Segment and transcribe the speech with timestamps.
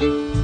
[0.00, 0.35] ابدیت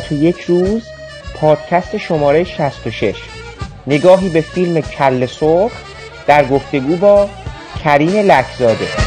[0.00, 0.82] و یک روز
[1.34, 3.14] پادکست شماره 66
[3.86, 5.72] نگاهی به فیلم کل سرخ
[6.26, 7.28] در گفتگو با
[7.84, 9.01] کریم لکزاده.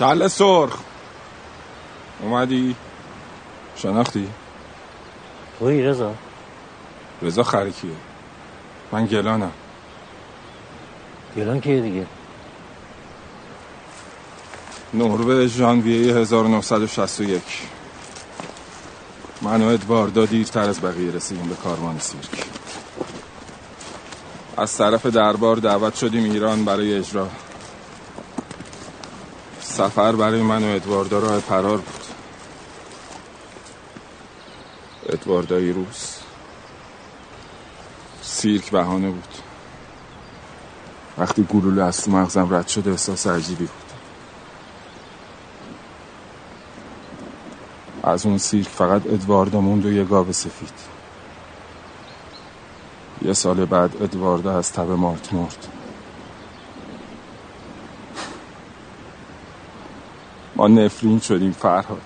[0.00, 0.78] کل سرخ.
[2.20, 2.76] اومدی؟
[3.76, 4.28] شناختی؟
[5.58, 6.14] توی رضا.
[7.22, 7.90] رضا خرکیه.
[8.92, 9.52] من گلانم.
[11.36, 12.06] گلان کیه دیگه؟
[14.94, 17.42] نوروز ژانویه 1961
[19.42, 22.44] من و ادواردا دیرتر از بقیه رسیدیم به کاروان سیرک.
[24.56, 27.28] از طرف دربار دعوت شدیم ایران برای اجرا.
[29.80, 32.04] سفر برای من و ادواردا راه فرار بود.
[35.08, 36.16] ادواردای روز
[38.22, 39.34] سیرک بهانه بود.
[41.18, 43.92] وقتی گلوله از تو مغزم رد شده احساس عجیبی بود.
[48.02, 50.74] از اون سیرک فقط ادواردا موند و یه گاو سفید.
[53.22, 55.79] یه سال بعد ادواردا از تب مارت مرد.
[60.68, 62.02] نفرین شدیم فرهاد.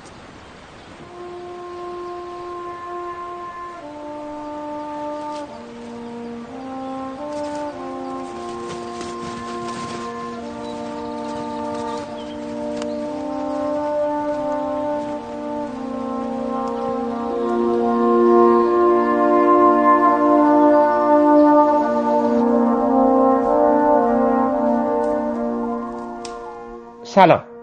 [27.05, 27.54] سلام.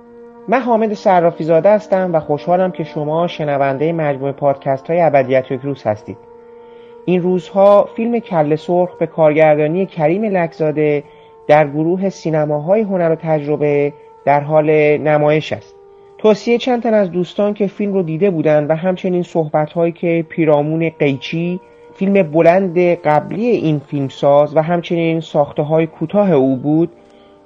[0.51, 5.62] من حامد صرافی زاده هستم و خوشحالم که شما شنونده مجموعه پادکست های ابدیت یک
[5.62, 6.17] روز هستید.
[7.06, 11.03] این روزها فیلم کل سرخ به کارگردانی کریم لکزاده
[11.47, 13.94] در گروه سینماهای هنر و تجربه
[14.25, 15.75] در حال نمایش است.
[16.17, 20.25] توصیه چند تن از دوستان که فیلم رو دیده بودند و همچنین صحبت هایی که
[20.29, 21.59] پیرامون قیچی
[21.95, 26.90] فیلم بلند قبلی این فیلمساز و همچنین ساخته های کوتاه او بود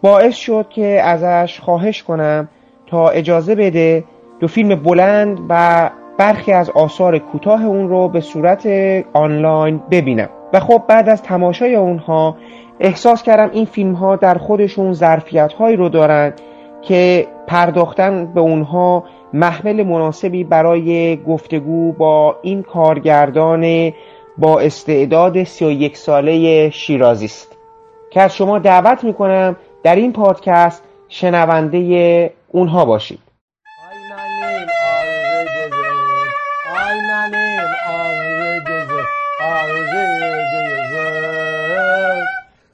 [0.01, 2.49] باعث شد که ازش خواهش کنم
[2.87, 4.03] تا اجازه بده
[4.39, 8.67] دو فیلم بلند و برخی از آثار کوتاه اون رو به صورت
[9.13, 10.29] آنلاین ببینم.
[10.53, 12.37] و خب بعد از تماشای اونها
[12.79, 16.33] احساس کردم این فیلم ها در خودشون ظرفیت هایی رو دارن
[16.81, 19.03] که پرداختن به اونها
[19.33, 23.93] محمل مناسبی برای گفتگو با این کارگردان
[24.37, 27.57] با استعداد 31 ساله شیرازی است.
[28.09, 33.20] که از شما دعوت می‌کنم در این پادکست شنونده اونها باشید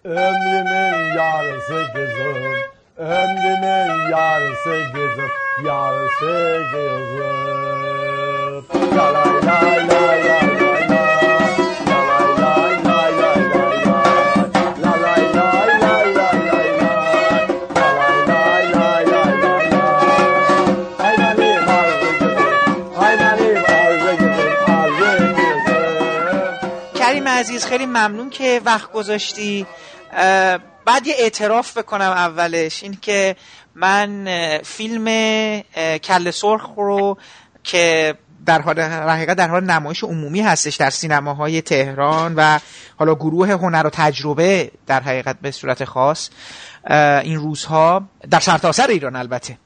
[0.05, 2.57] Ömrümün yarısı kızım
[2.97, 5.31] Ömrümün yarısı kızım
[5.65, 7.77] Yarısı kızım
[8.97, 9.90] La la la la la la
[27.42, 29.66] عزیز خیلی ممنون که وقت گذاشتی.
[30.86, 33.36] بعد یه اعتراف بکنم اولش این که
[33.76, 34.28] من
[34.64, 35.06] فیلم
[36.04, 37.18] کل سرخ رو
[37.64, 38.16] که
[38.46, 42.60] در حال حقیقت در حال نمایش عمومی هستش در سینماهای تهران و
[42.98, 46.30] حالا گروه هنر و تجربه در حقیقت به صورت خاص
[47.24, 49.58] این روزها در سرتاسر ایران البته.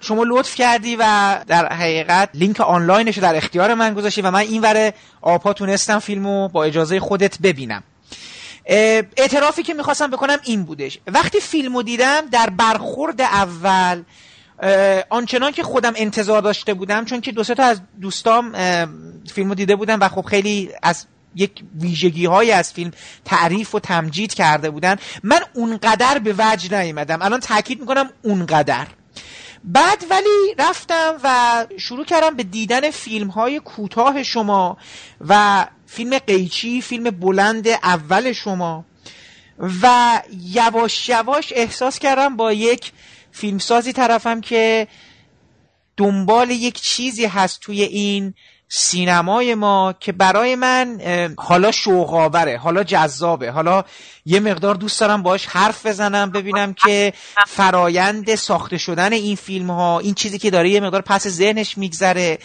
[0.00, 4.62] شما لطف کردی و در حقیقت لینک آنلاینش در اختیار من گذاشتی و من این
[4.62, 7.82] وره آپا تونستم فیلمو با اجازه خودت ببینم.
[8.66, 10.98] اعترافی که می‌خواستم بکنم این بودش.
[11.06, 14.02] وقتی فیلمو دیدم در برخورد اول
[15.10, 18.52] آنچنان که خودم انتظار داشته بودم چون که دو تا از دوستام
[19.34, 22.90] فیلمو دیده بودم و خب خیلی از یک ویژگی های از فیلم
[23.24, 27.22] تعریف و تمجید کرده بودن من اونقدر به وجه نیومدم.
[27.22, 28.86] الان تاکید می‌کنم اونقدر.
[29.64, 34.76] بعد ولی رفتم و شروع کردم به دیدن فیلم های کوتاه شما
[35.28, 38.84] و فیلم قیچی فیلم بلند اول شما.
[39.82, 42.92] و یواش یواش احساس کردم با یک
[43.32, 44.88] فیلمسازی طرفم که
[45.96, 48.34] دنبال یک چیزی هست توی این
[48.72, 51.00] سینمای ما که برای من
[51.38, 53.50] حالا شوقاوره حالا جذابه.
[53.50, 53.84] حالا
[54.24, 57.12] یه مقدار دوست دارم باش حرف بزنم ببینم که
[57.46, 62.38] فرایند ساخته شدن این فیلم ها این چیزی که داره یه مقدار پس ذهنش میگذره.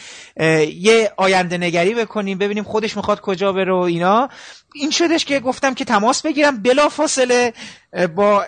[0.80, 4.30] یه آینده نگری بکنیم ببینیم خودش می‌خواد کجا بره و اینا.
[4.76, 6.62] این شدش که گفتم که تماس بگیرم.
[6.62, 7.54] بلا فاصله
[8.16, 8.46] با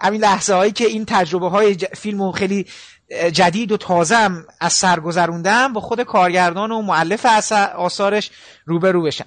[0.00, 2.66] همین لحظه هایی که این تجربه های فیلم خیلی
[3.32, 7.26] جدید و تازم از سر گذروندم با خود کارگردان و معلف
[7.76, 8.30] آثارش
[8.64, 9.26] روبرو بشم.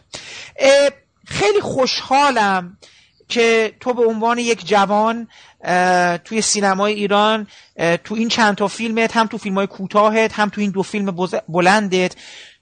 [1.26, 2.78] خیلی خوشحالم
[3.30, 5.28] که تو به عنوان یک جوان
[6.26, 7.48] توی سینمای ایران
[8.04, 11.28] تو این چند تا فیلمت هم تو فیلم های کوتاهت هم تو این دو فیلم
[11.48, 12.16] بلندت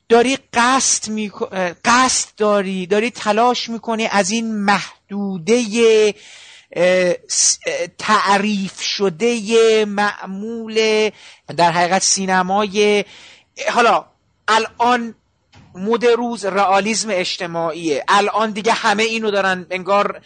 [0.09, 1.31] داری قصد می...
[1.85, 6.13] قصد داری داری تلاش می‌کنی از این محدوده
[7.97, 11.09] تعریف شده معمول
[11.57, 13.05] در حقیقت سینمای
[13.69, 14.05] حالا
[14.47, 15.15] الان
[15.75, 18.03] مد روز رئالیسم اجتماعیه.
[18.07, 20.21] الان دیگه همه اینو دارن انگار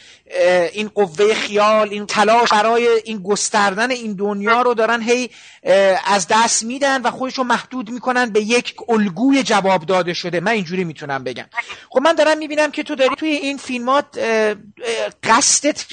[0.73, 5.29] این قوه خیال این تلاش برای این گستردن این دنیا رو دارن هی
[6.05, 10.39] از دست میدن و خودشو محدود می‌کنن به یک الگوی جواب داده شده.
[10.39, 11.45] من اینجوری می‌تونم بگم.
[11.89, 14.05] خب من دارم می‌بینم که تو داری توی این فیلمات
[15.23, 15.85] قصدت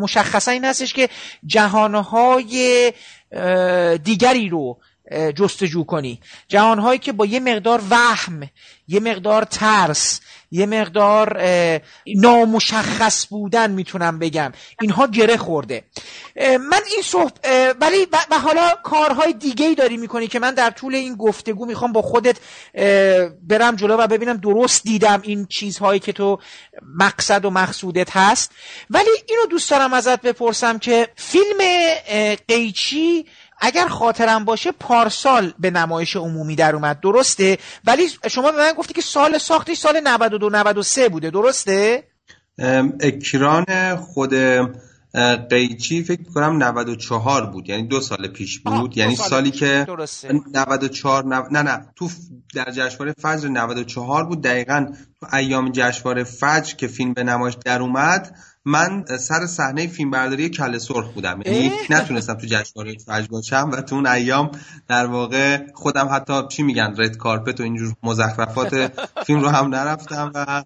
[0.00, 1.08] مشخصا این هستش که
[1.46, 2.92] جهانهای
[4.04, 4.78] دیگری رو
[5.10, 6.20] جستجو کنی.
[6.48, 8.50] جهانهایی که با یه مقدار وهم
[8.88, 10.20] یه مقدار ترس
[10.52, 11.42] یه مقدار
[12.06, 14.52] نامشخص بودن می‌تونم بگم.
[14.80, 15.84] اینها گره خورده.
[16.36, 17.32] من این صحب
[17.80, 21.92] ولی و حالا کارهای دیگه ای داری می‌کنی که من در طول این گفتگو می‌خوام
[21.92, 22.36] با خودت
[23.42, 26.38] برم جلو و ببینم درست دیدم این چیزهایی که تو
[26.98, 28.52] مقصد و مقصودت هست.
[28.90, 31.58] ولی اینو دوست دارم ازت بپرسم که فیلم
[32.48, 33.26] قیچی
[33.60, 37.00] اگر خاطرم باشه پارسال به نمایش عمومی در اومد.
[37.00, 41.30] درسته؟ ولی شما به من گفتی که سال ساختش سال 92 93 بوده.
[41.30, 42.04] درسته؟
[43.00, 44.34] اکران خود
[45.50, 47.68] قیچی فکر کنم 94 بود.
[47.68, 48.96] یعنی دو سال پیش بود.
[48.96, 50.40] یعنی سال سالی که درسته.
[50.54, 51.86] 94 نه نه.
[51.96, 52.08] تو
[52.54, 54.42] در جشنواره فجر 94 بود.
[54.42, 54.86] دقیقا
[55.20, 60.48] تو ایام جشنواره فجر که فیلم به نمایش در اومد من سر صحنه فیلم برداری
[60.48, 61.42] کل سرخ بودم.
[61.46, 64.50] یعنی نتونستم تو جشنواره فجر باشم و تو اون ایام
[64.88, 68.92] در واقع خودم حتی چی میگن red carpet و اینجور مزخرفات
[69.26, 70.64] فیلم رو هم نرفتم و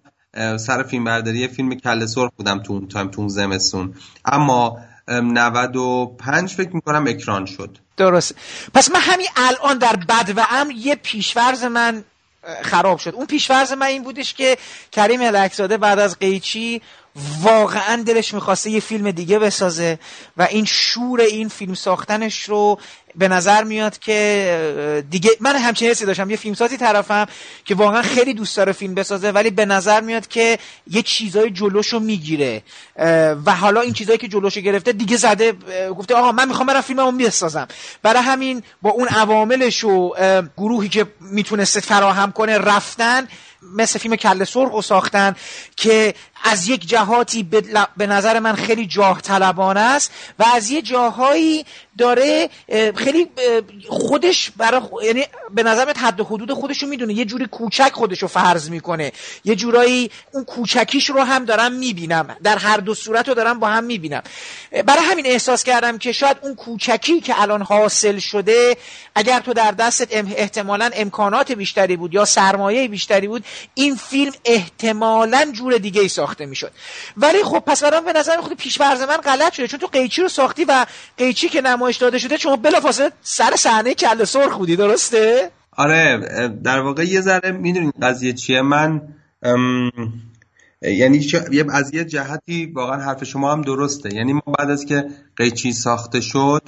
[0.57, 3.95] سر فیلم برداری فیلم کله سرخ بودم تو اون تایم تو اون زمستون.
[4.25, 4.77] اما
[5.07, 7.77] 95 فکر می‌کنم اکران شد.
[7.97, 8.35] درست.
[8.73, 12.03] پس من همین الان در بدو امر یه پیش‌فرض من
[12.61, 13.13] خراب شد.
[13.15, 14.57] اون پیش‌فرض من این بودش که
[14.91, 16.81] کریم لک‌زاده بعد از قیچی
[17.41, 19.99] واقعا دلش می‌خواسته یه فیلم دیگه بسازه
[20.37, 22.79] و این شور این فیلم ساختنش رو
[23.17, 26.29] به نظر میاد که دیگه من همچین حسی داشتم.
[26.29, 27.27] یه فیلمسازی طرفم
[27.65, 31.99] که واقعا خیلی دوست داره فیلم بسازه ولی به نظر میاد که یه چیزای جلوشو
[31.99, 32.63] می‌گیره.
[33.45, 35.53] و حالا این چیزایی که جلوشو گرفته دیگه زده
[35.97, 37.67] گفته آقا من می‌خوام برم فیلممو بسازم.
[38.01, 40.13] برای همین با اون عواملش و
[40.57, 43.27] گروهی که می‌تونسته فراهم کنه رفتن
[43.75, 45.35] مثل فیلم کل سرخ رو ساختن
[45.75, 47.43] که از یک جهاتی
[47.97, 51.65] به نظر من خیلی جاه طلبانه است و از یه جاهایی
[51.97, 52.49] داره
[52.95, 53.27] خیلی
[53.89, 57.13] خودش برای یعنی به نظر حد حدود خودش رو می‌دونه.
[57.13, 59.11] یه جوری کوچک خودش رو فرض می‌کنه.
[59.43, 62.37] یه جورایی اون کوچکیش رو هم دارم می‌بینم.
[62.43, 64.23] در هر دو صورت رو دارم با هم می‌بینم.
[64.85, 68.77] برای همین احساس کردم که شاید اون کوچکی که الان حاصل شده
[69.15, 75.51] اگر تو در دستت احتمالا امکانات بیشتری بود یا سرمایه بیشتری بود این فیلم احتمالا
[75.53, 76.71] جور دیگه ای ساخته می‌شد.
[77.17, 79.67] ولی خب پس برام به نظر خود پیش من غلط شده.
[79.67, 80.85] چون تو قیچی رو ساختی و
[81.17, 86.17] قیچی که نمایش داده شده شما بلافاصله سر صحنه کله سرخ بودی درسته؟ آره
[86.63, 88.61] در واقع یه ذره می‌دونین قضیه چیه.
[88.61, 89.01] من
[90.81, 91.27] یعنی
[91.71, 94.15] از یه جهتی واقعا حرف شما هم درسته.
[94.15, 95.05] یعنی ما بعد از که
[95.37, 96.61] قیچی ساخته شد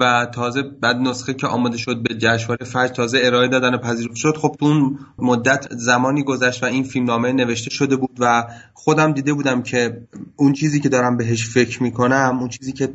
[0.00, 4.36] و تازه بعد نسخه که آماده شد به جشنواره فجر تازه ارائه دادن پذیرفته شد
[4.36, 8.44] خب تو اون مدت زمانی گذشت و این فیلم نامه نوشته شده بود و
[8.74, 10.06] خودم دیده بودم که
[10.36, 12.94] اون چیزی که دارم بهش فکر می‌کنم اون چیزی که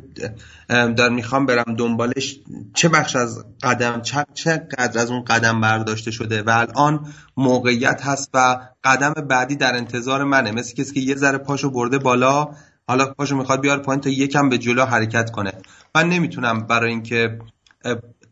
[0.68, 2.40] دارم می‌خوام برم دنبالش
[2.74, 4.02] چه بخش از قدم
[4.34, 9.76] چه قدر از اون قدم برداشته شده و الان موقعیت هست و قدم بعدی در
[9.76, 10.52] انتظار منه.
[10.52, 12.48] مثل کسی که یه ذره پاشو برده بالا
[12.88, 15.52] حالا پاشو می‌خواد بیار پایین تا یکم به جلو حرکت کنه.
[15.94, 17.38] من نمی‌تونم برای اینکه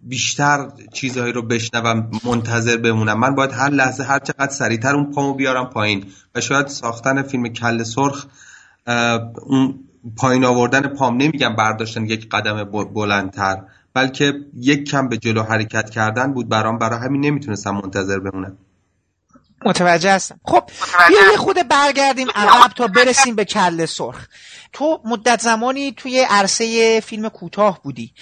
[0.02, 3.18] بیشتر چیزهایی رو بشنوم منتظر بمونم.
[3.20, 6.04] من باید هر لحظه هر چقدر سریعتر اون پامو بیارم پایین.
[6.34, 8.26] و شاید ساختن فیلم کل سرخ
[9.46, 9.74] اون
[10.16, 13.62] پایین آوردن پام نمیگم برداشتن یک قدم بلندتر
[13.94, 16.78] بلکه یک کم به جلو حرکت کردن بود برام.
[16.78, 18.56] برای همین نمی‌تونستم منتظر بمونم.
[19.66, 20.40] متوجه هستم.
[20.44, 20.62] خب
[21.08, 24.26] بیا یه خود برگردیم عقب تا برسیم به کل سرخ.
[24.72, 28.12] تو مدت زمانی توی عرصه فیلم کوتاه بودی.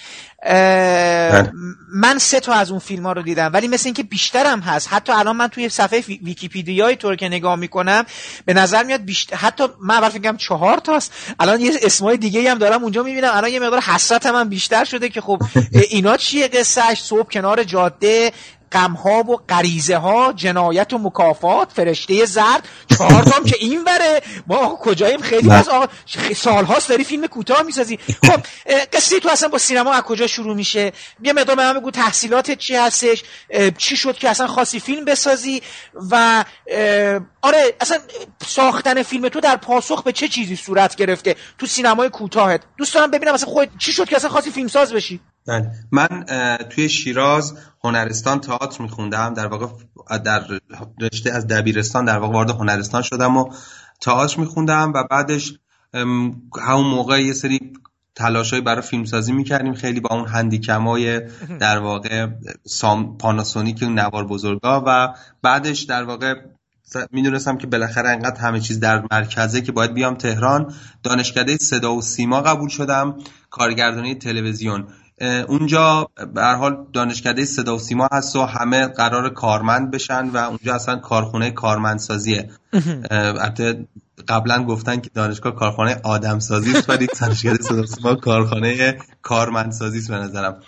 [0.43, 1.51] بله.
[1.95, 4.87] من سه تا از اون فیلم ها رو دیدم ولی مثل اینکه بیشترم هست.
[4.91, 8.05] حتی الان من توی صفحه ویکیپیدیای تو رو که نگاه می‌کنم
[8.45, 11.11] به نظر میاد بیشتر حتی من اول فکرم چهار تاست.
[11.39, 13.31] الان یه اسمای دیگه هم دارم اونجا می‌بینم.
[13.33, 15.41] الان یه مقدار حسرت من بیشتر شده که خب
[15.89, 18.31] اینا چیه قصهش صبح کنار جاده
[18.75, 22.67] غمها و غریزه ها جنایت و مکافات فرشته زرد.
[22.97, 25.87] چهار تام که این بره ما کجاییم؟ خیلی از آقا
[26.35, 27.99] سالهاست داری فیلم کوتاه می‌سازی.
[28.23, 28.41] خب
[28.93, 32.75] قصه تو اصلا با سینما از کجا شروع میشه؟ بیا مقدار من بگو تحصیلات چی
[32.75, 33.23] هستش؟
[33.77, 35.61] چی شد که اصلا خاصی فیلم بسازی؟
[36.11, 36.45] و
[37.41, 37.97] آره اصلا
[38.47, 43.11] ساختن فیلم تو در پاسخ به چه چیزی صورت گرفته تو سینمای کوتاهت؟ دوست دارم
[43.11, 45.71] ببینم اصلا خود چی شد که اصلا خاصی فیلم ساز بشی؟ بله.
[45.91, 46.25] من
[46.69, 49.33] توی شیراز هنرستان تئاتر میخوندم.
[49.33, 49.67] در واقع
[50.17, 50.43] در
[51.01, 53.53] رشته از دبیرستان در واقع وارد هنرستان شدم و
[54.01, 55.53] تئاتر میخوندم و بعدش
[56.61, 57.73] همون موقع یه سری
[58.15, 59.73] تلاشایی برای فیلمسازی می‌کردیم.
[59.73, 61.21] خیلی با اون هندیکمای
[61.59, 62.27] در واقع
[62.67, 66.35] سام پاناسونیک نوار بزرگا و بعدش در واقع
[67.11, 70.73] می‌دونستم که بالاخره انقدر همه چیز در مرکزه که باید بیام تهران.
[71.03, 73.17] دانشکده صدا و سیما قبول شدم.
[73.49, 74.87] کارگردانی تلویزیون.
[75.47, 80.37] اونجا به هر حال دانشکده صدا و سیما هست و همه قرار کارمند بشن و
[80.37, 82.49] اونجا اصلا کارخونه کارمندسازیه.
[83.11, 83.87] البته
[84.27, 90.11] قبلا گفتن که دانشگاه کارخانه آدمسازی است ولی دانشکده صدا و سیما کارخانه کارمندسازی است
[90.11, 90.59] به نظرم.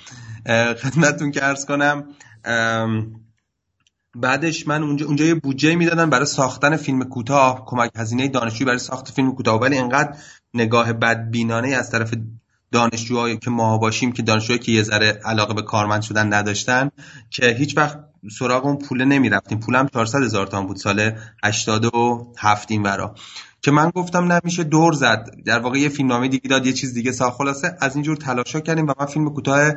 [0.81, 2.03] خدمتتون که عرض کنم
[4.15, 8.79] بعدش من اونجا اونجا یه بودجه می‌دادن برای ساختن فیلم کوتاه کمک هزینه دانشجویی برای
[8.79, 10.17] ساخت فیلم کوتاه ولی انقدر
[10.53, 12.13] نگاه بدبینانه از طرف
[12.71, 16.91] دانشجوهایی که ما باشیم که دانشجوهایی که یه ذره علاقه به کارمند شدن نداشتن
[17.29, 17.99] که هیچ وقت
[18.39, 21.11] سراغ اون پول نمی رفتیم پولم 400 هزار تومان بود سال
[21.43, 23.15] 87 این ورا.
[23.61, 25.29] که من گفتم نمیشه دور زد.
[25.45, 27.37] در واقع یه فیلمنامه دیگه داد یه چیز دیگه ساخت.
[27.37, 29.73] خلاصه از اینجور تلاشا کردیم و من فیلم کوتاه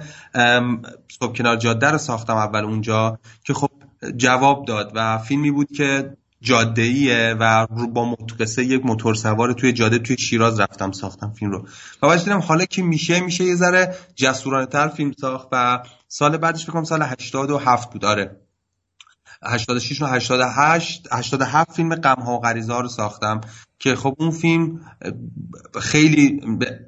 [1.21, 3.71] صبح کنار جاده رو ساختم اول اونجا که خب
[4.17, 9.73] جواب داد و فیلمی بود که جاده ایه و با قصه یک موتور سوار توی
[9.73, 11.67] جاده توی شیراز رفتم ساختم فیلم رو.
[12.03, 16.37] و بعد دیدم حالا که میشه میشه یه ذره جسورانه تر فیلم ساخت و سال
[16.37, 18.05] بعدش بکنم سال 87 بود.
[18.05, 18.41] آره.
[19.43, 23.41] 86 و 88 87 فیلم غم ها و غریزه ها رو ساختم
[23.79, 24.81] که خب اون فیلم
[25.81, 26.41] خیلی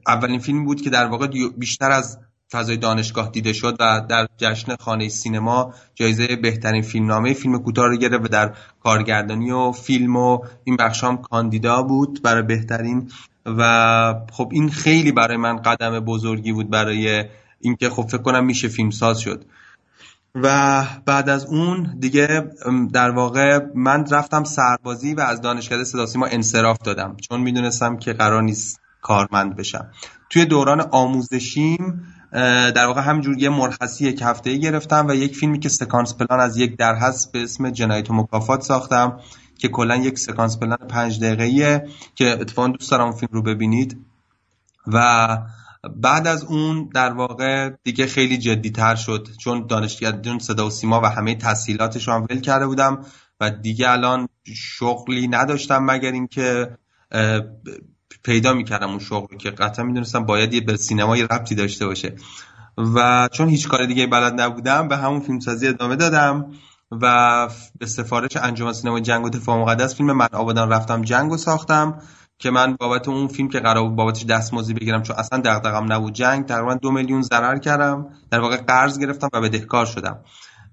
[0.07, 1.29] اولین فیلم بود که در واقع
[1.59, 2.19] بیشتر از
[2.53, 7.97] فضای دانشگاه دیده شد و در جشن خانه سینما جایزه بهترین فیلمنامه فیلم کوتاه رو
[7.97, 13.11] گرفت و در کارگردانی و فیلم و این بخشام کاندیدا بود برای بهترین.
[13.47, 17.25] و خب این خیلی برای من قدم بزرگی بود برای
[17.61, 19.45] اینکه خب فکر کنم میشه فیلم ساز شد.
[20.35, 22.51] و بعد از اون دیگه
[22.93, 27.17] در واقع من رفتم سربازی و از دانشکده صدا سیما انصراف دادم.
[27.17, 29.91] چون می‌دونستم که قرار نیست کارمند بشم.
[30.31, 32.03] توی دوران آموزشیم
[32.75, 36.57] در واقع همجور یه مرخصی یک هفته گرفتم و یک فیلمی که سکانس پلان از
[36.57, 39.21] یک در هست به اسم جنایت و مکافات ساختم
[39.59, 44.07] که کلا یک سکانس پلان پنج دقیقه که اتفاقا دوست دارم اون فیلم رو ببینید.
[44.87, 45.39] و
[45.97, 51.01] بعد از اون در واقع دیگه خیلی جدی تر شد چون دانشگاه صدا و سیما
[51.01, 53.05] و همه تحصیلاتش رو هم ول کرده بودم
[53.41, 56.77] و دیگه الان شغلی نداشتم مگر اینکه
[58.23, 62.15] پیدا می‌کردم اون شغل که قطعا می‌دونستم باید یه به سینما یه ربطی داشته باشه.
[62.95, 66.47] و چون هیچ کار دیگه بلد نبودم به همون فیلمسازی ادامه دادم
[66.91, 67.49] و
[67.79, 71.99] به سفارش انجمن سینما جنگ و دفاع مقدس فیلم من آبادان رفتم جنگ و ساختم
[72.39, 76.13] که من بابت اون فیلم که قرار بود بابتش دستمزدی بگیرم چون اصلا دغدغم نبود
[76.13, 78.07] جنگ تقریبا دو میلیون ضرر کردم.
[78.31, 80.19] در واقع قرض گرفتم و بدهکار شدم.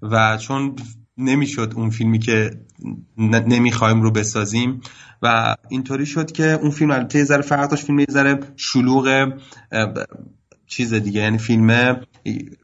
[0.02, 0.76] و چون
[1.18, 2.50] نمی‌شد اون فیلمی که
[3.18, 4.80] نمی‌خوایم رو بسازیم
[5.22, 9.32] و اینطوری شد که اون فیلم البته یه ذره فرق داشت فیلم یه شلوغ
[10.66, 12.00] چیز دیگه یعنی فیلم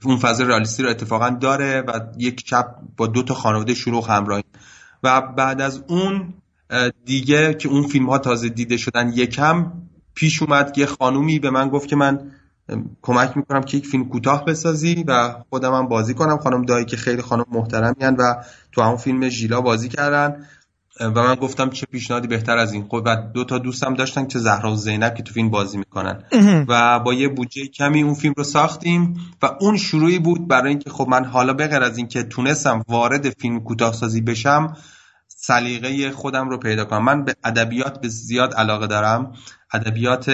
[0.04, 4.44] اون فاز رالیستی رو اتفاقا داره و یک شب با دو تا خانواده شلوغ همراهی.
[5.02, 6.34] و بعد از اون
[7.04, 9.72] دیگه که اون فیلم ها تازه دیده شدن یکم
[10.14, 12.32] پیش اومد یه خانومی به من گفت که من
[13.02, 16.38] کمک می‌کنم که یک فیلم کوتاه بسازی و خودم هم بازی کنم.
[16.38, 18.34] خانم دایی که خیلی خانم محترمی و
[18.72, 20.46] تو همون فیلم ژیلا بازی کردن.
[21.00, 22.88] و من گفتم چه پیشنهادی بهتر از این.
[22.88, 26.22] خود و دو تا دوستم داشتن که زهرا و زینب که تو فیلم بازی می‌کنن.
[26.68, 30.90] و با یه بودجه کمی اون فیلم رو ساختیم و اون شروعی بود برای اینکه
[30.90, 34.76] خب من حالا بغیر از اینکه تونستم وارد فیلم کوتاه سازی بشم
[35.28, 37.04] سلیقه خودم رو پیدا کنم.
[37.04, 39.32] من به ادبیات به زیاد علاقه دارم.
[39.72, 40.24] ادبیات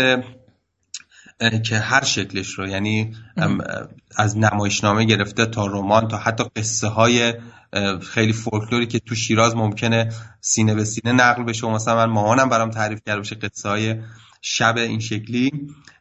[1.64, 3.14] که هر شکلش رو یعنی
[4.16, 7.34] از نمایشنامه گرفته تا رمان تا حتی قصه های
[8.02, 12.48] خیلی فولکلوری که تو شیراز ممکنه سینه به سینه نقل بشه و مثلا من مامانم
[12.48, 13.96] برام تعریف کرده بشه قصه های
[14.42, 15.50] شب این شکلی.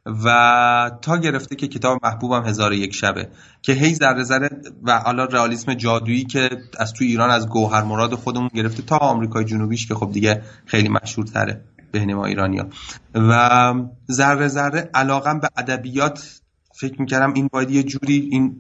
[0.06, 3.28] و تا گرفته که کتاب محبوبم هزار یک شبه
[3.62, 4.50] که هی ذره ذره
[4.84, 6.50] و حالا رئالیسم جادویی که
[6.80, 10.90] از تو ایران از گوهر مراد خودمون گرفته تا آمریکای جنوبیش که خب دیگه خیلی
[10.90, 11.62] مشهور تره
[11.92, 12.70] بین ما ایرانیا
[13.16, 13.74] و
[14.12, 16.42] ذره ذره علاقم به ادبیات
[16.80, 18.56] فکر می‌کردم این باید یه جوری این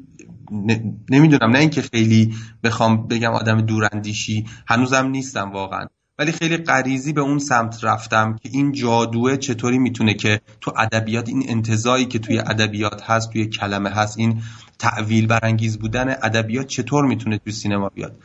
[1.09, 5.85] نمی‌دونم نه اینکه خیلی بخوام بگم آدم دوراندیشی هنوزم نیستم واقعا.
[6.19, 11.29] ولی خیلی غریزی به اون سمت رفتم که این جادوه چطوری می‌تونه که تو ادبیات
[11.29, 14.41] این انتظایی که توی ادبیات هست توی کلمه هست این
[14.79, 18.15] تعویل برانگیز بودن ادبیات چطور می‌تونه توی سینما بیاد.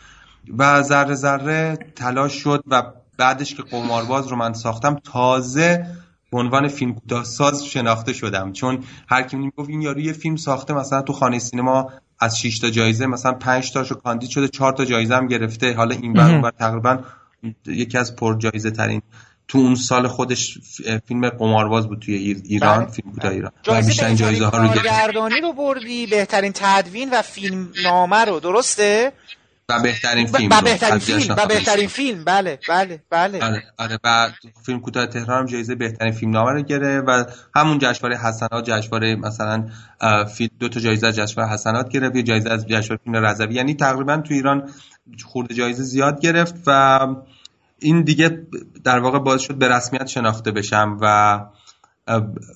[0.59, 2.83] و ذره ذره تلاش شد و
[3.19, 5.87] بعدش که قمارباز رو من ساختم تازه
[6.33, 8.53] به عنوان فیلم ساز شناخته شدم.
[8.53, 12.59] چون هر کی می‌گفت این یارو یه فیلم ساخته مثلا تو خانه سینما از 6
[12.59, 15.75] تا جایزه مثلا 5 تاشو کاندید شده 4 تا جایزه هم گرفته.
[15.75, 16.99] حالا این بر تقریبا
[17.67, 19.03] یکی از پر جایزه ترین
[19.49, 20.59] تو اون سال خودش
[21.09, 22.93] فیلم قمارباز بود توی ایران بله.
[22.93, 23.53] فیلم کوتاه ایران.
[23.63, 29.13] جایزه, جایزه ها رو گردانی رو بردی بهترین تدوین و فیلم نامه رو درسته؟
[29.69, 33.45] و بهترین فیلم و بهترین فیلم و بهترین فیلم بله بله بله.
[33.45, 34.31] آره آره و
[34.67, 37.25] فیلم کوتاه تهران هم جایزه بهترین فیلم نامه رو گرفت و
[37.57, 39.69] همون جشنواره حسنات جشنواره مثلا
[40.59, 43.55] دو تا جایزه جشنواره حسنات گرفت یه جایزه از جشنواره فیلم رضوی.
[43.55, 44.71] یعنی تقریبا تو ایران
[45.25, 47.07] خورده جایزه زیاد گرفت و
[47.79, 48.47] این دیگه
[48.85, 51.41] در واقع باعث شد به رسمیت شناخته بشم و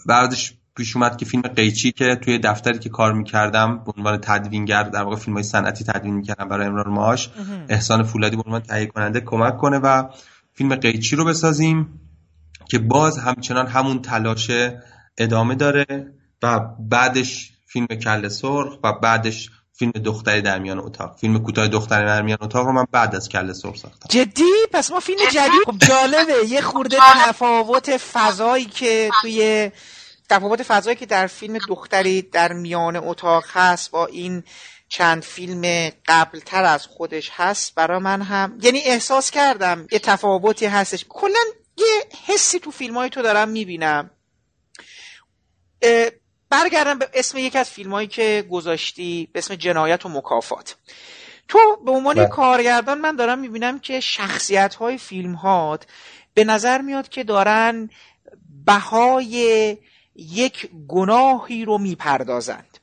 [0.07, 4.83] بعدش پیش اومد که فیلم قیچی که توی دفتری که کار می‌کردم به عنوان تدوینگر
[4.83, 7.31] در واقع فیلم های صنعتی تدوین می‌کردم برای امرار معاش
[7.69, 10.05] احسان فولادی به عنوان تهیه کننده کمک کنه و
[10.53, 12.01] فیلم قیچی رو بسازیم
[12.71, 14.51] که باز همچنان همون تلاش
[15.19, 15.87] ادامه داره
[16.43, 21.17] و بعدش فیلم کل سرخ و بعدش فیلم دختری در میان اتاق.
[21.17, 24.07] فیلم کوتاه دختری در میان اتاق رو من بعد از کل سرخ ساختم.
[24.09, 26.49] جدی؟ پس ما فیلم جدید خب جالبه.
[26.49, 26.97] یه خورده
[27.29, 29.71] تفاوت فضایی که توی
[30.31, 34.43] تفاوت فضایی که در فیلم دختری در میان اتاق هست با این
[34.89, 41.05] چند فیلم قبلتر از خودش هست برای من هم یعنی احساس کردم یه تفاوتی هستش.
[41.09, 41.39] کلا
[41.77, 44.11] یه حسی تو فیلم های تو دارم می‌بینم.
[46.51, 50.77] برگردم به اسم یکی از فیلم هایی که گذاشتی به اسم جنایت و مکافات.
[51.49, 52.29] تو به عنوان بله.
[52.29, 55.87] کارگردان من دارم می‌بینم که شخصیت های فیلم هات
[56.35, 57.91] به نظر میاد که دارن
[58.67, 59.77] بهای
[60.21, 62.79] یک گناهی رو می‌پردازند.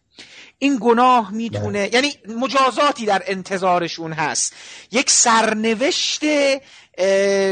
[0.60, 1.94] این گناه می‌تونه بله.
[1.94, 4.54] یعنی مجازاتی در انتظارشون هست.
[4.92, 6.22] یک سرنوشت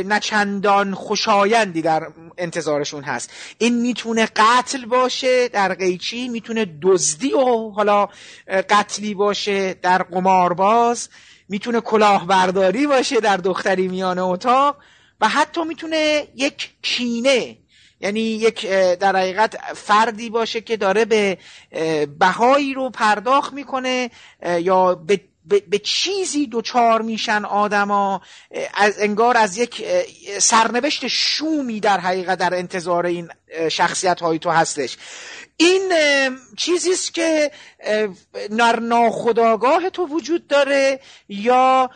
[0.05, 3.29] نچندان خوشایندی در انتظارشون هست.
[3.57, 8.07] این می‌تونه قتل باشه در قیچی می‌تونه دزدی و حالا
[8.47, 11.09] قتلی باشه در قمارباز
[11.49, 14.77] می‌تونه کلاهبرداری باشه در دختری میان اتاق
[15.21, 17.57] و حتی می‌تونه یک کینه
[18.05, 18.65] یعنی یک
[18.99, 21.37] در حقیقت فردی باشه که داره به
[22.19, 24.09] بهایی رو پرداخت می‌کنه
[24.59, 25.21] یا به
[25.69, 28.21] به, چیزی دوچار میشن آدما
[28.73, 29.85] از انگار از یک
[30.39, 33.29] سرنوشت شومی در حقیقت در انتظار این
[33.69, 34.97] شخصیت های تو هستش.
[35.57, 35.91] این
[36.57, 37.51] چیزیست که
[38.49, 41.89] نر ناخداگاه تو وجود داره یا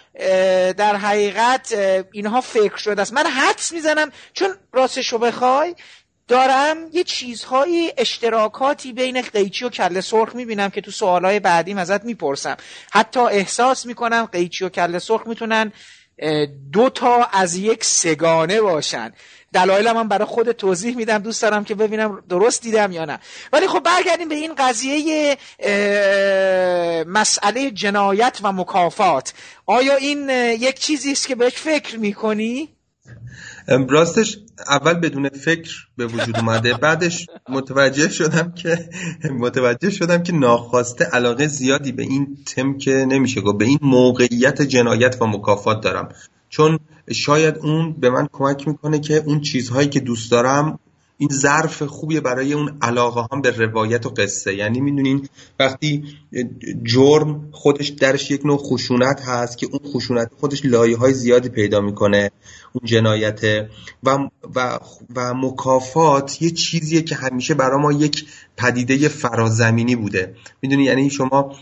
[0.78, 1.74] در حقیقت
[2.12, 3.14] اینها فکر شده است.
[3.14, 5.76] من حدس می‌زنم چون راستشو بخوای
[6.30, 12.04] دارم یه چیزهایی اشتراکاتی بین قیچی و کله سرخ می‌بینم که تو سوالهای بعدیم ازت
[12.04, 12.58] می‌پرسم.
[12.92, 15.72] حتی احساس می‌کنم قیچی و کله سرخ می‌تونن
[16.74, 19.14] دو تا از یک سگانه باشن.
[19.54, 23.20] دلایل من برای خود توضیح میدم دوست دارم که ببینم درست دیدم یا نه.
[23.54, 25.38] ولی خب برگردیم به این قضیه
[27.08, 29.34] مسئله جنایت و مکافات.
[29.66, 32.70] آیا این یک چیزی است که بهش فکر می‌کنی؟
[33.70, 38.90] راستش اول بدون فکر به وجود اومده بعدش متوجه شدم که
[39.44, 44.62] متوجه شدم که ناخواسته علاقه زیادی به این تم که نمیشه گفت به این موقعیت
[44.62, 46.10] جنایت و مکافات دارم.
[46.50, 46.80] چون
[47.12, 50.80] شاید اون به من کمک می‌کنه که اون چیزهایی که دوست دارم
[51.22, 54.56] این ظرف خوبیه برای اون علاقه هم به روایت و قصه.
[54.56, 55.28] یعنی می‌دونین
[55.60, 56.04] وقتی
[56.84, 61.82] جرم خودش درش یک نوع خشونت هست که اون خشونت خودش لایه های زیادی پیدا
[61.82, 62.32] می‌کنه
[62.74, 63.70] اون جنایته
[64.04, 64.18] و,
[64.56, 64.80] و,
[65.16, 68.26] و مکافات یه چیزیه که همیشه برای ما یک
[68.58, 70.36] پدیده فرازمینی بوده.
[70.62, 71.56] می‌دونی؟ یعنی شما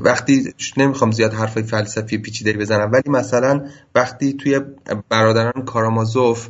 [0.00, 4.60] وقتی نمی‌خوام زیاد حرفای فلسفی پیچیده بزنم ولی مثلا وقتی توی
[5.08, 6.48] برادران کارامازوف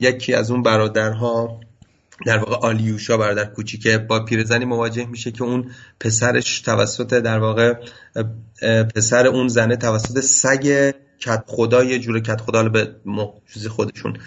[0.00, 1.60] یکی از اون برادرها
[2.26, 7.74] در واقع آلیوشا برادر کوچیکه با پیرزنی مواجه میشه که اون پسرش توسط در واقع
[8.94, 14.18] پسر اون زنه توسط سگ کت خدا یه جور کت خدا به محجوز خودشون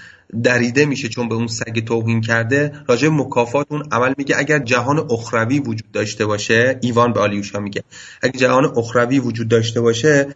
[0.43, 5.07] دریده میشه چون به اون سگ توهین کرده راجع مکافات اون عمل میگه اگر جهان
[5.11, 7.83] اخروی وجود داشته باشه ایوان به آلیوشا میگه
[8.21, 10.27] اگر جهان اخروی وجود داشته باشه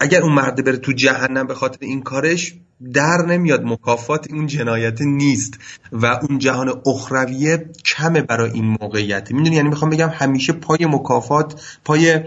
[0.00, 2.54] اگر اون مرد بره تو جهنم به خاطر این کارش
[2.92, 5.58] در نمیاد مکافات اون جنایت نیست
[5.92, 9.32] و اون جهان اخرویه کمه برای این موقعیت.
[9.32, 12.20] می‌دونی؟ یعنی می‌خوام بگم همیشه پای مکافات پای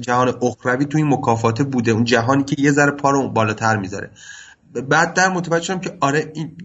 [0.00, 4.10] جهان اخروی تو این مکافات بوده اون جهانی که یه ذره پا رو بالاتر می‌ذاره.
[4.74, 6.56] بعد در متوجه شدم که آره این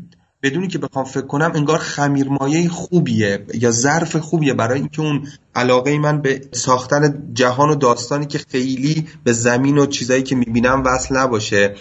[0.43, 5.97] بدونی که بخوام فکر کنم انگار خمیرمایه خوبیه یا ظرف خوبیه برای اینکه اون علاقه
[5.97, 11.17] من به ساختن جهان و داستانی که خیلی به زمین و چیزایی که می‌بینم وصل
[11.17, 11.75] نباشه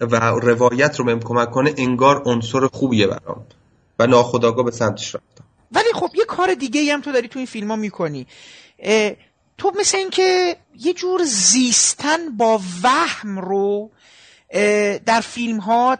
[0.00, 3.46] و روایت رو بهم کمک کنه انگار عنصر خوبیه برام
[3.98, 5.44] و ناخداگاه به سمتش رفتم.
[5.72, 8.26] ولی خب یه کار دیگه هم تو داری تو این فیلم ها می‌کنی
[9.58, 13.90] تو مثل اینکه یه جور زیستن با وهم رو
[15.06, 15.98] در فیلم ها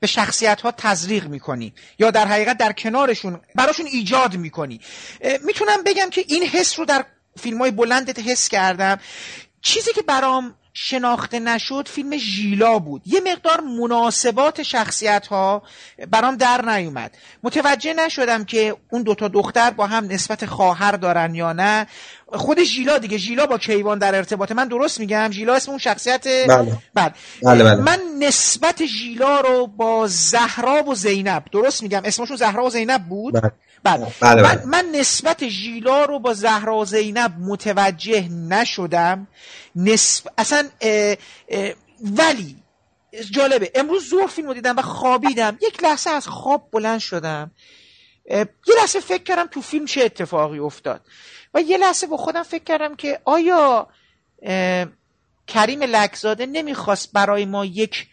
[0.00, 4.80] به شخصیت ها تزریق می‌کنی یا در حقیقت در کنارشون براشون ایجاد می‌کنی.
[5.44, 7.04] می‌تونم بگم که این حس رو در
[7.40, 8.98] فیلم های بلندت حس کردم.
[9.60, 15.62] چیزی که برام شناخته نشد فیلم ژیلا بود یه مقدار مناسبات شخصیت ها
[16.10, 21.52] برام در نیومد متوجه نشدم که اون دوتا دختر با هم نسبت خواهر دارن یا
[21.52, 21.86] نه
[22.26, 26.28] خود ژیلا دیگه ژیلا با کیوان در ارتباطه من درست میگم ژیلا اسم اون شخصیت
[26.48, 26.76] بله.
[26.94, 27.12] بله.
[27.42, 27.82] بله, بله.
[27.82, 33.34] من نسبت ژیلا رو با زهرا و زینب درست میگم اسمشون زهرا و زینب بود
[33.34, 33.52] بله.
[33.84, 34.12] بله.
[34.20, 39.28] بله من, من نسبت ژیلا رو با زهرا و زینب متوجه نشدم.
[39.76, 40.28] نسب...
[40.38, 41.16] اصلا اه
[41.48, 42.56] اه ولی
[43.30, 43.72] جالبه.
[43.74, 45.58] امروز زور فیلم رو دیدم و خوابیدم.
[45.62, 47.50] یک لحظه از خواب بلند شدم.
[48.30, 51.00] یه لحظه فکر کردم تو فیلم چه اتفاقی افتاد.
[51.54, 53.88] و یه لحظه با خودم فکر کردم که آیا
[55.46, 58.06] کریم لکزاده نمی‌خواست برای ما یک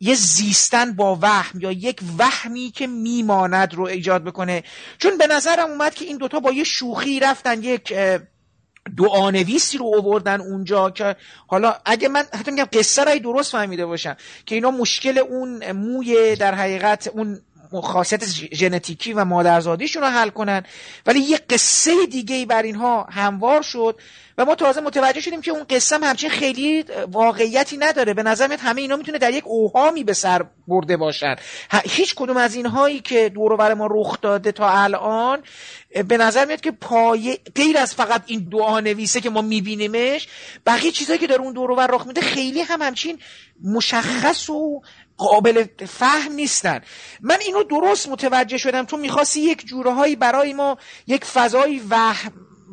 [0.00, 4.64] یه زیستن با وهم یا یک وهمی که میماند رو ایجاد بکنه.
[4.98, 7.92] چون به نظرم اومد که این دوتا با یه شوخی رفتن یک
[8.96, 14.16] دعانویسی رو آوردن اونجا که حالا اگه من حتی میگم قصه رای درست فهمیده باشم
[14.46, 17.40] که اینا مشکل اون موی در حقیقت اون
[17.82, 18.24] خاصیت
[18.54, 20.62] ژنتیکی و مادرزادیشون رو حل کنن.
[21.06, 24.00] ولی یه قصه دیگه بر اینها هموار شد
[24.38, 28.14] و ما تازه متوجه شدیم که اون قصه هم همچین خیلی واقعیتی نداره.
[28.14, 31.36] به نظر میاد همه اینا می‌تونه در یک اوهامی به سر برده باشن.
[31.84, 35.42] هیچ کدوم از اینهایی که دور ما رخ داده تا الان
[36.08, 40.28] به نظر میاد که پایه غیر از فقط این دعا نویسه که ما میبینیمش
[40.66, 43.18] بقیه چیزایی که در اون دور رخ میده خیلی هم همچین
[43.64, 44.82] مشخص و
[45.16, 46.80] قابل فهم نیستن.
[47.20, 52.32] من اینو درست متوجه شدم تو می‌خواستی یک جورهایی برای ما یک فضای وهم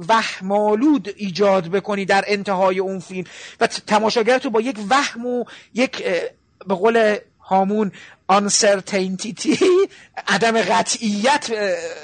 [0.10, 3.28] وهمالود ایجاد بکنی در انتهای اون فیلم.
[3.60, 6.04] و تماشاگر تو با یک وهم و یک
[6.68, 7.92] به قول هامون
[8.32, 9.64] uncertainty
[10.28, 11.52] عدم قطعیت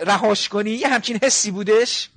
[0.05, 0.71] رهاش کنی.
[0.71, 2.09] یه همچین حسی بودش؟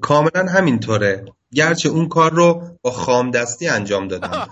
[0.00, 1.24] کاملا همینطوره.
[1.54, 4.48] گرچه اون کار رو با خام دستی انجام دادم.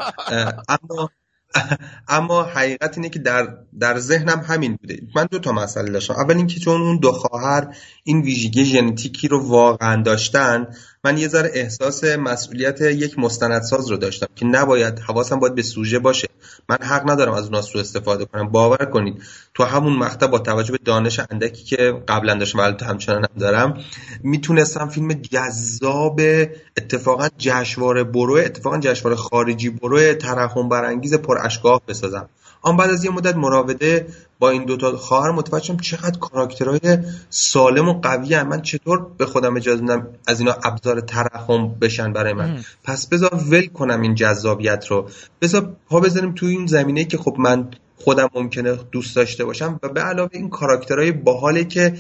[0.69, 1.11] اما
[2.09, 5.01] اما حقیقت اینه که در در ذهنم همین بوده.
[5.17, 6.15] من دو تا مسئله داشتم.
[6.15, 10.67] اول اینکه چون اون دو خواهر این ویژگی ژنتیکی رو واقعا داشتن
[11.05, 15.99] من یه ذره احساس مسئولیت یک مستندساز رو داشتم که نباید حواسم باید به سوژه
[15.99, 16.29] باشه.
[16.69, 18.49] من حق ندارم از اون سو استفاده کنم.
[18.49, 19.23] باور کنید
[19.55, 23.85] تو همون مقطع با توجه به دانش اندکی که قبلا داشتم البته همچنان هم دارم
[24.23, 26.21] می‌تونستم فیلم جذاب
[26.77, 32.29] اتفاقا جشنواره برو اتفاقا جشنواره خارجی برو ترحم برانگیز پر اشکاه بسازم.
[32.63, 34.07] آن بعد از یه مدت مراوده
[34.39, 36.99] با این دوتا خواهر متوجه شدم چقدر کاراکترهای
[37.31, 38.49] سالم و قوی هم.
[38.49, 43.35] من چطور به خودم اجازه میدم از اینا ابزار ترحم بشن برای من؟ پس بذار
[43.35, 45.09] ول کنم این جذابیت رو.
[45.43, 49.89] بذار پا بذاریم توی این زمینه که خب من خودم ممکنه دوست داشته باشم و
[49.89, 51.95] به علاوه این کاراکترهای باحاله که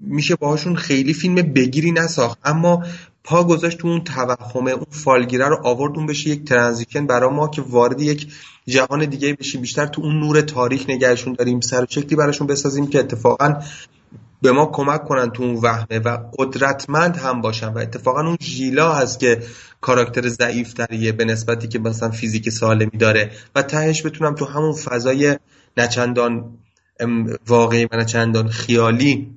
[0.00, 2.38] میشه باهاشون خیلی فیلم بگیری نساخت.
[2.44, 2.84] اما
[3.26, 7.48] پا گذاشت تو اون توهمه اون فالگیره رو آورد اون بشه یک ترانزیشن برای ما
[7.48, 8.32] که وارد یک
[8.66, 9.60] جهان دیگه بشیم.
[9.60, 11.60] بیشتر تو اون نور تاریخ نگهشون داریم.
[11.60, 13.54] سر شکلی براشون بسازیم که اتفاقا
[14.42, 17.68] به ما کمک کنن تو اون وهمه و قدرتمند هم باشن.
[17.68, 19.42] و اتفاقا اون ژیلا هست که
[19.80, 23.30] کاراکتر ضعیف تریه به نسبتی که مثلا فیزیک سالمی داره.
[23.54, 25.38] و تهش بتونم تو همون فضای
[25.76, 26.58] نچندان
[27.46, 29.36] واقعی و نچندان خیالی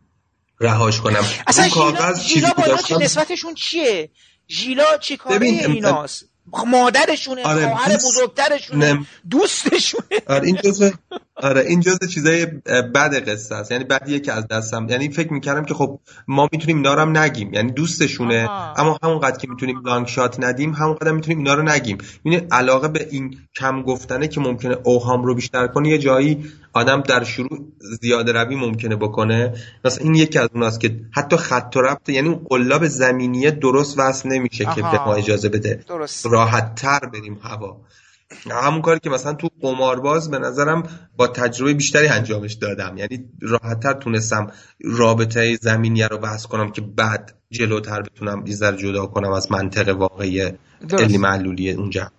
[0.59, 1.25] رهاش کنم.
[1.47, 4.09] اصلا ژیلا, ژیلا با نسبتشون چیه؟
[4.49, 6.25] ژیلا چی کاره ایناست؟
[6.67, 10.03] مادرشونه آره خواهر بزرگترشونه دوستشونه.
[10.27, 10.89] آره این جزء
[11.43, 12.45] آره این جزء چیزای
[12.95, 13.71] بد قصه است.
[13.71, 14.87] یعنی بعدیه که از دستم.
[14.89, 17.53] یعنی فکر می‌کردم که خب ما می‌تونیم اینا رو هم نگیم.
[17.53, 18.47] یعنی دوستشونه.
[18.47, 18.73] آها.
[18.73, 21.97] اما همونقدر که می‌تونیم لانگ شات ندیم همونقدر می‌تونیم اینا رو نگیم.
[22.25, 27.01] یعنی علاقه به این کم گفتنه که ممکنه اوهام رو بیشتر کنه یه جایی آدم
[27.01, 27.59] در شروع
[28.01, 29.53] زیاده روی ممکنه بکنه.
[29.85, 33.99] مثلا این یکی از اوناست که حتی خط و ربط یعنی اون قلاب زمینیه درست
[33.99, 35.83] وصل نمیشه که به ما اجازه بده.
[35.87, 36.25] درست.
[36.25, 37.81] راحت تر بریم هوا.
[38.51, 40.83] همون کاری که مثلا تو قمارباز به نظرم
[41.17, 42.97] با تجربه بیشتری انجامش دادم.
[42.97, 44.51] یعنی راحتتر تونستم
[44.83, 50.51] رابطه زمینیه رو بحث کنم که بعد جلوتر بتونم یه جدا کنم از منطق واقعی
[50.99, 52.11] علی معلولی اونجا.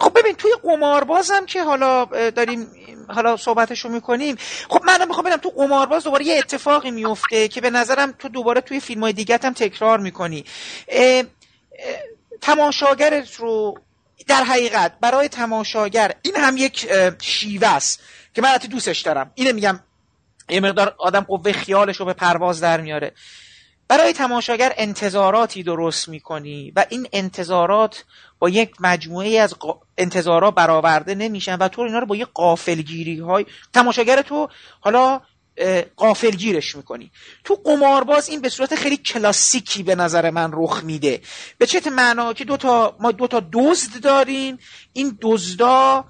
[0.00, 2.66] خب ببین توی قمارباز هم که حالا داریم
[3.08, 4.36] حالا صحبتشو می‌کنیم.
[4.68, 8.60] خب من می‌خوام ببینم تو قمارباز دوباره یه اتفاقی میفته که به نظرم تو دوباره
[8.60, 10.44] توی فیلم های دیگه هم تکرار می‌کنی.
[12.40, 13.74] تماشاگرت رو
[14.28, 16.88] در حقیقت برای تماشاگر این هم یک
[17.20, 18.02] شیوه است
[18.34, 19.30] که من دوستش دارم.
[19.34, 19.80] اینه میگم
[20.48, 23.12] یه مقدار آدم قوه خیالش رو به پرواز در میاره.
[23.88, 28.04] برای تماشاگر انتظاراتی درست می‌کنی و این انتظارات
[28.38, 29.54] با یک مجموعه از
[29.98, 34.48] انتظارات برآورده نمیشن و تو اینا رو با یک قافلگیری های تماشاگر تو
[34.80, 35.20] حالا
[35.96, 37.10] قافلگیرش می‌کنی.
[37.44, 41.20] تو قمارباز این به صورت خیلی کلاسیکی به نظر من رخ میده.
[41.58, 44.58] به چه معنا که دو تا ما دو تا دزد داریم.
[44.92, 46.04] این دزدا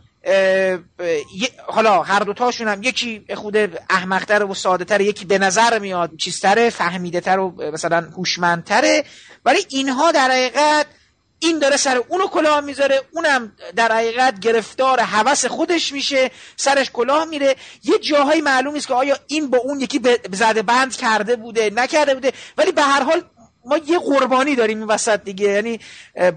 [1.67, 3.57] حالا هر دوتاشون هم یکی خود
[3.91, 9.05] احمقتر و ساده تره یکی به نظر میاد چیزتره فهمیده تر و مثلا هوشمندتره.
[9.45, 10.87] ولی اینها در حقیقت
[11.43, 17.25] این داره سر اونو کلاه می‌ذاره اونم در حقیقت گرفتار هوس خودش میشه سرش کلاه
[17.25, 17.57] میره.
[17.85, 20.01] یه جاهایی معلوم است که آیا این با اون یکی
[20.33, 22.33] زده بند کرده بوده نکرده بوده.
[22.59, 23.23] ولی به هر حال
[23.65, 25.49] ما یه قربانی داریم این وسط دیگه.
[25.49, 25.81] یعنی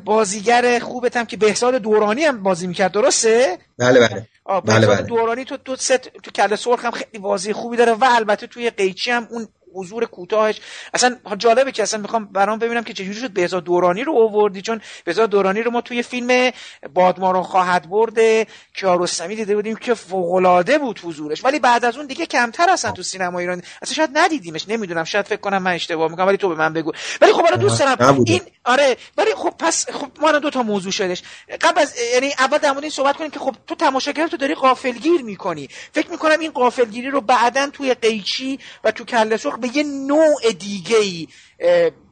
[0.06, 4.28] بازیگر خوبت هم که بهزاد دورانی هم بازی می‌کرد درسته؟ بله بله.
[4.66, 5.02] بله بله.
[5.02, 8.70] دورانی تو تو ست تو کله سرخ هم خیلی بازی خوبی داره و البته توی
[8.70, 10.62] قیچی هم اون حضور کوتاهش.
[10.94, 14.82] اصلا جالبه که اصلا می‌خوام برام ببینم که چجوری شد بهزاد دورانی رو آوردی چون
[15.06, 16.52] بهزاد دورانی رو ما توی فیلم
[16.94, 21.46] بادمارون خواهد برد کیارستمی دیده بودیم که فوق العاده بود حضورش.
[21.46, 25.26] ولی بعد از اون دیگه کمتر هستن تو سینما ایرانی اصلا شاید ندیدیمش نمی‌دونم شاید
[25.26, 26.92] فکر کنم من اشتباه می‌کنم ولی تو به من بگو.
[27.22, 30.92] ولی خب حالا دوست دارم این آره ولی خب پس خب ما دو تا موضوع
[30.92, 31.24] شدش
[31.62, 34.56] قبل از یعنی اول در مورد این صحبت کنیم که خب تو تماشاگر تو داری
[34.56, 35.68] غافلگیر می‌کنی.
[35.94, 40.98] فکر می‌کنم این غافلگیری رو بعدا توی قیچی و تو کله به یه نوع دیگه
[40.98, 41.28] ای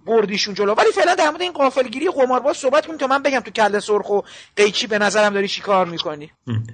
[0.05, 0.73] بردیشون جلو.
[0.73, 4.09] ولی فعلا در مورد این قافلگیری قمارباز صحبت کنیم تا من بگم تو کله سرخ
[4.09, 4.21] و
[4.55, 6.31] قیچی به نظرم داری چیکار می‌کنی.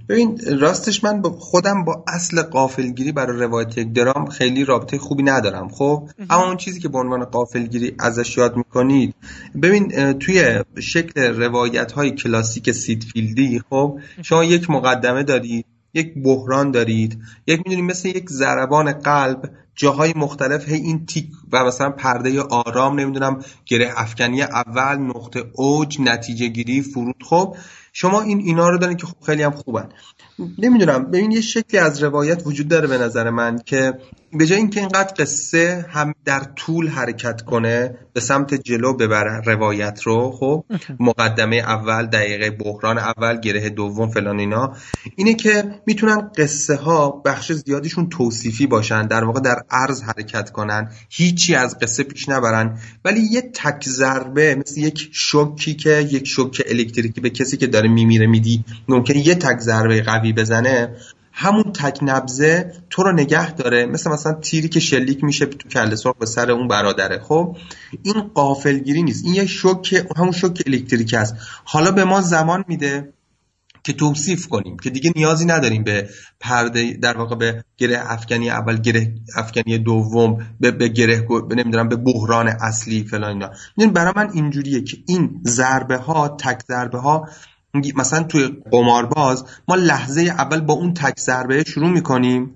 [0.10, 5.24] ببین راستش من با خودم با اصل قافلگیری برای روایت یک درام خیلی رابطه خوبی
[5.24, 9.16] ندارم خب؟ اما اون چیزی که به عنوان قافلگیری ازش یاد می‌کنید
[9.62, 17.20] ببین توی شکل روایت های کلاسیک سیدفیلدی خب؟ شما یک مقدمه دارید یک بحران دارید
[17.48, 23.00] یک می‌دونید مثل یک ضربان قلب جاهای مختلف هی این تیک و مثلا پرده آرام
[23.00, 27.16] نمی‌دونم گره افکنی اول نقطه اوج نتیجه گیری فرود.
[27.24, 27.56] خب
[27.94, 29.90] شما این اینا رو دارین که خب خیلی هم خوبن.
[30.58, 33.94] نمی‌دونم ببین یه شکلی از روایت وجود داره به نظر من که
[34.34, 40.02] به جای اینکه اینقدر قصه هم در طول حرکت کنه به سمت جلو ببره روایت
[40.02, 40.66] رو خب؟
[41.00, 44.76] مقدمه اول دقیقه بحران اول گره دوم فلان اینا.
[45.16, 50.92] اینه که می‌تونن قصه ها بخش زیادیشون توصیفی باشن در واقع در عرض حرکت کنن.
[51.10, 52.80] هیچی از قصه پیش نبرن.
[53.06, 57.90] ولی یه تک ضربه مثل یک شوکی که یک شوک الکتریکی به کسی که داره
[57.90, 60.96] میمیره میدی ممکن یه تک ضربه قوی بزنه.
[61.40, 63.86] همون تک نبزه تو رو نگه داره.
[63.86, 67.20] مثل مثلا تیری که شلیک میشه تو کله سرخ به سر اون برادره.
[67.20, 67.58] خب
[68.04, 69.26] این قافلگیری نیست.
[69.26, 71.36] این یه شوک همون شوک الکتریکی است.
[71.64, 73.14] حالا به ما زمان میده
[73.84, 78.78] که توصیف کنیم که دیگه نیازی نداریم به پرده در واقع به گره افکنی اول
[78.78, 83.30] گره افکنی دوم به, به گره به نمی‌دونم به بحران اصلی فلان
[83.78, 83.92] اینا.
[83.92, 87.28] برای من اینجوریه که این ضربه ها تک ضربه ها
[87.74, 92.56] مثلا توی قمارباز ما لحظه اول با اون تک ضربه شروع می‌کنیم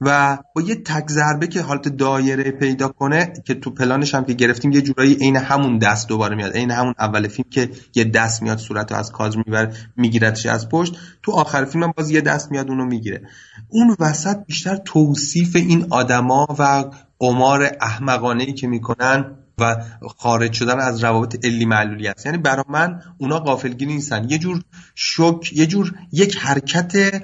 [0.00, 4.32] و با یه تک ضربه که حالت دایره پیدا کنه که تو پلانش هم که
[4.32, 6.52] گرفتیم یه جورایی عین همون دست دوباره میاد.
[6.52, 10.96] عین همون اول فیلم که یه دست میاد صورت از کادر می‌بره میگیرتش از پشت.
[11.22, 13.22] تو آخر فیلم هم باز یه دست میاد اونو می‌گیره.
[13.68, 16.84] اون وسط بیشتر توصیف این آدما و
[17.18, 19.24] قمار احمقانه ای که می‌کنن
[19.60, 19.76] و
[20.16, 22.26] خارج شدن از روابط علی معلولی است.
[22.26, 24.30] یعنی برای من اونا غافلگیر نیستن.
[24.30, 24.62] یه جور
[24.94, 27.22] شک یه جور یک حرکت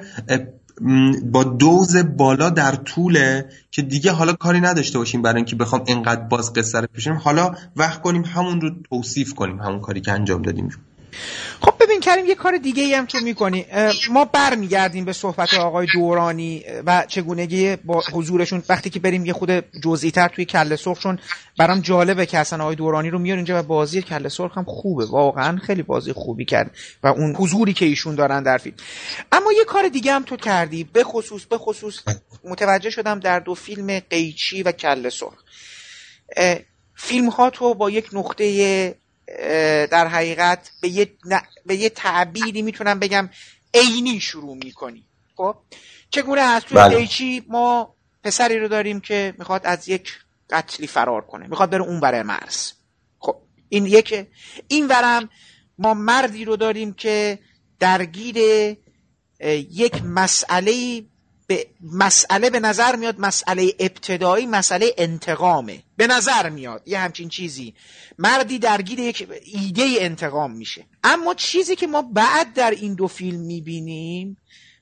[1.25, 6.20] با دوز بالا در طوله که دیگه حالا کاری نداشته باشیم برای اینکه بخوام اینقدر
[6.20, 10.42] باز قصه رو پیشیم حالا وقت کنیم همون رو توصیف کنیم همون کاری که انجام
[10.42, 10.68] دادیم.
[11.61, 13.66] خب ببین کریم یه کار دیگه ای هم تو می‌کنی.
[14.11, 18.62] ما برمیگردیم به صحبت آقای دورانی و چگونگی با حضورشون.
[18.68, 19.50] وقتی که بریم یه خود
[19.81, 21.18] جزئی تر توی کله سرخشون
[21.59, 25.05] برام جالبه که اصلا آقای دورانی رو میار اینجا و بازی کله سرخ هم خوبه.
[25.05, 26.70] واقعا خیلی بازی خوبی کرد
[27.03, 28.77] و اون حضوری که ایشون دارن در فیلم.
[29.33, 30.85] اما یه کار دیگه هم تو کردی.
[30.85, 32.00] به خصوص به خصوص
[32.44, 35.44] متوجه شدم در دو فیلم قیچی و کله سرخ.
[36.94, 38.94] فیلم ها تو با یک نقطه
[39.90, 41.16] در حقیقت به یه,
[41.66, 43.30] به یه تعبیری می‌تونم بگم
[43.74, 45.06] عینی شروع می‌کنی.
[45.37, 45.56] خب؟
[46.10, 47.08] چگونه هست؟ توی بله.
[47.48, 50.12] ما پسری رو داریم که می‌خواد از یک
[50.50, 51.46] قتلی فرار کنه.
[51.46, 52.72] می‌خواد بره اون برای مرز.
[53.18, 53.37] خب
[53.68, 54.26] این یک
[54.68, 55.30] این ورم
[55.78, 57.38] ما مردی رو داریم که
[57.80, 58.37] درگیر
[59.70, 61.04] یک مسئله
[61.46, 65.83] به مسئله به نظر میاد مسئله ابتدایی مسئله انتقامه.
[65.96, 66.83] به نظر میاد.
[66.87, 67.74] یه همچین چیزی.
[68.18, 70.85] مردی درگیر یک ایده انتقام میشه.
[71.04, 74.37] اما چیزی که ما بعد در این دو فیلم می‌بینیم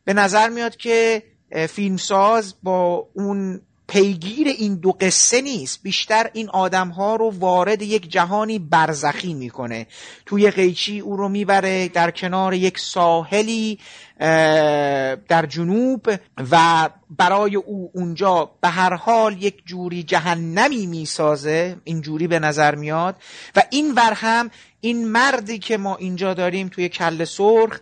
[0.05, 1.22] به نظر میاد که
[1.68, 5.83] فیلمساز با اون پیگیر این دو قصه نیست.
[5.83, 9.87] بیشتر این آدم ها رو وارد یک جهانی برزخی می‌کنه.
[10.27, 13.79] توی قیچی او رو می‌بره در کنار یک ساحلی.
[15.28, 16.06] در جنوب
[16.50, 23.16] و برای او اونجا به هر حال یک جوری جهنمی می‌سازه اینجوری به نظر میاد.
[23.56, 27.80] و این ور هم این مردی که ما اینجا داریم توی کل سرخ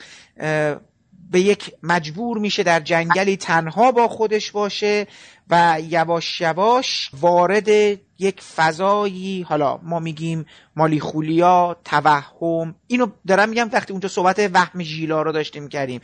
[1.30, 5.06] به یک مجبور میشه در جنگلی تنها با خودش باشه
[5.50, 13.70] و یواش یواش وارد یک فضایی حالا ما میگیم مالی خولیا توهم اینو دارم میگم
[13.72, 16.00] وقتی اونجا صحبت وهم ژیلا رو داشتیم کردیم.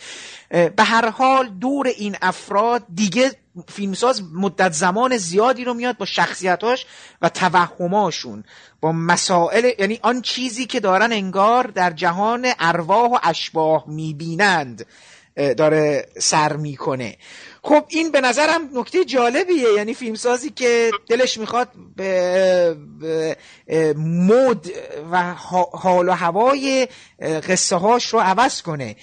[0.51, 3.31] به هر حال دور این افراد دیگه
[3.69, 6.87] فیلمساز مدت زمان زیادی رو میاد با شخصیتاش
[7.23, 8.45] و توهماشون
[8.81, 14.87] با مسائل یعنی آن چیزی که دارن انگار در جهان ارواح و اشباه می‌بینند
[15.57, 17.17] داره سر می‌کنه.
[17.69, 19.73] خب این به نظرم نکته جالبیه.
[19.77, 22.77] یعنی فیلمسازی که دلش می‌خواد به
[23.97, 24.67] مود
[25.13, 25.35] و
[25.73, 26.89] حال و هوای
[27.49, 28.97] قصه هاش رو عوض کنه.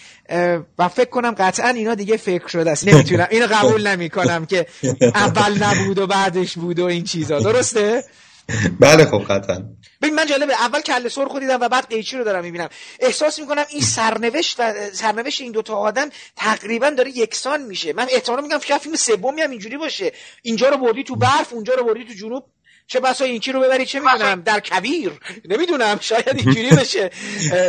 [0.79, 2.87] و فکر کنم قطعا اینا دیگه فکر شده است.
[2.87, 3.27] نمی‌تونم.
[3.31, 4.67] اینو قبول نمی‌کنم که
[5.15, 7.39] اول نبود و بعدش بود و این چیزا.
[7.39, 8.03] درسته؟
[8.79, 9.63] بله خب قطعا.
[10.01, 12.69] ببین من جالبه اول کله سرخ دیدم و بعد قیچی رو دارم می‌بینم.
[12.99, 17.93] احساس می‌کنم این سرنوشت و سرنوشت این دوتا آدم تقریبا داره یکسان میشه.
[17.93, 20.11] من احتمال میگم که فیلم سومی هم اینجوری باشه.
[20.41, 22.43] اینجا رو بردی تو برف اونجا رو بردی تو جنوب.
[22.87, 25.11] چه بسا اینکی رو ببری چه می‌دونم در کویر.
[25.49, 27.11] نمی‌دونم شاید اینجوری بشه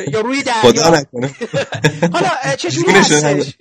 [0.09, 0.83] یا روی دریا.
[2.13, 3.55] حالا چجوری هستش؟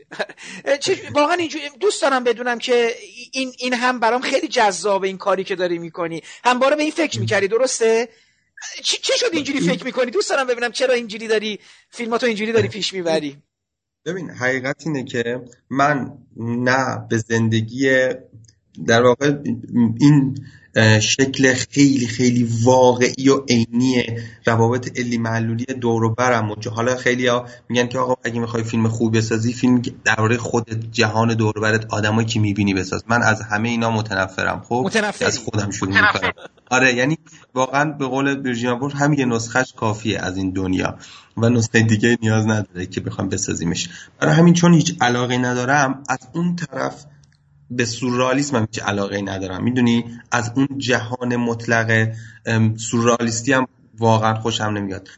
[1.13, 2.95] واقعا اینجوری دوست دارم بدونم که
[3.31, 6.21] این این هم برام خیلی جذابه این کاری که داری می‌کنی.
[6.43, 8.09] همواره به این فکر می‌کردی درسته؟
[8.83, 12.67] چی, چی شد اینجوری فکر می‌کنی؟ دوست دارم ببینم چرا اینجوری داری فیلماتو اینجوری داری
[12.67, 13.37] پیش می‌بری.
[14.05, 17.89] ببین حقیقت اینه که من نه به زندگی
[18.87, 19.33] در واقع
[19.99, 20.35] این
[21.01, 24.03] شکل خیلی خیلی واقعی و عینی
[24.45, 28.63] روابط علی معلولی دور و برم و حالا خیلی ها میگن که آقا اگه می‌خوای
[28.63, 33.03] فیلم خوب بسازی فیلم درباره خود جهان دور برت آدمایی که می‌بینی بساز.
[33.07, 34.89] من از همه اینا متنفرم خب؟
[35.21, 36.31] از خودم شروع می‌کنم.
[36.71, 37.17] آره یعنی
[37.53, 40.97] واقعا به قول برژیان بور همین یه نسخهش کافیه از این دنیا
[41.38, 43.89] و نسخه دیگه نیاز نداره که بخوام بسازیمش.
[44.19, 47.06] برای همین چون هیچ علاقه ندارم از اون طرف
[47.76, 49.63] به سورالیسم هم هیچ علاقه ندارم.
[49.63, 52.13] می‌دونی؟ از اون جهان مطلق
[52.78, 53.67] سورالیستی هم
[54.00, 55.10] واقعا خوشم نمیاد.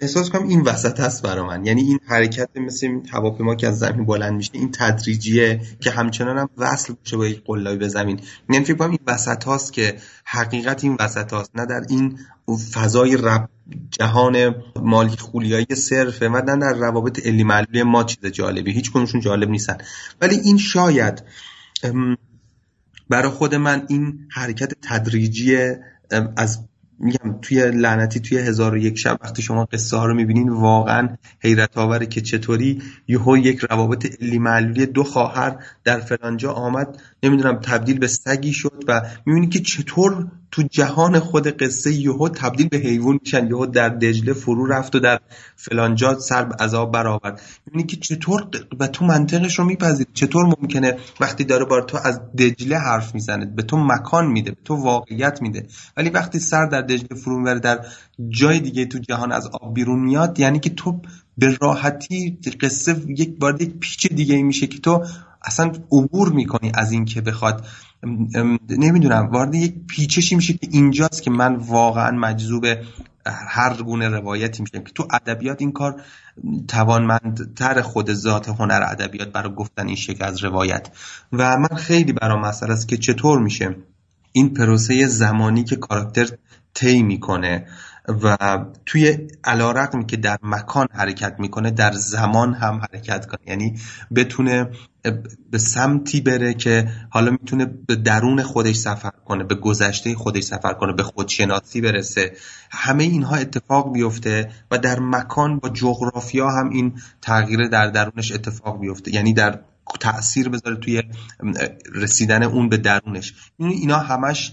[0.00, 1.66] احساس کنم این وسط هست برا من.
[1.66, 6.38] یعنی این حرکت مثل این هواپیما که از زمین بلند میشه این تدریجیه که همچنان
[6.38, 8.20] هم وصل باشه با یک قلابی به زمین.
[8.48, 11.50] یعنی فکر کنم این وسط هاست که حقیقت این وسط هاست.
[11.54, 12.18] نه در این
[12.72, 13.48] فضای رب
[13.90, 18.72] جهان مالی خولیایی صرفه و نه در روابط علی معلولی ما چیز جالبی.
[18.72, 19.78] هیچ جالب نیستن.
[20.20, 21.22] ولی این شاید
[23.08, 25.56] برای خود من این حرکت تدریجی
[26.36, 26.68] از
[26.98, 31.08] میگم توی لعنتی توی هزار و یک شب وقتی شما قصه ها رو می‌بینین واقعا
[31.40, 37.02] حیرت آوره که چطوری یهو یک روابط علی معلولی دو خواهر در فلانجا آمد.
[37.24, 42.68] نمی‌دونم تبدیل به سگی شد و می‌بینی که چطور تو جهان خود قصه یهو تبدیل
[42.68, 45.20] به حیوان میشن یهو در دجله فرو رفت و در
[45.56, 47.40] فلانجا سر به عذاب برآورد.
[47.66, 48.48] می‌بینی که چطور
[48.80, 53.46] و تو منطقش رو میپذیر چطور ممکنه وقتی داره بار تو از دجله حرف می‌زنه
[53.46, 55.66] به تو مکان میده به تو واقعیت میده.
[55.96, 57.86] ولی وقتی سر در دجله فرو می‌بره در
[58.28, 61.00] جای دیگه تو جهان از آب بیرون میاد یعنی که تو
[61.38, 65.04] به راحتی قصه یک بار یک پیچ دیگه میشه که تو
[65.44, 67.66] اصلا عبور می‌کنی از این که بخواد.
[68.68, 72.66] نمی‌دونم وارد یک پیچشی میشه که اینجاست که من واقعا مجذوب
[73.26, 76.02] هر گونه روایتی میشم که تو ادبیات این کار
[76.68, 80.88] توانمندتر خود ذات هنر ادبیات برای گفتن این شکل از روایت.
[81.32, 83.76] و من خیلی برام مسئله است که چطور میشه
[84.32, 86.28] این پروسه زمانی که کاراکتر
[86.74, 87.66] طی می‌کنه
[88.22, 88.36] و
[88.86, 93.40] توی علا که در مکان حرکت می‌کنه در زمان هم حرکت کنه.
[93.46, 93.78] یعنی
[94.14, 94.70] بتونه
[95.50, 100.72] به سمتی بره که حالا می‌تونه به درون خودش سفر کنه به گذشته خودش سفر
[100.72, 102.32] کنه به خودشناسی برسه.
[102.70, 108.80] همه اینها اتفاق بیفته و در مکان با جغرافیا هم این تغییر در درونش اتفاق
[108.80, 109.14] بیفته.
[109.14, 109.60] یعنی در
[110.00, 111.02] تاثیر بذاره توی
[111.94, 113.34] رسیدن اون به درونش.
[113.58, 114.52] اینا همش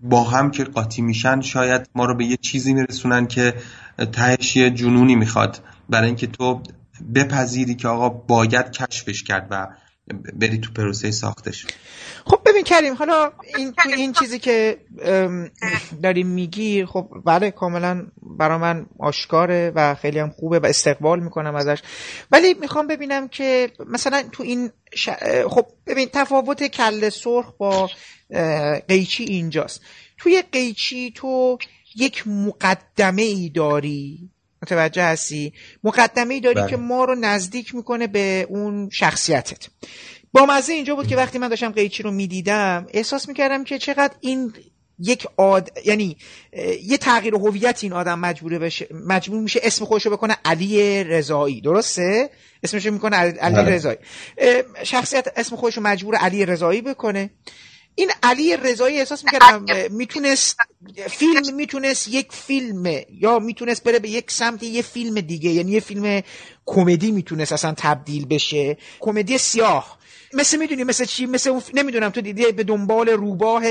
[0.00, 3.54] با هم که قاطی میشن شاید ما رو به یه چیزی میرسونن که
[4.12, 5.60] تهش یه جنونی می‌خواد.
[5.88, 6.62] برای اینکه تو
[7.14, 9.66] بپذیری که آقا باید کشفش کرد و
[10.34, 11.66] بری تو پروسه ساختش.
[12.24, 14.78] خب ببین کریم حالا این این چیزی که
[16.02, 18.06] داریم میگی خب بله کاملا
[18.38, 21.82] برا من آشکاره و خیلی هم خوبه و استقبال می‌کنم ازش.
[22.30, 24.70] ولی می‌خوام ببینم که مثلا تو این
[25.50, 27.90] خب ببین تفاوت کل سرخ با
[28.88, 29.80] قیچی اینجاست.
[30.18, 31.58] توی قیچی تو
[31.96, 34.30] یک مقدمه ای داری
[34.62, 35.52] متوجه هستی؟
[35.84, 36.70] مقدمه ای داری بله.
[36.70, 39.66] که ما رو نزدیک می‌کنه به اون شخصیتت.
[40.32, 44.14] با مزه اینجا بود که وقتی من داشتم قیچی رو می‌دیدم احساس می‌کردم که چقدر
[44.20, 44.52] این
[44.98, 45.70] یک آد...
[45.84, 46.16] یعنی
[46.82, 51.60] یه تغییر هویت این آدم مجبوره بشه مجبور میشه اسم خودش رو بکنه علی رضایی.
[51.60, 52.30] درسته؟
[52.62, 53.70] اسمش رو می‌کنه علی بله.
[53.70, 53.98] رضایی.
[54.82, 57.30] شخصیت اسم خودش رو مجبور علی رضایی بکنه.
[58.00, 60.56] این علی رضایی احساس می‌کردم می‌تونست
[61.10, 65.80] فیلم می‌تونست یک فیلم یا می‌تونست بره به یک سمت یه فیلم دیگه یعنی یه
[65.80, 66.22] فیلم
[66.66, 68.78] کمدی می‌تونست اصلا تبدیل بشه.
[69.00, 69.99] کمدی سیاه.
[70.32, 73.62] مثل می‌دونی مثل چی؟ مثل اون نمی‌دونم تو دیدی به دنبال روباه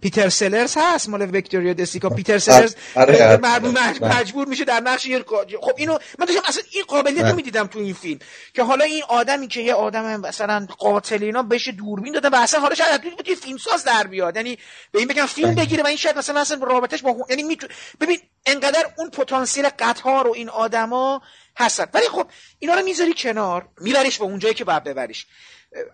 [0.00, 2.10] پیتر سلرز هست؟ مال ویکتوریا دسیکا.
[2.10, 4.18] پیتر سلرز آره، آره، آره.
[4.18, 5.24] مجبور میشه در نقش یه
[5.60, 8.18] خب اینو من داشتم اصلا این قابلیت رو می‌دیدم تو این فیلم
[8.54, 12.60] که حالا این آدمی که یه آدم مثلا قاتل اینا بهش دوربین دادن و اصلا
[12.60, 14.36] حالا شاید بود فیلم ساز در بیاد.
[14.36, 14.58] یعنی
[14.92, 17.66] به این بگم فیلم بگیره و این شاید مثلا اصلا رابطش با یعنی میتو...
[18.00, 21.22] ببین انقدر اون پتانسیل قطار و این آدما
[21.56, 21.86] هستن.
[21.94, 22.26] ولی خب
[22.58, 25.26] اینا رو می‌ذاری کنار میبریش به اونجایی که باید ببریش.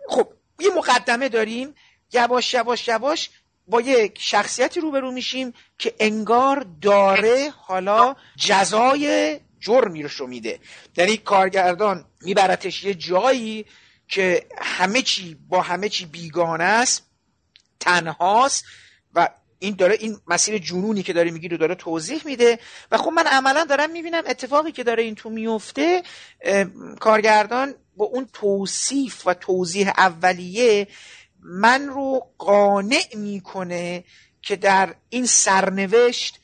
[0.09, 1.75] خب یه مقدمه داریم.
[2.13, 3.31] یواش یواش یواش
[3.67, 10.61] با یک شخصیتی روبرو میشیم که انگار داره حالا جزای جرمی رو میده
[10.97, 13.67] یعنی کارگردان میبرتش یه جایی
[14.09, 17.07] که همه چی با همه چی بیگانه است
[17.81, 18.65] تنهاست
[19.15, 22.59] و این داره این مسیر جنونی که داره میگی رو داره توضیح میده.
[22.91, 26.03] و خب من عملا دارم می‌بینم اتفاقی که داره این تو میفته
[27.01, 30.89] کارگردان با اون توصیف و توضیح اولیه
[31.41, 34.05] من رو قانع می‌کنه
[34.43, 36.41] که در این سرنوشت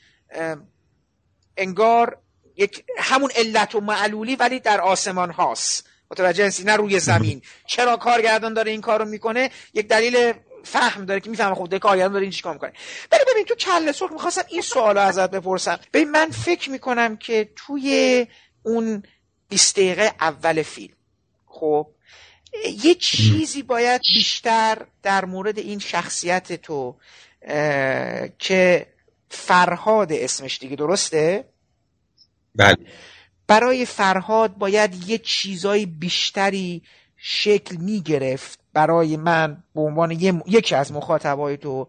[1.57, 2.17] انگار
[2.55, 5.89] یک همون علت و معلولی ولی در آسمان هاست.
[6.11, 7.41] متوجه هستی؟ نه روی زمین.
[7.65, 10.33] چرا کارگردان داره این کارو می‌کنه؟ یک دلیل
[10.63, 12.73] فهم داره که می‌فهمه داره کارگردان داره این چیکار می‌کنه.
[13.11, 15.79] ولی ببین تو کله سرخ می‌خواستم این سوال ازت بپرسم.
[15.93, 18.27] ببین من فکر می‌کنم که توی
[18.63, 19.03] اون
[19.49, 20.93] 20 دقیقه اول فیلم
[21.59, 21.87] خب
[22.83, 26.95] یه چیزی باید بیشتر در مورد این شخصیت تو
[28.39, 28.87] که
[29.29, 31.45] فرهاد اسمش دیگه درسته؟
[32.55, 32.77] بله
[33.47, 36.83] برای فرهاد باید یه چیزای بیشتری
[37.17, 40.11] شکل می‌گرفت برای من به عنوان
[40.47, 41.87] یکی از مخاطبای تو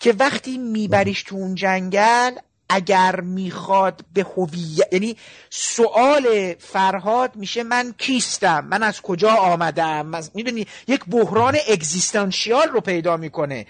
[0.00, 2.32] که وقتی میبریش تو اون جنگل
[2.74, 5.16] اگر می‌خواد به هویت یعنی
[5.50, 13.16] سوال فرهاد میشه من کیستم؟ من از کجا آمدم؟ می‌دونی یک بحران اگزیستانشیال رو پیدا
[13.16, 13.66] می‌کنه.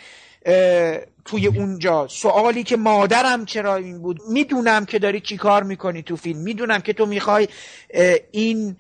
[1.24, 2.08] توی اونجا.
[2.08, 6.40] سوالی که مادرم چرا این بود؟ می‌دونم که داری چی کار می‌کنی تو فیلم.
[6.40, 7.48] می‌دونم که تو می‌خوای
[8.30, 8.76] این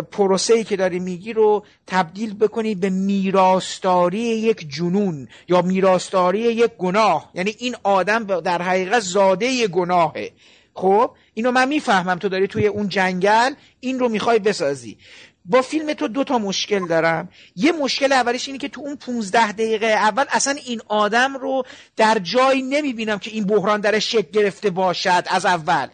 [0.00, 6.70] پروسه ای که داری میگی رو تبدیل بکنی به میراستاری یک جنون یا میراستاری یک
[6.78, 7.30] گناه.
[7.34, 10.32] یعنی این آدم در حقیقت زاده گناهه.
[10.74, 12.18] خب؟ اینو من می‌فهمم.
[12.18, 14.98] تو داری توی اون جنگل این رو می‌خوای بسازی.
[15.44, 17.28] با فیلم تو دو تا مشکل دارم.
[17.56, 21.64] یه مشکل اولیش اینه که تو اون 15 دقیقه اول اصلا این آدم رو
[21.96, 25.88] در جایی نمی‌بینم که این بحران درش شکل گرفته باشد از اول.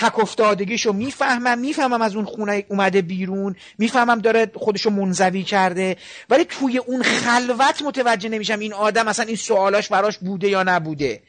[0.00, 5.96] تک افتادگیشو می‌فهمم می‌فهمم از اون خونه اومده بیرون می‌فهمم داره خودشو منزوی کرده
[6.30, 11.22] ولی توی اون خلوت متوجه نمیشم این آدم اصلا این سوالاش براش بوده یا نبوده.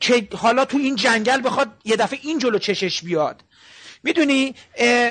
[0.00, 3.44] که حالا تو این جنگل بخواد یه دفعه این جلو چشش بیاد.
[4.04, 4.54] می‌دونی؟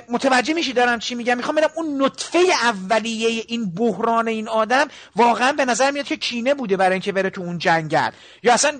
[0.10, 5.52] متوجه میشی دارم چی میگم؟ می‌خوام برم اون نطفه اولیه این بحران این آدم واقعا
[5.52, 8.10] به نظر میاد که کینه بوده برای اینکه بره تو اون جنگل.
[8.44, 8.80] یا اصلا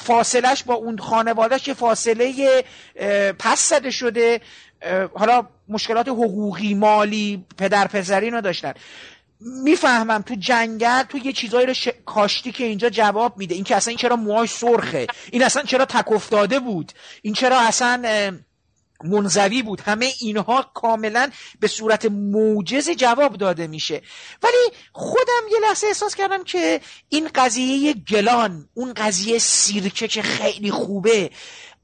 [0.00, 2.64] فاصلش با اون خانوادهش یه فاصله
[3.38, 4.40] پس زده شده
[5.14, 8.74] حالا مشکلات حقوقی مالی پدر پسری رو داشتن.
[9.40, 11.74] می‌فهمم تو جنگل تو یه چیزایی رو
[12.06, 13.54] کاشتی که اینجا جواب میده.
[13.54, 16.92] این که اصلا این چرا موهاش سرخه؟ این اصلا چرا تک افتاده بود؟
[17.22, 18.02] این چرا اصلا
[19.04, 19.80] منزوی بود.
[19.80, 21.30] همه اینها کاملا
[21.60, 24.02] به صورت موجز جواب داده میشه.
[24.42, 30.70] ولی خودم یه لحظه احساس کردم که این قضیه گلان اون قضیه سیرکه که خیلی
[30.70, 31.30] خوبه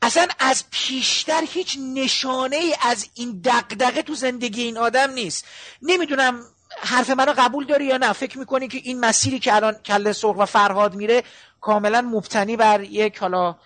[0.03, 5.45] اصلا از پیشتر هیچ نشانه ای از این دقدقه تو زندگی این آدم نیست.
[5.83, 6.41] نمی‌دونم
[6.81, 8.13] حرف منو قبول داری یا نه.
[8.13, 11.23] فکر می‌کنی که این مسیری که الان کله سرخ و فرهاد میره
[11.61, 13.57] کاملا مبتنی بر یک حالا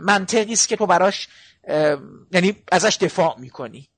[0.00, 1.28] منطقی است که تو براش
[2.32, 3.88] یعنی ازش دفاع می‌کنی.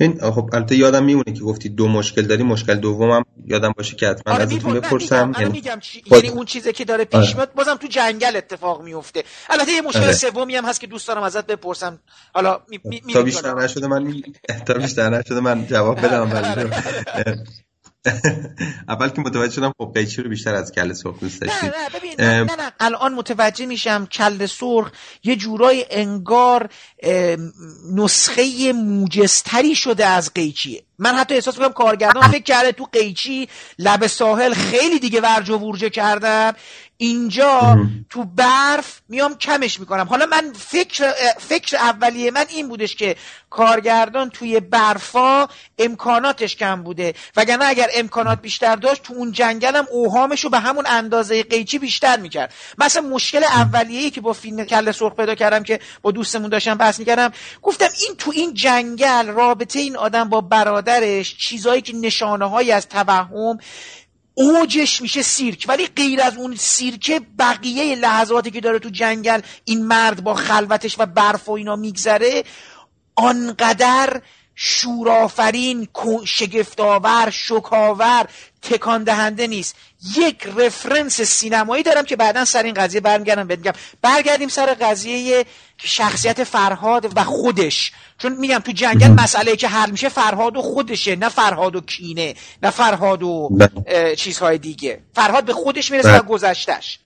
[0.00, 4.08] این خب البته یادم میمونه که گفتی دو مشکل داری مشکل دومم یادم باشه که
[4.08, 5.80] حتما آره ازتون بپرسم یعنی میگم
[6.12, 7.34] یعنی اون چیزی که داره پیش آره.
[7.34, 10.12] میاد بازم تو جنگل اتفاق میفته البته یه مشکل آره.
[10.12, 12.00] سومی هم هست که دوست دارم ازت بپرسم.
[12.34, 12.80] حالا می...
[12.84, 13.12] می...
[13.12, 14.22] تا بیشتر نشده من
[14.66, 16.70] تا بیشتر نشده من جواب بدم ولی.
[18.88, 21.98] اول که متوجه شدم خب قیچی رو بیشتر از کل سرخ دوست داشتیم نه نه
[21.98, 24.90] ببین نه, نه, الان متوجه میشم کل سرخ
[25.24, 26.68] یه جورای انگار
[27.94, 30.82] نسخه موجزتری شده از قیچیه.
[30.98, 33.48] من حتی احساس می‌کنم کارگردان فکر کرده تو قیچی
[33.78, 36.52] لب ساحل خیلی دیگه ورج و ورجه کردم
[37.02, 37.78] اینجا
[38.10, 40.06] تو برف میام کمش می‌کنم.
[40.06, 43.16] حالا من فکر فکر اولیه من این بودش که
[43.50, 45.46] کارگردان توی برفا
[45.78, 47.14] امکاناتش کم بوده.
[47.36, 52.16] وگرنه اگر امکانات بیشتر داشت تو اون جنگلم اوهامش رو به همون اندازه قیچی بیشتر
[52.16, 52.54] می‌کرد.
[52.78, 56.98] مثلا مشکل اولیه‌ای که با فیلم کل سرخ پیدا کردم که با دوستمون داشتم بحث
[56.98, 57.32] می‌کردم
[57.62, 63.58] گفتم این تو این جنگل رابطه این آدم با برادرش چیزایی که نشانه از توهم
[64.34, 65.64] اوجش میشه سیرک.
[65.68, 70.98] ولی غیر از اون سیرکه بقیه لحظاتی که داره تو جنگل این مرد با خلوتش
[70.98, 72.44] و برف و اینا میگذره
[73.16, 74.22] آنقدر
[74.54, 75.88] شورافرین
[76.24, 78.26] شگفتآور شکاور
[78.62, 79.76] تکان دهنده نیست.
[80.16, 83.72] یک رفرنس سینمایی دارم که بعدا سر این قضیه برمیگردم بگم
[84.02, 85.46] برگردیم سر قضیه
[85.82, 91.16] شخصیت فرهاد و خودش چون میگم تو جنگل مسئله که حل میشه فرهاد و خودشه
[91.16, 94.16] نه فرهاد و کینه نه فرهاد و بله.
[94.16, 96.28] چیزهای دیگه فرهاد به خودش می‌رسه و بله.
[96.28, 96.98] گذشتش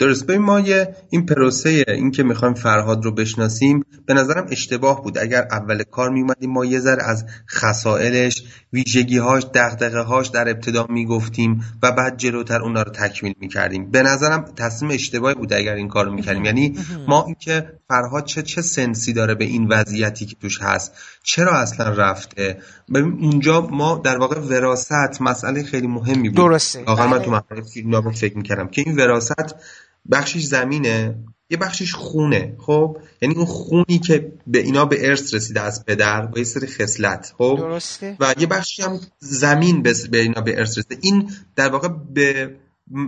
[0.00, 0.26] درست.
[0.26, 5.18] ببین ما یه این پروسه این که می‌خوایم فرهاد رو بشناسیم به نظرم اشتباه بود.
[5.18, 11.64] اگر اول کار میومدیم ما یه ذره از خصائلش ویژگیهاش دغدغه هاش در ابتدا می‌گفتیم
[11.82, 13.90] و بعد جلوتر اونا رو تکمیل می‌کردیم.
[13.90, 16.44] به نظرم تصمیم اشتباهی بود اگر این کار رو می‌کردیم.
[16.44, 20.92] یعنی ما اینکه فرهاد چه چه سنسی داره به این وضعیتی که توش هست
[21.22, 22.58] چرا اصلا رفته؟
[22.94, 26.38] ببین اونجا ما در واقع وراست مسئله خیلی مهمی بود.
[26.38, 26.84] درسته.
[26.84, 28.12] واقعا من تو بله.
[28.12, 28.96] فکر می‌کردم که این
[30.10, 31.14] بخشش زمینه
[31.50, 36.26] یه بخشش خونه خب؟ یعنی اون خونی که به اینا به ارث رسیده از پدر
[36.26, 38.16] با یه سری خصلت خب؟ درسته.
[38.20, 40.98] و یه بخشی هم زمین به اینا به ارث رسیده.
[41.00, 42.56] این در واقع به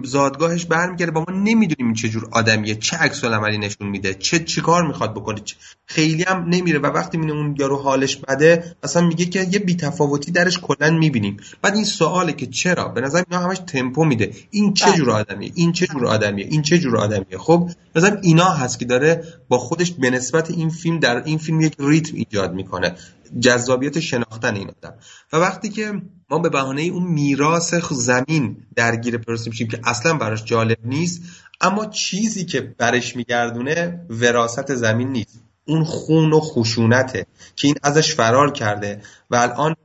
[0.05, 4.39] زادگاهش برمیگرده با ما نمی‌دونیم این چه جور آدمیه چه عکس عملی نشون میده چه
[4.39, 5.43] چیکار می‌خواد بکنه
[5.87, 6.79] خیلی هم نمیره.
[6.79, 11.37] و وقتی می‌بینیم اون یارو حالش بده اصلا میگه که یه بیتفاوتی درش کلا می‌بینیم.
[11.63, 14.33] بعد این سواله که چرا؟ به نظر اینا همش تمپو میده.
[14.51, 18.49] این چه جور آدمیه؟ این چه جور آدمیه؟ این چه جور آدمیه؟ خب مثلا اینا
[18.49, 22.55] هست که داره با خودش به نسبت این فیلم در این فیلم یک ریتم ایجاد
[22.55, 22.95] می‌کنه.
[23.41, 24.95] جذابیت شناختن این آدم.
[25.33, 25.93] و وقتی که
[26.31, 31.23] ما به بهانه اون میراث زمین درگیر پرسیم میشیم که اصلا براش جالب نیست
[31.61, 38.15] اما چیزی که برش میگردونه وراست زمین نیست اون خون و خشونته که این ازش
[38.15, 39.77] فرار کرده و الان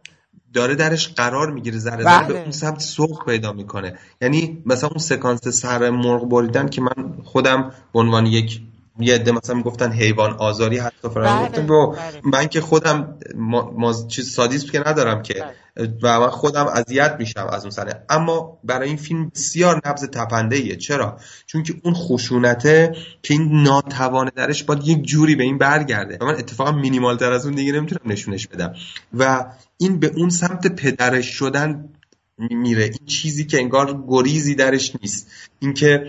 [0.54, 2.42] داره درش قرار می‌گیره ذره ذره به بله.
[2.42, 7.72] اون سمت سوق پیدا می‌کنه یعنی مثلا اون سکانس سر مرغ بریدن که من خودم
[7.94, 8.62] به عنوان یک
[9.00, 11.96] یه عده مثلا می‌گفتن حیوان آزاری حتی فران بله، بله.
[12.24, 15.56] من که خودم ما, ما چیز سادیسم که ندارم که بله.
[15.78, 20.56] و من خودم اذیت میشم از اون سنه اما برای این فیلم بسیار نبض تپنده
[20.56, 25.58] ایه چرا؟ چون که اون خشونته که این ناتوانه درش باید یک جوری به این
[25.58, 26.18] برگرده.
[26.22, 28.74] و من اتفاقا مینیمال تر از اون دیگه نمی‌تونم نشونش بدم.
[29.14, 29.46] و
[29.78, 31.90] این به اون سمت پدرش شدن
[32.38, 35.28] میره این چیزی که انگار گریزی درش نیست.
[35.60, 36.08] اینکه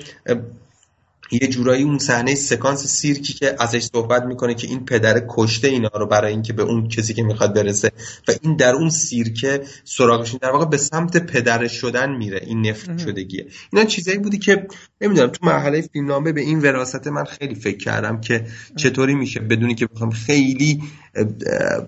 [1.30, 5.88] یه جورایی اون صحنه سکانس سیرکی که ازش صحبت می‌کنه که این پدر کشته اینا
[5.88, 7.92] رو برای اینکه به اون کسی که می‌خواد برسه
[8.28, 12.98] و این در اون سیرکه سراغش در واقع به سمت پدر شدن میره این نفرت
[12.98, 13.46] شدگیه.
[13.72, 14.66] اینا چیزایی بودی که
[15.00, 18.46] نمی‌دونم تو مرحله فیلمنامه به این وراثت من خیلی فکر کردم که
[18.76, 20.82] چطوری میشه بدونی که بخوام خیلی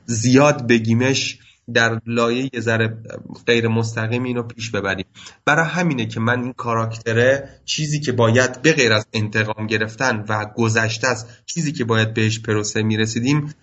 [0.07, 1.39] زیاد بگیمش
[1.75, 2.99] در لایه یه ذره
[3.47, 5.07] غیر مستقیم اینو پیش ببریم.
[5.45, 10.47] برای همینه که من این کاراکتره چیزی که باید به غیر از انتقام گرفتن و
[10.57, 13.55] گذشته است چیزی که باید بهش پروسه می‌رسیدیم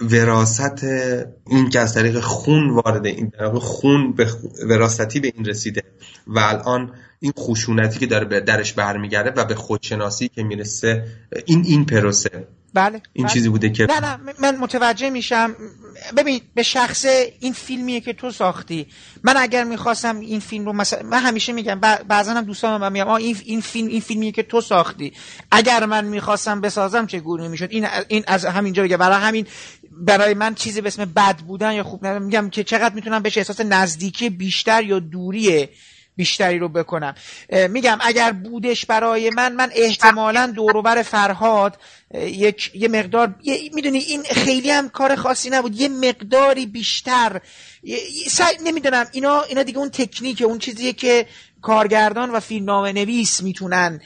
[0.00, 0.84] وراست
[1.46, 4.26] این که از طریق خون وارد این خون به
[4.68, 5.82] وراستی به این رسیده
[6.26, 11.06] و الان این خشونتی که داره درش برمیگرده و به خودشناسی که می‌رسه
[11.46, 12.48] این این پروسه.
[12.76, 13.02] بله.
[13.12, 13.34] این بله.
[13.34, 15.56] چیزی بوده که نه نه من متوجه میشم.
[16.16, 17.06] ببین به شخص
[17.40, 18.86] این فیلمیه که تو ساختی.
[19.22, 23.36] من اگر می‌خواستم این فیلم رو مثلا من همیشه میگم بعضا هم دوستان میگم این
[23.44, 25.12] این فیلم این فیلمیه که تو ساختی.
[25.50, 29.46] اگر من می‌خواستم بسازم چه گونه می‌شد؟ این این از همینجا بگه برای همین
[29.98, 33.60] برای من چیزی به اسم بد بودن یا خوب میگم که چقدر می‌تونم بهش احساس
[33.60, 35.68] نزدیکی بیشتر یا دوری
[36.16, 37.14] بیشتری رو بکنم.
[37.70, 41.78] میگم اگر بودش برای من من احتمالا دوروبر فرهاد
[42.14, 43.34] یک یه مقدار
[43.74, 45.80] می‌دونی این خیلی هم کار خاصی نبود.
[45.80, 47.40] یه مقداری بیشتر
[48.64, 51.26] نمی‌دونم اینا اینا دیگه اون تکنیک اون چیزیه که
[51.66, 54.00] کارگردان و فیلمنامه نویس می‌تونن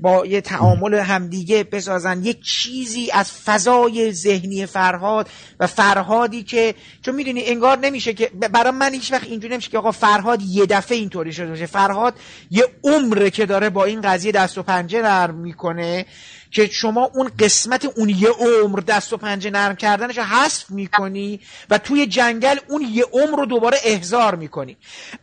[0.00, 2.24] با یه تعامل همدیگه بسازن.
[2.24, 5.28] یک چیزی از فضای ذهنی فرهاد
[5.60, 9.78] و فرهادی که چون می‌دونی انگار نمیشه که برای من هیچ وقت اینجوری نمیشه که
[9.78, 11.66] آقا فرهاد یه دفعه اینطوری شده باشه.
[11.66, 12.14] فرهاد
[12.50, 16.06] یه عمره که داره با این قضیه دست و پنجه نرم می‌کنه
[16.50, 21.40] که شما اون قسمت اون یه عمر دست و پنجه نرم کردنش حذف می‌کنی
[21.70, 24.76] و توی جنگل اون یه عمر رو دوباره احضار می‌کنی.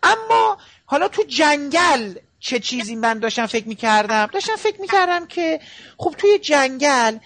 [0.04, 5.60] اما حالا تو جنگل چه چیزی من داشتم فکر می‌کردم؟ داشتم فکر می‌کردم که
[5.98, 7.18] خب توی جنگل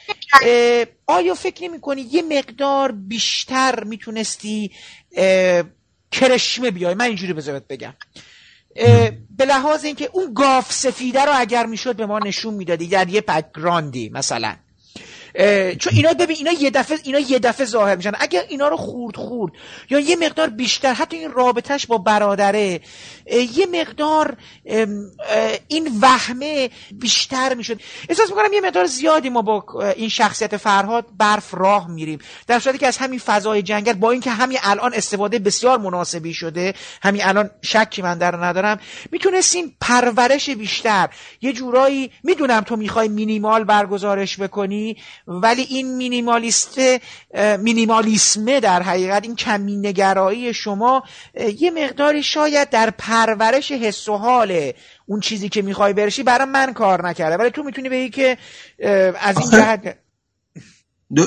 [1.08, 4.72] آیا فکر نمی کنی یه مقدار بیشتر می‌تونستی
[6.12, 7.94] کرشمه بیای؟ من اینجوری بذارت بگم.
[9.38, 13.22] به لحاظ اینکه اون گاف سفیده رو اگر می‌شد به ما نشون می‌دادی در یه
[13.22, 14.56] پکگراندی مثلا.
[15.80, 18.12] چون اینا ببین اینا یه دفعه اینا یه دفعه ظاهر میشن.
[18.20, 19.54] اگر اینا رو خورد خورد.
[19.90, 22.82] یا یه مقدار بیشتر حتی این رابطهش با برادره
[23.56, 24.38] یه مقدار
[25.68, 27.82] این وهمه بیشتر می‌شد.
[28.10, 29.66] احساس می‌کنم یه مقدار زیادی ما با
[29.96, 32.20] این شخصیت فرهاد برف راه میریم.
[32.48, 36.74] در صورتی که از همین فضای جنگل با اینکه همین الان استفاده بسیار مناسبی شده
[37.02, 38.80] همین الان شکی من در ندارم
[39.12, 41.10] می‌تونستیم پرورش بیشتر.
[41.42, 44.98] یه جورایی می‌دونم تو می‌خوای مینیمال برگزارش بکنی
[45.28, 46.80] ولی این مینیمالیست
[47.60, 51.04] مینیمالیسمه در حقیقت این کمینگرایی شما
[51.60, 54.72] یه مقداری شاید در پرورش حس و حال
[55.06, 57.38] اون چیزی که می‌خوای برشی برای من کار نکرده.
[57.38, 58.38] ولی تو می‌تونی بگی که
[59.20, 59.98] از این جهت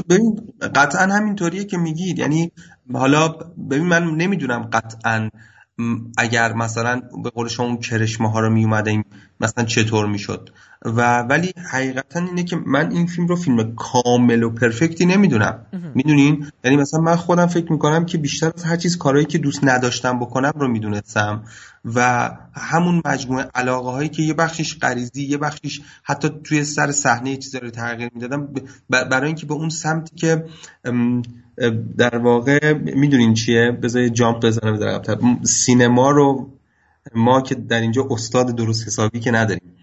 [0.08, 2.18] ببین قطعا همینطوریه که میگید.
[2.18, 2.52] یعنی
[2.92, 3.28] حالا
[3.70, 5.30] ببین من نمی‌دونم قطعا
[6.18, 9.04] اگر مثلا به قول شما اون کرشمه ها رو می اومده
[9.40, 10.50] مثلا چطور می‌شد؟
[10.84, 15.66] و ولی حقیقتا اینه که من این فیلم رو فیلم کامل و پرفکتی نمی‌دونم.
[15.94, 19.64] می‌دونین؟ یعنی مثلا من خودم فکر می‌کنم که بیشتر از هر چیز کارهایی که دوست
[19.64, 21.42] نداشتم بکنم رو می‌دونستم.
[21.94, 27.36] و همون مجموعه علاقه هایی که یه بخشش غریزی یه بخشش حتی توی سر صحنه
[27.36, 28.48] چیزا رو تغییر می‌دادم
[28.90, 30.44] برای اینکه به اون سمتی که
[31.96, 36.50] در واقع می‌دونین چیه؟ بذار جامپ بزنم سینما رو
[37.14, 39.76] ما که در اینجا استاد درست حسابی که نداریم.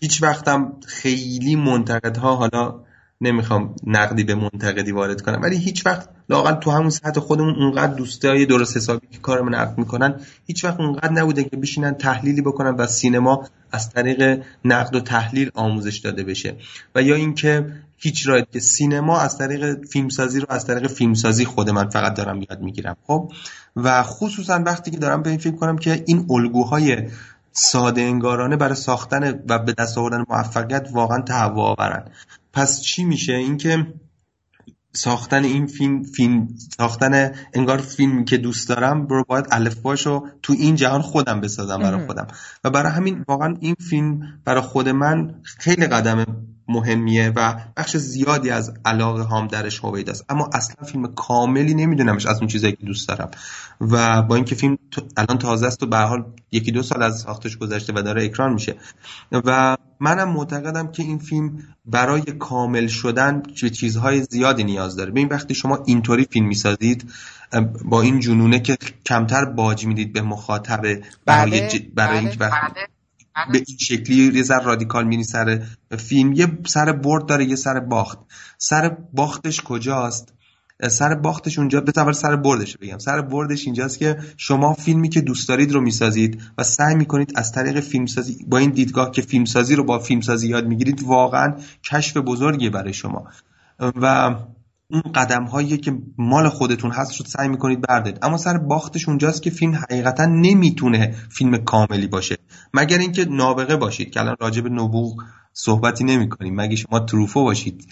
[0.00, 2.80] هیچ وقتم خیلی منتقدها حالا
[3.20, 7.94] نمی‌خوام نقدی به منتقدی وارد کنم ولی هیچ وقت لاقل تو همون سطح خودمون اونقدر
[7.94, 12.70] دوستای درست حسابی که کارمون نقد می‌کنن هیچ وقت اونقدر نبوده که بشینن تحلیلی بکنن
[12.70, 16.56] و سینما از طریق نقد و تحلیل آموزش داده بشه.
[16.94, 17.66] و یا اینکه
[18.02, 22.42] هیچ راید که سینما از طریق فیلمسازی رو از طریق فیلمسازی خود من فقط دارم
[22.50, 23.32] یاد می‌گیرم خب؟
[23.76, 27.08] و خصوصا وقتی که دارم به این فکر کنم که این الگوهای
[27.52, 32.04] ساده انگارانه برای ساختن و به دست آوردن موفقیت واقعا تهوع آورن
[32.52, 33.86] پس چی میشه؟ اینکه
[34.92, 40.76] ساختن این فیلم فیلم ساختن انگار فیلمی که دوست دارم برو باید الفباشو تو این
[40.76, 42.26] جهان خودم بسازم برای خودم.
[42.64, 46.26] و برای همین واقعا این فیلم برای خود من خیلی قدم
[46.70, 50.24] مهمیه و بخش زیادی از علاقه هام درش هوید است.
[50.28, 53.30] اما اصلا فیلم کاملی نمیدونمش از اون چیزایی که دوست دارم.
[53.80, 54.78] و با اینکه فیلم
[55.16, 58.52] الان تازه است و به حال یکی دو سال از ساختش گذشته و داره اکران
[58.52, 58.76] میشه.
[59.32, 65.10] و منم معتقدم که این فیلم برای کامل شدن به چیزهای زیادی نیاز داره.
[65.10, 67.10] ببین وقتی شما اینطوری فیلم می‌سازید
[67.84, 70.80] با این جنونه که کمتر باج می‌دید به مخاطب
[71.26, 72.50] برای, بله، برای اینکه بله.
[73.52, 75.62] به این شکلی یه سر رادیکال مینی سر
[75.98, 76.32] فیلم.
[76.32, 78.18] یه سر برد داره یه سر باخت.
[78.58, 80.32] سر باختش کجاست؟
[80.88, 82.98] سر باختش اونجا به سر بردش بگم.
[82.98, 87.52] سر بردش اینجاست که شما فیلمی که دوست دارید رو می‌سازید و سعی می‌کنید از
[87.52, 91.54] طریق فیلمسازی با این دیدگاه که فیلمسازی رو با فیلمسازی یاد می‌گیرید واقعا
[91.90, 93.24] کشف بزرگی برای شما.
[93.80, 94.34] و
[94.90, 98.18] اون قدم هایی که مال خودتون هست شد سعی می‌کنید بردارید.
[98.22, 102.36] اما سر باختش اونجاست که فیلم حقیقتا نمی‌تونه فیلم کاملی باشه.
[102.74, 105.22] مگر اینکه نابغه باشید که الان راجب نبوغ
[105.52, 107.88] صحبتی نمی کنیم مگه شما تروفو باشید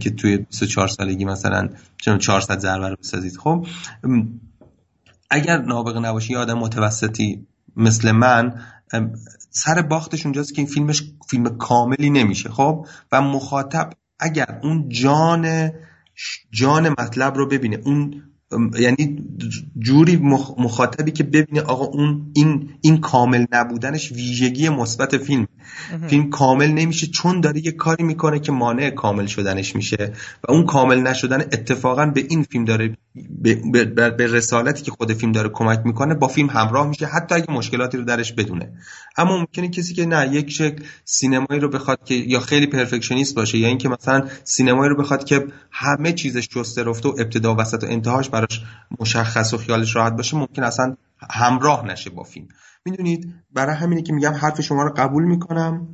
[0.00, 1.68] که توی 24 سالگی مثلا
[2.18, 3.36] 400 ضربه رو بسازید.
[3.36, 3.66] خب
[5.30, 7.46] اگر نابغه نباشی آدم متوسطی
[7.76, 8.60] مثل من
[9.50, 12.48] سر باختش اونجاست که این فیلمش فیلم کاملی نمیشه.
[12.48, 15.70] خب و مخاطب اگر اون جان
[16.50, 17.76] جان مطلب رو ببینه.
[17.84, 18.29] اون
[18.78, 19.24] یعنی
[19.78, 20.16] جوری
[20.58, 25.46] مخاطبی که ببینه آقا اون این این کامل نبودنش ویژگی مثبت فیلم.
[26.08, 30.12] فیلم کامل نمیشه چون داره یه کاری می‌کنه که مانع کامل شدنش میشه
[30.48, 32.96] و اون کامل نشدن اتفاقا به این فیلم داره
[33.42, 37.34] به, به, به رسالتی که خود فیلم داره کمک می‌کنه با فیلم همراه میشه حتی
[37.34, 38.72] اگه مشکلاتی رو درش بدونه.
[39.16, 43.58] اما ممکنه کسی که نه یک شکل سینمایی رو بخواد که یا خیلی پرفکشنیست باشه
[43.58, 47.84] یا اینکه مثلا سینمایی رو بخواد که همه چیزش جسته رفته و ابتدا و وسط
[47.84, 48.62] و انتهاش براش
[49.00, 50.96] مشخص و خیالش راحت باشه ممکن اصلا
[51.30, 52.48] همراه نشه با فیلم.
[52.84, 55.88] می‌دونید برای همینه که میگم حرف شما رو قبول می‌کنم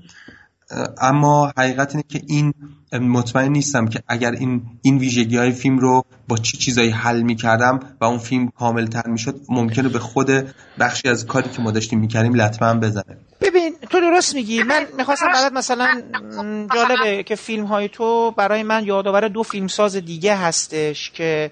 [1.01, 2.55] اما حقیقت اینه که این
[2.93, 7.81] مطمئن نیستم که اگر این این ویژگی های فیلم رو با چی چیزایی حل می‌کردم
[8.01, 10.31] و اون فیلم کامل تر می‌شد ممکنه به خود
[10.79, 13.19] بخشی از کاری که ما داشتیم می‌کردیم لطمه بزنه.
[13.41, 14.63] ببین تو درست میگی.
[14.63, 16.03] من می‌خواستم برات مثلا
[16.75, 21.51] جالبه که فیلم های تو برای من یادآور دو فیلمساز دیگه هستش که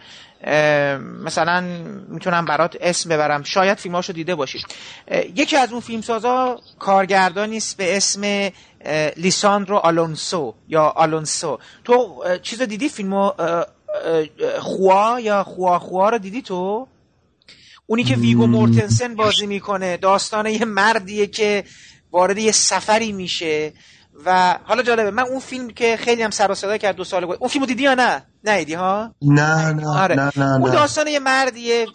[1.24, 1.60] مثلا
[2.08, 3.42] می‌تونم برات اسم ببرم.
[3.42, 4.66] شاید فیلماشو دیده باشید
[5.34, 8.50] یکی از اون فیلمسازا کارگردانی است به اسم
[9.16, 11.58] لیساندرو آلونسو یا آلونسو.
[11.84, 13.32] تو چیز دیدی؟ فیلمو
[14.60, 16.88] خوا یا خوا خوا رو دیدی تو؟
[17.86, 21.64] اونی که ویگو مورتنسن بازی می‌کنه داستان یه مردیه که
[22.12, 23.72] وارد یه سفری میشه.
[24.24, 27.26] و حالا جالبه من اون فیلم که خیلی هم سر و صدا کرد دو سال
[27.26, 30.14] بود اون فیلمو دیدی یا نه؟ ندیدی ها؟ نه نه آره.
[30.14, 31.86] نه نه اون داستان یه مردیه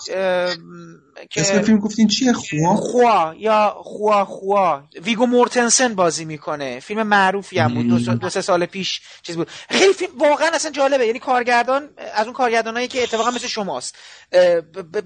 [1.29, 4.83] که اسم فیلم گفتین چیه؟ خوا؟ خوا یا خوا خوا.
[5.03, 6.79] ویگو مورتنسن بازی می‌کنه.
[6.79, 7.87] فیلم معروفی هم بود.
[7.87, 9.49] دو, دو سه سال پیش چیز بود.
[9.69, 11.05] خیلی فیلم واقعا اصلا جالبه.
[11.05, 13.95] یعنی کارگردان از اون کارگردانایی که اتفاقا مثل شماست.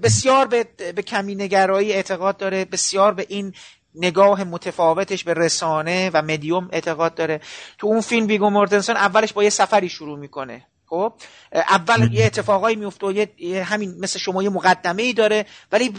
[0.02, 0.66] بسیار به,
[0.96, 2.64] به کمی نگرایی اعتقاد داره.
[2.64, 3.54] بسیار به این
[3.94, 7.40] نگاه متفاوتش به رسانه و مدیوم اعتقاد داره.
[7.78, 10.66] تو اون فیلم ویگو مورتنسن اولش با یه سفری شروع می‌کنه.
[10.94, 11.12] خب
[11.52, 15.94] اول یه اتفاقایی میفته و یه همین مثل شما یه مقدمه ای داره ولی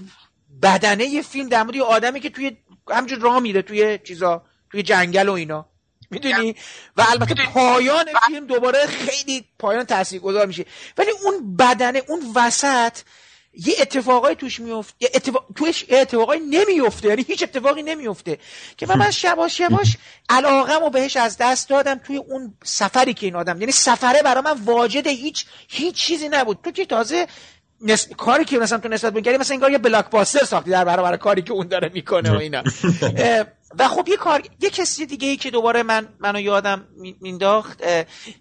[0.62, 2.58] بدنه یه فیلم در مورد یه آدمی که توی
[2.90, 5.66] همجور راه میره توی چیزا توی جنگل و اینا.
[6.12, 6.56] می‌دونی؟
[6.98, 10.66] و البته پایان فیلم دوباره خیلی پایان تاثیرگذار میشه.
[10.98, 12.98] ولی اون بدنه اون وسط
[13.58, 15.46] یه اتفاقای توش میفته یه اتفاق...
[15.56, 17.08] توش اتفاقای نمیفته.
[17.08, 18.38] یعنی هیچ اتفاقی نمیفته.
[18.78, 19.98] که من من شباش یواش
[20.30, 24.62] علاقم بهش از دست دادم توی اون سفری که این آدم یعنی سفره برای من
[24.66, 26.60] واجد هیچ هیچ چیزی نبود.
[26.64, 27.28] تو که تازه
[27.82, 28.08] نس...
[28.08, 31.42] کاری که مثلا تو نسبت بگیری مثلا انگار یه بلاک باستر ساختی در برابر کاری
[31.42, 32.64] که اون داره می‌کنه و اینا.
[33.80, 36.88] و خب یه کار یه کسی دیگه ای که دوباره من منو یادم
[37.22, 37.84] مینداخت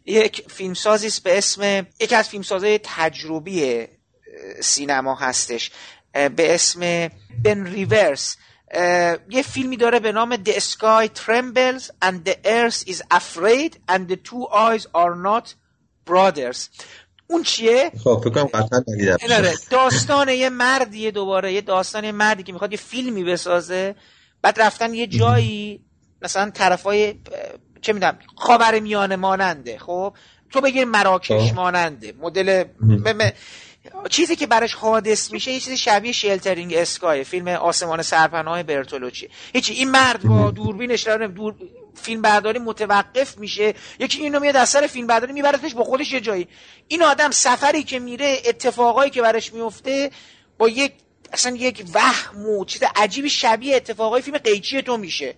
[0.07, 3.87] یک فیلمسازی به اسم یکی از فیلمسازهای تجربی
[4.61, 5.71] سینما هستش
[6.13, 7.09] به اسم
[7.45, 8.37] بن ریورس
[9.31, 14.17] یه فیلمی داره به نام The Sky Trembles and the Earth is Afraid and the
[14.17, 15.55] Two Eyes are Not
[16.11, 16.59] Brothers.
[17.27, 18.85] اون چیه؟ خب فکر کنم قطعا
[19.37, 23.95] آره، داستان یه مردیه دوباره یه داستان یه مردی که می‌خواد یه فیلمی بسازه.
[24.43, 25.85] بعد رفتن یه جایی
[26.23, 27.15] مثلا طرفای
[27.81, 30.15] چه می‌دونم خاور میانه ماننده خب؟
[30.51, 31.55] تو بگیر مراکش خب.
[31.55, 32.15] ماننده.
[32.21, 32.65] مدل
[34.11, 39.29] چیزی که براش حادث میشه یه چیزی شبیه Sheltering Sky فیلم آسمان سرپناه برتولوچی.
[39.55, 41.55] هیچی این مرد با دوربینش دور
[41.95, 43.75] فیلم برداری متوقف میشه.
[43.99, 46.49] یکی اینو میاد از سر فیلم برداری میبردش با خودش یه جایی.
[46.89, 50.11] این آدم سفری که میره اتفاقایی که براش میفته
[50.59, 50.93] با یک
[51.33, 55.35] اصلا یک وهم و چیز عجیبی شبیه اتفاقای فیلم قیچی تو میشه.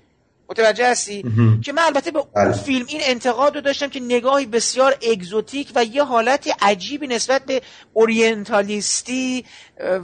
[0.49, 1.23] متوجه هستی؟
[1.65, 2.53] که من البته به اون بله.
[2.53, 7.63] فیلم این انتقاد رو داشتم که نگاهی بسیار اگزوتیک و یه حالت عجیبی نسبت به
[7.93, 9.45] اورینتالیستی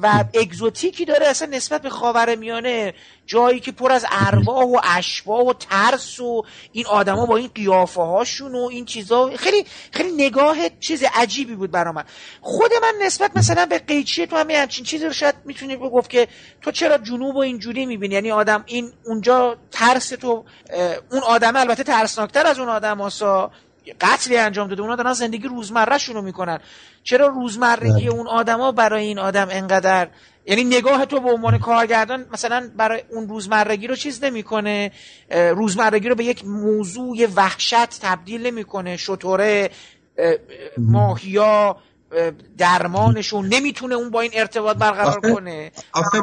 [0.02, 2.94] و اگزوتیکی داره اصلا نسبت به خاور میانه
[3.32, 8.02] جایی که پر از ارواح و اشباح و ترس و این آدما با این قیافه
[8.02, 9.30] هاشون و این چیزا.
[9.36, 12.04] خیلی خیلی نگاه چیز عجیبی بود برا من
[12.40, 16.28] خود من نسبت مثلا به قیچی تو همین همچین چیزی رو شاید می‌تونی بگفت که
[16.62, 20.44] تو چرا جنوب و اینجوری می‌بینی؟ یعنی آدم این اونجا ترس تو
[21.10, 23.50] اون آدم البته ترسناکتر از اون آدم هاسا
[24.00, 24.82] قتلی انجام داده.
[24.82, 26.60] اونا دارن زندگی روزمره شونو می‌کنن.
[27.04, 28.10] چرا روزمرگی بله.
[28.10, 30.08] اون آدما برای این آدم انقدر
[30.46, 34.92] یعنی نگاه تو به عنوان کارگردان مثلا برای اون روزمرگی رو چیز نمی‌کنه.
[35.30, 38.96] روزمرگی رو به یک موضوع وحشت تبدیل نمی‌کنه.
[38.96, 39.70] شطوره
[40.78, 41.76] ماهیا
[42.58, 45.72] درمانشون نمی‌تونه اون با این ارتباط برقرار کنه.
[45.92, 46.18] آخه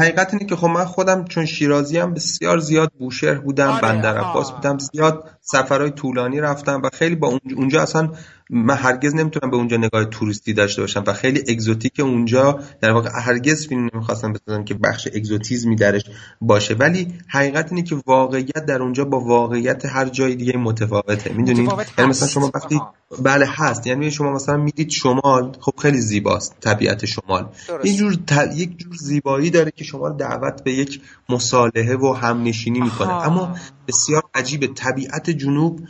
[0.00, 4.18] حقیقت اینه که خب من خودم چون شیرازی هم بسیار زیاد بوشهر بودم آره بندر
[4.18, 8.12] عباس بودم زیاد سفرهای طولانی رفتم و خیلی با اونجا اصلا
[8.50, 13.10] من هرگز نمی‌تونم به اونجا نگاه توریستی داشته باشم و خیلی اگزوتیک اونجا در واقع
[13.22, 16.02] هرگز فیلم نمی‌خواستم بسازم که بخش اگزوتیزمی درش
[16.40, 16.74] باشه.
[16.74, 21.32] ولی حقیقت اینه که واقعیت در اونجا با واقعیت هر جای دیگه متفاوته.
[21.32, 22.80] می‌دونید یعنی مثلا شما وقتی
[23.22, 23.86] بله هست.
[23.86, 27.48] یعنی شما مثلا می‌دید شمال خب خیلی زیباست طبیعت شمال.
[27.84, 28.18] یه جور
[28.54, 33.12] یک جور زیبایی داره که شما دعوت به یک مصالحه و همنشینی می‌کنه.
[33.12, 33.56] اما
[33.88, 35.80] بسیار عجیب طبیعت جنوب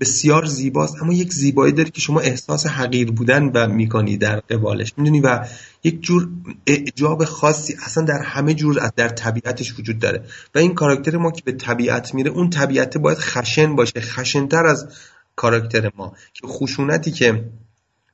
[0.00, 1.02] بسیار زیباست.
[1.02, 4.92] اما یک زیبایی داره که شما احساس حقیر بودن و می‌کنی در قبالش.
[4.96, 5.46] می‌دونی و
[5.84, 6.28] یک جور
[6.66, 10.24] اعجاب خاصی اصلا در همه جور در طبیعتش وجود داره.
[10.54, 14.00] و این کاراکتر ما که به طبیعت میره اون طبیعت باید خشن باشه.
[14.00, 14.88] خشنتر از
[15.36, 16.12] کاراکتر ما.
[16.34, 17.44] که خشونتی که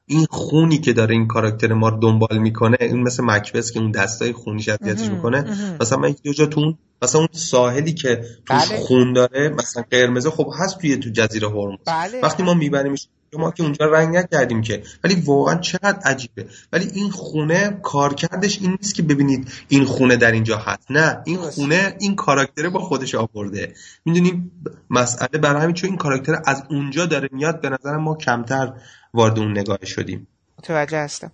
[0.06, 3.90] این خونی که داره این کاراکتر ما رو دنبال می‌کنه این مثل مکبس که اون
[3.90, 5.44] دستای خونی اذیتش می‌کنه.
[5.80, 8.78] مثلا من یک جا تو اون مثلا اون ساحلی که توش بله.
[8.78, 11.78] خون داره مثلا قرمزه خب هست توی تو جزیره هرمز.
[11.86, 12.20] بله.
[12.22, 14.82] وقتی ما میبریمش ما که اونجا رنگ نکردیم که.
[15.04, 16.46] ولی واقعا چقدر عجیبه.
[16.72, 20.90] ولی این خونه کارکردش این نیست که ببینید این خونه در اینجا هست.
[20.90, 23.74] نه این خونه این کاراکتره با خودش آورده.
[24.04, 24.52] می‌دونیم
[24.90, 28.72] مسئله برای همین چون این کاراکتر از اونجا داره میاد به نظر ما کمتر
[29.14, 30.26] وارد اون نگاه شدیم.
[30.58, 31.32] متوجه هستم.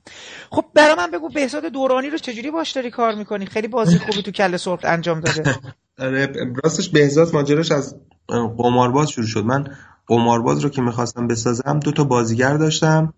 [0.50, 4.22] خب برای من بگو بهزاد دورانی رو چجوری باش داری کار می‌کنی؟ خیلی بازی خوبی
[4.22, 5.56] تو کل سرخ انجام داده.
[5.98, 6.32] آره
[6.64, 7.96] راستش بهزاد ماجراش از
[8.28, 9.44] قمارباز شروع شد.
[9.44, 9.76] من
[10.06, 13.14] قمارباز رو که می‌خواستم بسازم دو تا بازیگر داشتم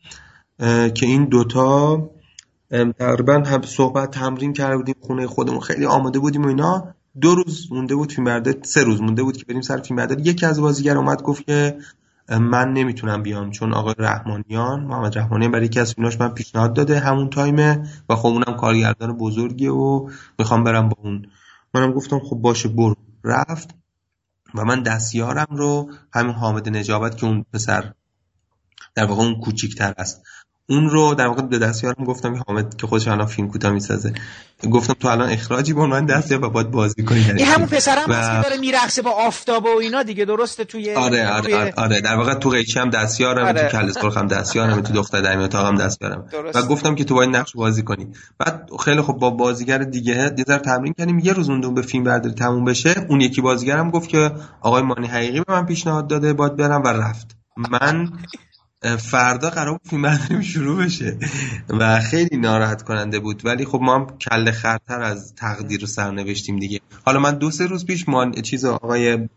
[0.94, 2.10] که این دوتا
[2.98, 6.94] تقریبا هم صحبت تمرین کرده بودیم خونه خودمون خیلی آماده بودیم و اینا.
[7.20, 10.60] دو روز مونده بود فیلم سه روز مونده بود که بریم سر فیلم یکی از
[10.60, 11.78] بازیگر اومد گفت که
[12.38, 16.98] من نمی‌تونم بیام چون آقای رحمانیان محمد رحمانیان برای یکی از فیلماش من پیشنهاد داده
[16.98, 21.26] همون تایمه و خب اونم کارگردان بزرگیه و می‌خوام برم با اون.
[21.74, 22.96] منم گفتم خب باشه برو.
[23.24, 23.74] رفت
[24.54, 27.92] و من دستیارم رو همین حامد نجابت که اون پسر
[28.94, 30.22] در واقع اون کوچیکتر است.
[30.70, 34.12] اون رو در واقع به دستیارم گفتم حامد که خودش الان فیلم کوتاه می‌سازه.
[34.70, 37.24] گفتم تو الان اخراجی با من دستیار و باید بازی کنی.
[37.36, 38.42] این همون پسرم و...
[38.42, 41.56] که داره میرقصه با آفتاب و اینا دیگه درسته؟ توی آره آره.
[41.56, 43.68] آره, آره, در واقع تو قیچی هم دستیارم آره.
[43.68, 46.24] تو کل سرخ هم دستیارم تو دختر در اتاق هم دستیارم.
[46.54, 48.06] و گفتم که تو باید نقش بازی کنی.
[48.38, 51.18] بعد خیلی خب با بازیگر دیگه یه ذره تمرین کردیم.
[51.18, 55.06] یه روز اون به فیلم برداری تموم بشه اون یکی بازیگرم گفت که آقای مانی
[55.06, 57.36] حقیقی به من پیشنهاد داده باید برم و رفت.
[57.56, 58.12] من
[58.82, 61.16] فردا قرار بود فیلم شروع بشه
[61.68, 63.46] و خیلی ناراحت کننده بود.
[63.46, 66.80] ولی خب ما هم کل خرتر از تقدیر رو سرنوشتیم دیگه.
[67.04, 69.28] حالا من دو سه روز پیش ما چیز آقای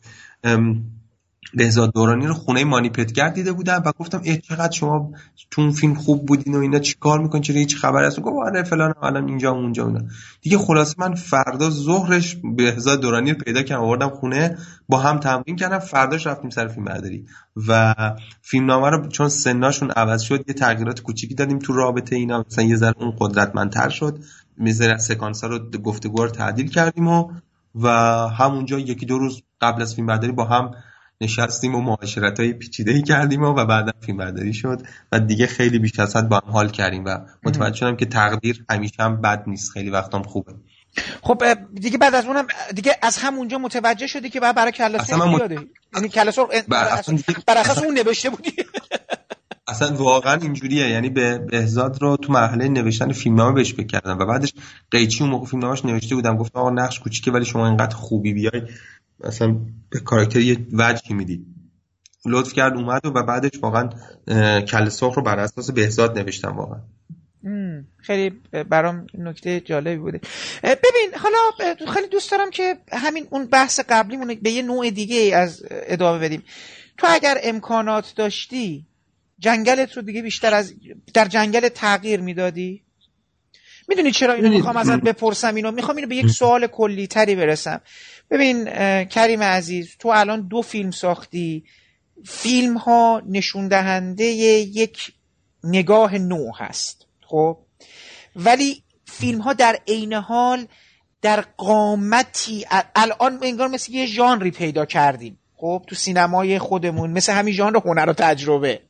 [1.54, 5.12] بهزاد دورانی رو خونه مانی پتگر دیده بودم و گفتم ای چقدر شما
[5.52, 8.94] تو فیلم خوب بودین و اینا چیکار می‌کنین؟ چرا هیچ خبر هست گفت آره فلان
[9.02, 10.02] الان اینجا اونجا اینا.
[10.42, 14.58] دیگه خلاصه من فردا ظهرش بهزاد دورانی رو پیدا کردم آوردم خونه
[14.90, 17.26] با هم تمرین کردم فرداش رفتیم سر فیلم برداری.
[17.68, 17.96] و
[18.42, 22.66] فیلم نامه رو چون سناشون عوض شد یه تغییرات کوچیکی دادیم تو رابطه اینا مثلا
[22.66, 24.20] یه ذره اون قدرتمندتر شد
[24.58, 27.32] میزر سکانس رو گفتگو رو تعدیل کردیم و
[27.76, 27.90] و
[28.28, 30.72] همونجا یکی دو روز قبل از فیلم برداری با هم
[31.24, 35.48] نشستیم و معاشرت های پیچیده ای کردیم و, و بعدا فیلم برداری شد و دیگه
[35.48, 39.22] خیلی بیش از حد با هم حال کردیم و متوجه شدم که تقدیر همیشه هم
[39.22, 39.72] بد نیست.
[39.72, 40.54] خیلی وقتام خوبه.
[41.22, 41.44] خب
[41.74, 44.72] دیگه بعد از اونم دیگه از همونجا متوجه شدی که بعد برای.
[45.38, 48.52] بیاده یعنی کلاسور بر اساس اون نوشته بودی؟
[49.68, 50.90] اصلا واقعا اینجوریه.
[50.90, 54.54] یعنی به بهزاد رو تو مرحله نوشتن فیلمنامه بهش بکردم و بعدش
[54.92, 56.38] قیچی اون موقع فیلمنامه‌اش نوشته بودم.
[56.38, 58.62] گفتم آقا نقش کوچیکه ولی شما اینقدر خوبی بیای
[59.20, 59.56] مثلا
[59.90, 61.46] به کاراکتر یه وجهی میدی.
[62.26, 63.90] لطف کرد اومد و بعدش واقعا
[64.60, 66.80] کل سرخ رو بر اساس بهزاد نوشتم واقعا.
[67.98, 68.30] خیلی
[68.70, 70.22] برام نکته جالبی بوده.
[70.64, 71.38] ببین حالا
[71.94, 76.44] خیلی دوست دارم که همین اون بحث قبلیمون به یه نوع دیگه از ادامه بدیم.
[76.98, 78.86] تو اگر امکانات داشتی
[79.44, 80.74] جنگلت رو دیگه بیشتر از
[81.14, 82.84] در جنگل تغییر می‌دادی؟
[83.88, 87.82] می‌دونی چرا اینو می‌خوام ازت بپرسم اینو؟ می‌خوام اینو به یک سوال کلی تری برسم.
[88.32, 88.66] ببین
[89.06, 91.64] کریم عزیز تو الان دو فیلم ساختی.
[92.26, 95.14] فیلم ها نشون دهنده یک
[95.64, 97.58] نگاه نو هست خب؟
[98.36, 100.68] ولی فیلم ها در عین حال
[101.22, 102.66] در قامتی
[102.96, 108.10] الان انگار مثل یه ژانری پیدا کردیم خب؟ تو سینمای خودمون مثل همین ژانر هنر
[108.10, 108.82] و تجربه.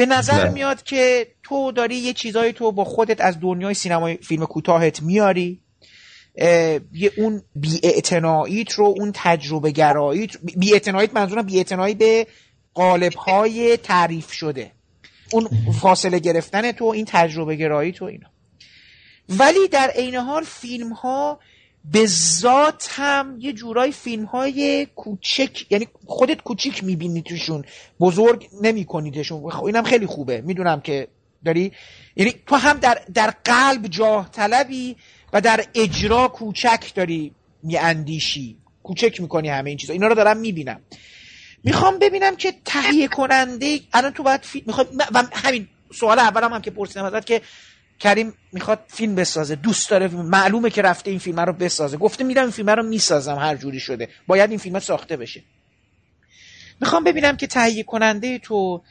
[0.00, 4.46] به نظر میاد که تو داری یه چیزایی تو با خودت از دنیای سینمای فیلم
[4.46, 5.60] کوتاهت میاری
[6.92, 12.26] یه اون بیاعتناییت رو اون تجربه گراییت بیاعتناییت منظورم بیاعتنایی به
[12.74, 14.72] قالب های تعریف شده.
[15.32, 15.48] اون
[15.80, 18.28] فاصله گرفتن تو این تجربه گرایی تو اینا.
[19.28, 21.40] ولی در عین حال فیلم ها
[21.84, 27.64] به ذات هم یه جورای فیلم های کوچک یعنی خودت کوچیک می‌بینی توشون
[28.00, 29.50] بزرگ نمیکنیدشون.
[29.50, 30.40] خب اینم خیلی خوبه.
[30.40, 31.08] می‌دونم که
[31.44, 31.72] داری؟
[32.16, 34.96] یعنی تو هم در, در قلب جاه طلبی
[35.32, 38.56] و در اجرا کوچک داری میاندیشی.
[38.82, 39.92] کوچک می‌کنی همه این چیزا.
[39.92, 40.80] اینا رو دارم می‌بینم.
[41.64, 46.52] می‌خوام ببینم که تهیه کننده الان تو باید فیلم می‌خوام و همین سوال اولم هم,
[46.52, 47.40] هم که پرسیدم ازت که
[48.00, 49.54] کریم می‌خواد فیلم بسازه.
[49.54, 50.08] دوست داره.
[50.08, 51.96] معلومه که رفته این فیلم رو بسازه.
[51.96, 53.36] گفته میرم این فیلم رو می‌سازم.
[53.36, 54.08] هر جوری شده.
[54.26, 55.42] باید این فیلم ساخته بشه.
[56.80, 58.82] می‌خوام ببینم که تهیه کننده تو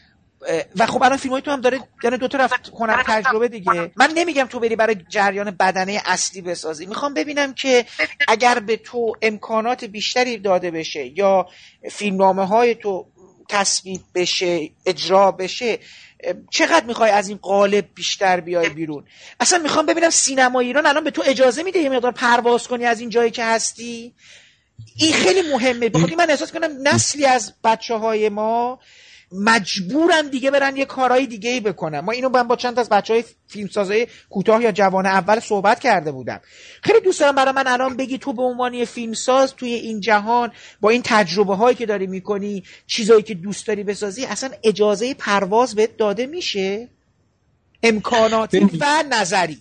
[0.76, 3.91] و خب الان فیلم های تو هم داره یعنی دو تا رفت کنم تجربه دیگه.
[3.95, 6.86] من نمیگم تو بری برای جریان بدنه اصلی بسازی.
[6.86, 7.86] می‌خوام ببینم که
[8.28, 11.47] اگر به تو امکانات بیشتری داده بشه یا
[11.91, 13.05] فیلمنامه های تو
[13.50, 15.80] تصویب بشه اجرا بشه
[16.50, 19.04] چقدر می‌خوای از این قالب بیشتر بیای بیرون؟
[19.39, 23.00] اصلا می‌خوام ببینم سینما ایران الان به تو اجازه میده یه مقدار پرواز کنی از
[23.00, 24.14] این جایی که هستی؟
[24.97, 25.89] این خیلی مهمه.
[25.89, 28.80] بخاطر من احساس کنم نسلی از بچه های ما
[29.32, 31.99] مجبورن دیگه برن یه کارهای دیگه ای بکنن.
[31.99, 36.11] ما اینو من با چند از بچه های فیلمسازای کوتاه یا جوان اول صحبت کرده
[36.11, 36.39] بودم.
[36.84, 40.51] خیلی دوست دارم برای من الان بگی تو به عنوان فیلمساز توی این جهان
[40.82, 45.75] با این تجربه هایی که داری می‌کنی چیزایی که دوست داری بسازی اصلا اجازه پرواز
[45.75, 46.88] بهت داده میشه؟
[47.84, 49.57] امکاناتی و نظری.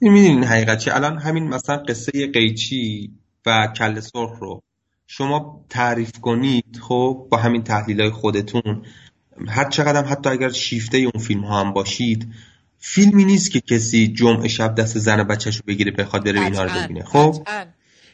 [0.00, 3.10] می‌دونین حقیقت چه الان همین مثلا قصه قیچی
[3.46, 4.62] و کل سرخ رو
[5.12, 8.82] شما تعریف کنید خب با همین تحلیل های خودتون.
[9.48, 12.32] هر چقدر حتی اگر شیفته اون فیلم ها هم باشید
[12.78, 16.70] فیلمی نیست که کسی جمعه شب دست زن بچهش رو بگیره بخواد بره اینها رو
[16.70, 17.04] ببینه.
[17.04, 17.46] خب؟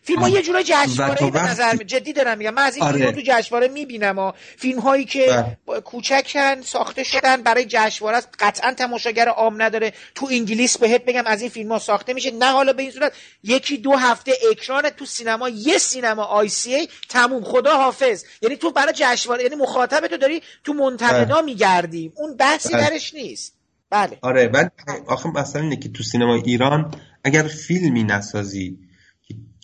[0.06, 2.54] فیلم ها یه جورای جشنواره به نظر می جدی دارم میگم.
[2.54, 2.98] من از این آره.
[2.98, 5.80] فیلم تو جشنواره می‌بینم و فیلم هایی که بله.
[5.80, 8.28] کوچکن ساخته شدن برای جشنواره است.
[8.38, 9.92] قطعا تماشاگر عام نداره.
[10.14, 12.30] تو انگلیس بهت بگم از این فیلم ها ساخته میشه.
[12.30, 16.74] نه حالا به این صورت یکی دو هفته اکران تو سینما یه سینما آی سی
[16.74, 17.44] ای تموم.
[17.44, 18.24] خدا حافظ.
[18.42, 21.44] یعنی تو برای جشنواره یعنی مخاطب تو داری تو منتقدا بله.
[21.44, 22.12] میگردی.
[22.14, 22.90] اون بحثی بله.
[22.90, 23.54] درش نیست.
[23.90, 24.18] بله.
[24.22, 24.72] آره بعد
[25.06, 26.94] آخه مثلا اینه که تو سینما ایران
[27.24, 28.78] اگر فیلمی نسازی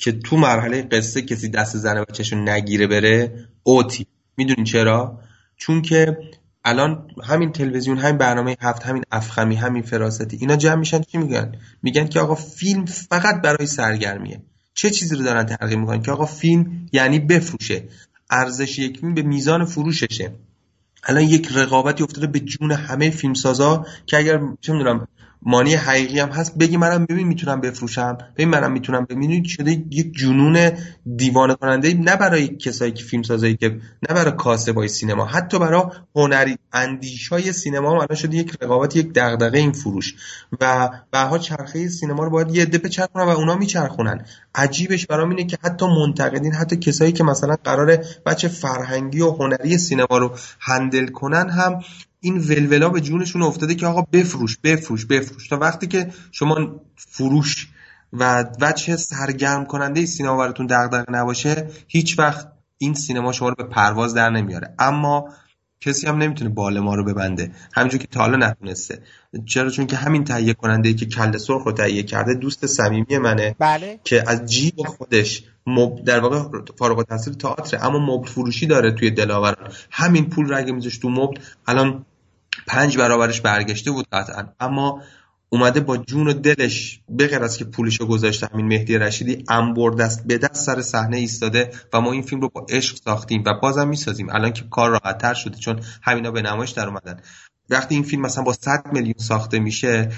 [0.02, 4.06] که تو مرحله قصه کسی دست زن بچهشو نگیره بره اوتی.
[4.36, 5.20] می‌دونین چرا؟
[5.56, 6.16] چون که
[6.64, 11.52] الان همین تلویزیون همین برنامه هفت همین افخمی همین فراستی اینا جمع میشن چی میگن؟
[11.82, 14.42] میگن که آقا فیلم فقط برای سرگرمیه.
[14.74, 17.82] چه چیزی رو دارن ترغیب می‌کنن؟ که آقا فیلم یعنی بفروشه.
[18.30, 20.32] ارزش یک به میزان فروششه.
[21.04, 25.08] الان یک رقابتی افتاده به جون همه فیلمسازا که اگر چه می‌دونم
[25.46, 26.58] مانی حقیقی هم هست.
[26.58, 28.18] بگی منم ببین می‌تونم بفروشم.
[28.36, 30.70] ببین منم می‌تونم ببینید شده یک جنون
[31.16, 33.68] دیوانه کننده نه برای کسایی که فیلم سازایی که
[34.08, 35.24] نه برای کاسبای سینما.
[35.24, 35.82] حتی برای
[36.16, 40.14] هنری اندیش های سینما هم الان شده یک رقابت یک دغدغه این فروش.
[40.60, 44.24] و بها چرخه سینما رو باید یه عده بچرخونن و اونا میچرخونن.
[44.54, 49.78] عجیبش برام اینه که حتی منتقدین حتی کسایی که مثلا قرار بچه فرهنگی و هنری
[49.78, 51.80] سینما رو هندل کنن هم
[52.24, 55.48] این ولولا به جونشون افتاده که آقا بفروش بفروش بفروش.
[55.48, 57.68] تا وقتی که شما فروش
[58.12, 62.48] و وجه سرگرم کننده سینما براتون دغدغه نباشه هیچ وقت
[62.78, 64.74] این سینما شما رو به پرواز در نمیاره.
[64.78, 65.28] اما
[65.80, 67.50] کسی هم نمی‌تونه بال ما رو ببنده.
[67.74, 69.02] همینجور که تا حالا نتونسته.
[69.46, 73.54] چرا؟ چون که همین تهیه کننده که کل سرخ رو تهیه کرده دوست صمیمی منه
[73.58, 74.00] بله.
[74.04, 76.04] که از جیب خودش مب...
[76.04, 79.72] در واقع فارغ التحصیل تئاتر اما مبل فروشی داره توی دلاوران.
[79.90, 82.04] همین پول رو اگه میذاشت تو مبل الان
[82.66, 84.44] پنج برابرش برگشته بود قطعا.
[84.60, 85.02] اما
[85.48, 90.26] اومده با جون و دلش بغیر از که پولشو گذاشته همین مهدی رشیدی انبر دست
[90.26, 93.88] به دست سر صحنه ایستاده و ما این فیلم رو با عشق ساختیم و بازم
[93.88, 94.30] می‌سازیم.
[94.30, 97.20] الان که کار راحتتر شده چون همینا به نمایش در اومدن.
[97.70, 100.10] وقتی این فیلم مثلا با 100 میلیون ساخته میشه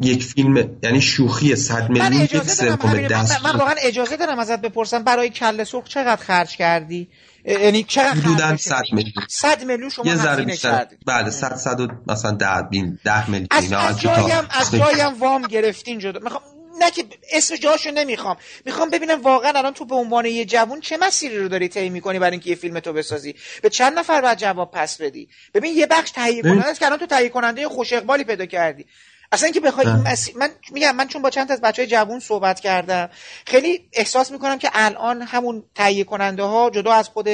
[0.00, 5.02] یک فیلم یعنی شوخی 100 میلیون یک سوم دست من, واقعا اجازه دارم ازت بپرسم
[5.02, 7.08] برای کله سرخ چقدر خرج کردی؟
[7.44, 9.26] یعنی چقدر حدودا 100 میلیون.
[9.28, 10.86] 100 میلیون شما یه ذره بیشتر.
[11.06, 12.62] بله 100 100 مثلا 10
[13.04, 16.20] 10 میلیون از, از جایم از جایم وام گرفتین جدا.
[16.20, 16.42] می‌خوام
[16.80, 18.36] نه که اسم جاشو نمی‌خوام.
[18.64, 22.18] می‌خوام ببینم واقعا الان تو به عنوان یه جوون چه مسیری رو داری طی می‌کنی
[22.18, 25.86] برای اینکه یه فیلم تو بسازی؟ به چند نفر باید جواب پس بدی؟ ببین یه
[25.86, 28.86] بخش تهیه کننده است که الان تو تهیه کننده خوش اقبالی پیدا کردی.
[29.32, 30.04] اصلا اینکه بخوای این
[30.36, 33.08] من میگم من چون با چند از بچه های جوون صحبت کردم
[33.46, 37.28] خیلی احساس می‌کنم که الان همون تهیه کننده ها جدا از خود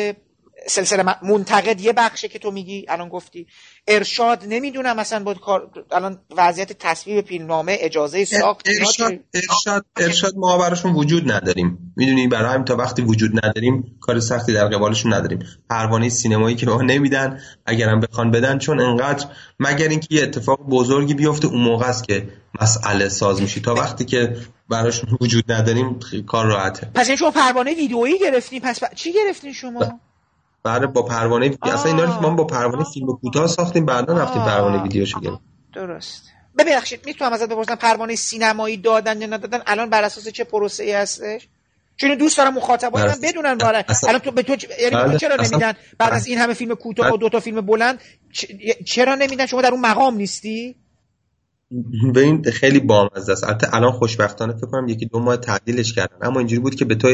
[0.67, 3.47] سلسله منتقد یه بخشه که تو میگی الان گفتی.
[3.89, 10.59] ارشاد نمی‌دونم مثلا با کار الان وضعیت تصویب فیلمنامه اجازه ساخت ارشاد ارشاد ارشاد ما
[10.59, 11.93] براشون وجود نداریم.
[11.97, 15.39] می‌دونی برای همین تا وقتی وجود نداریم کار سختی در قبالشون نداریم.
[15.71, 19.27] پروانه سینمایی که به ما نمیدن اگرم بخوان بدن چون انقدر
[19.61, 22.29] مگر اینکه یه اتفاق بزرگی بیفته اون موقع است که
[22.63, 24.37] مسئله ساز میشی تا وقتی که
[24.69, 26.91] براشون وجود نداریم کار راحته.
[26.95, 30.01] پس این شما پروانه ویدئویی گرفتین پس چی گرفتین شما؟
[30.63, 34.83] بعد با پروانه اصلا اینا رو ما با پروانه فیلم کوتاه ساختیم بعدا رفتیم پروانه
[34.83, 35.41] ویدیو شدیم
[35.73, 36.23] درست.
[36.59, 40.93] ببخشید می‌تونم ازت بپرسم پروانه سینمایی دادن یا ندادن؟ الان بر اساس چه پروسه ای
[40.93, 41.49] هستش؟
[41.97, 45.19] چون دوست دارم مخاطبای من بدونن باره الان تو به تو یعنی بله.
[45.19, 48.01] چرا نمیدن؟ بعد از این همه فیلم کوتاه و دو تا فیلم بلند
[48.87, 50.77] چرا نمیدن؟ شما در اون مقام نیستی؟
[52.15, 53.45] به این خیلی بامزه است.
[53.45, 56.17] البته الان خوشبختانه فکر کنم یکی دو ماه تعدیلش کردن.
[56.23, 57.09] اما اینجوری بود که به تو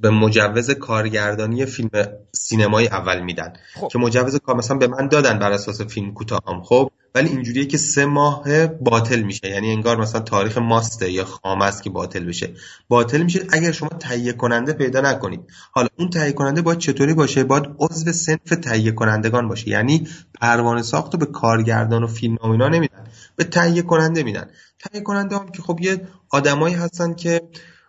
[0.00, 1.90] به مجوز کارگردانی فیلم
[2.32, 3.52] سینمایی اول میدن.
[3.74, 3.88] خب.
[3.88, 7.78] که مجوز کار مثلا به من دادن بر اساس فیلم کوتاهم خب؟ ولی اینجوریه که
[7.78, 9.48] سه ماه باطل میشه.
[9.48, 12.54] یعنی انگار مثلا تاریخ ماسته یا خام است که باطل بشه.
[12.88, 15.40] باطل میشه اگر شما تهیه کننده پیدا نکنید.
[15.72, 19.68] حالا اون تهیه کننده باید چطوری باشه؟ باید عضو سنف تهیه کنندگان باشه.
[19.68, 20.08] یعنی
[20.40, 23.04] پروانه ساخت به کارگردان و فیلم اینا نمیدن.
[23.36, 24.50] به تهیه کننده میدن.
[24.78, 27.40] تهیه کننده هم که خب یه آدمایی هستن که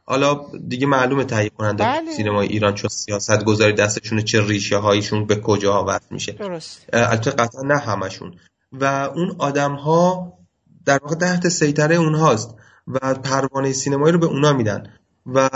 [0.06, 2.12] حالا دیگه معلومه تهیه کننده بله.
[2.12, 6.32] سینمای ایران چون سیاست گذاری دستشون چه ریشه هایشون به کجا وصل میشه.
[6.32, 6.86] درست.
[6.94, 8.36] البته قطعا نه همشون.
[8.72, 8.86] و
[9.16, 10.34] اون آدم ها
[10.86, 12.56] در واقع تحت سیطره اونهاست
[12.88, 14.84] و پروانه سینمایی رو به اونا میدن.
[15.26, 15.50] و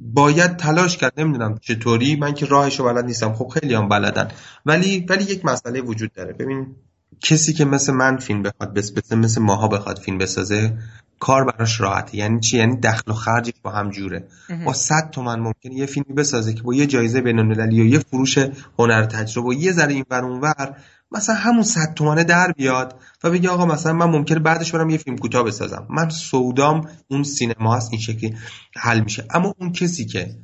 [0.00, 3.34] باید تلاش کرد نمی‌دونم چطوری من که راهش رو بلد نیستم.
[3.34, 4.30] خب خیلی هم بلدن.
[4.66, 6.32] ولی ولی یک مسئله وجود داره.
[6.32, 6.76] ببین
[7.22, 10.78] کسی که مثل من فیلم بخواد بس مثل ماها بخواد فیلم بسازه
[11.18, 12.16] کار براش راحته.
[12.16, 14.24] یعنی چی؟ یعنی دخل و خرجش با هم جوره.
[14.64, 18.38] با 100 تومن ممکنه یه فیلمی بسازه که با یه جایزه بین‌المللی و یه فروش
[18.78, 20.76] هنر تجربه و یه ذره این ور اونور
[21.12, 24.98] مثلا همون 100 تومنه در بیاد و بگه آقا مثلا من ممکنه بعدش برم یه
[24.98, 25.86] فیلم کوتاه بسازم.
[25.90, 28.36] من سودام اون سینما هست این شکلی
[28.76, 29.24] حل میشه.
[29.30, 30.34] اما اون کسی که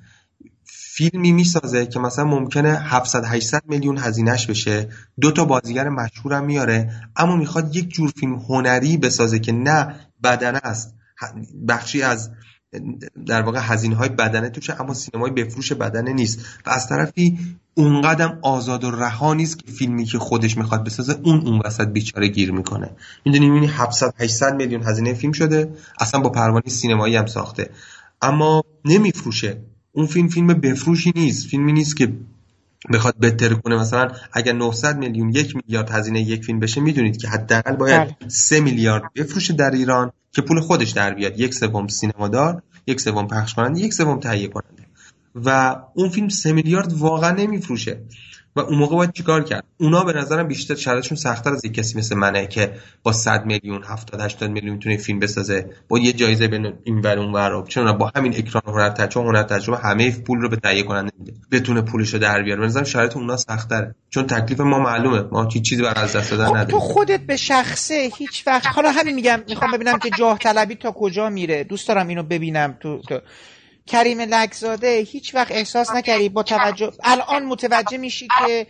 [0.99, 4.89] فیلمی می‌سازه که مثلا ممکنه 700 800 میلیون هزینهش بشه.
[5.21, 6.91] دو تا بازیگر مشهورم میاره.
[7.17, 9.95] اما می‌خواد یک جور فیلم هنری بسازه که نه
[10.25, 10.95] بدنه است.
[11.69, 12.31] بخشی از
[13.27, 16.41] در واقع هزینه های بدنه توشه اما سینمای بفروش بدنه نیست.
[16.67, 17.39] و از طرفی
[17.75, 22.29] اونقدر آزاد و رها نیست که فیلمی که خودش می‌خواد بسازه اون اون وسط بیچاره
[22.29, 22.91] گیر می‌کنه.
[23.27, 27.71] می‌دونی می‌بینی 700 800 میلیون هزینه فیلم شده اصلا با پروانه سینمایی هم ساخته.
[28.23, 29.63] اما نمیفروشه.
[29.99, 31.47] اون فیلم فیلم بفروشی نیست.
[31.47, 32.13] فیلمی نیست که
[32.93, 33.77] بخواد بهتر کنه.
[33.77, 38.55] مثلا اگر 900 میلیون یک میلیارد هزینه یک فیلم بشه می‌دونید که حداقل باید 3
[38.55, 38.65] بله.
[38.65, 41.41] میلیارد بفروشه در ایران که پول خودش در بیاد.
[41.41, 44.83] یک سوم سینمادار یک سوم پخش کننده یک سوم تهیه کننده
[45.35, 48.01] و اون فیلم 3 میلیارد واقعا نمیفروشه.
[48.57, 51.99] و اون موقع باید چیکار کرد؟ اونا به نظرم بیشتر شرایطشون سختتر از یک کسی
[51.99, 52.73] مثل منه که
[53.03, 55.71] با 100 میلیون 70 80 میلیون می‌تونه فیلم بسازه.
[55.89, 57.65] با یه جایزه بین این ور اون ور.
[57.69, 61.33] چون با همین اکران هنر تجربه هنر تجربه همه پول رو به تهیه کننده میده.
[61.51, 62.73] بتونه پولش رو در بیاره.
[62.73, 63.95] به شرایط اونا سخت‌تره.
[64.11, 65.25] چون تکلیف ما معلومه.
[65.33, 66.71] ما هیچ چیزی بر از دست دادن خب نداریم.
[66.71, 69.41] تو خودت به شخصه هیچ وقت حالا همین میگم.
[69.49, 71.65] می‌خوام ببینم که جاه طلبی تا کجا میره.
[71.65, 72.77] دوست دارم اینو ببینم.
[72.81, 73.21] تو, تو
[73.89, 78.67] کریم لکزاده هیچ وقت احساس نکردی با توجه الان متوجه میشی که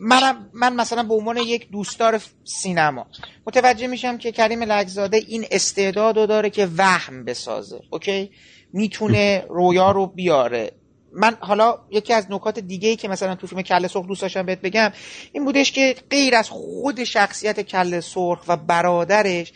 [0.00, 3.06] منم من مثلا به عنوان یک دوستدار سینما
[3.46, 8.30] متوجه میشم که کریم لکزاده این استعداد رو داره که وهم بسازه اوکی؟
[8.72, 10.72] می‌تونه رویا رو بیاره.
[11.12, 14.46] من حالا یکی از نکات دیگه ای که مثلا تو فیلم کله سرخ دوست داشتم
[14.46, 14.92] بهت بگم
[15.32, 19.52] این بودش که غیر از خود شخصیت کله سرخ و برادرش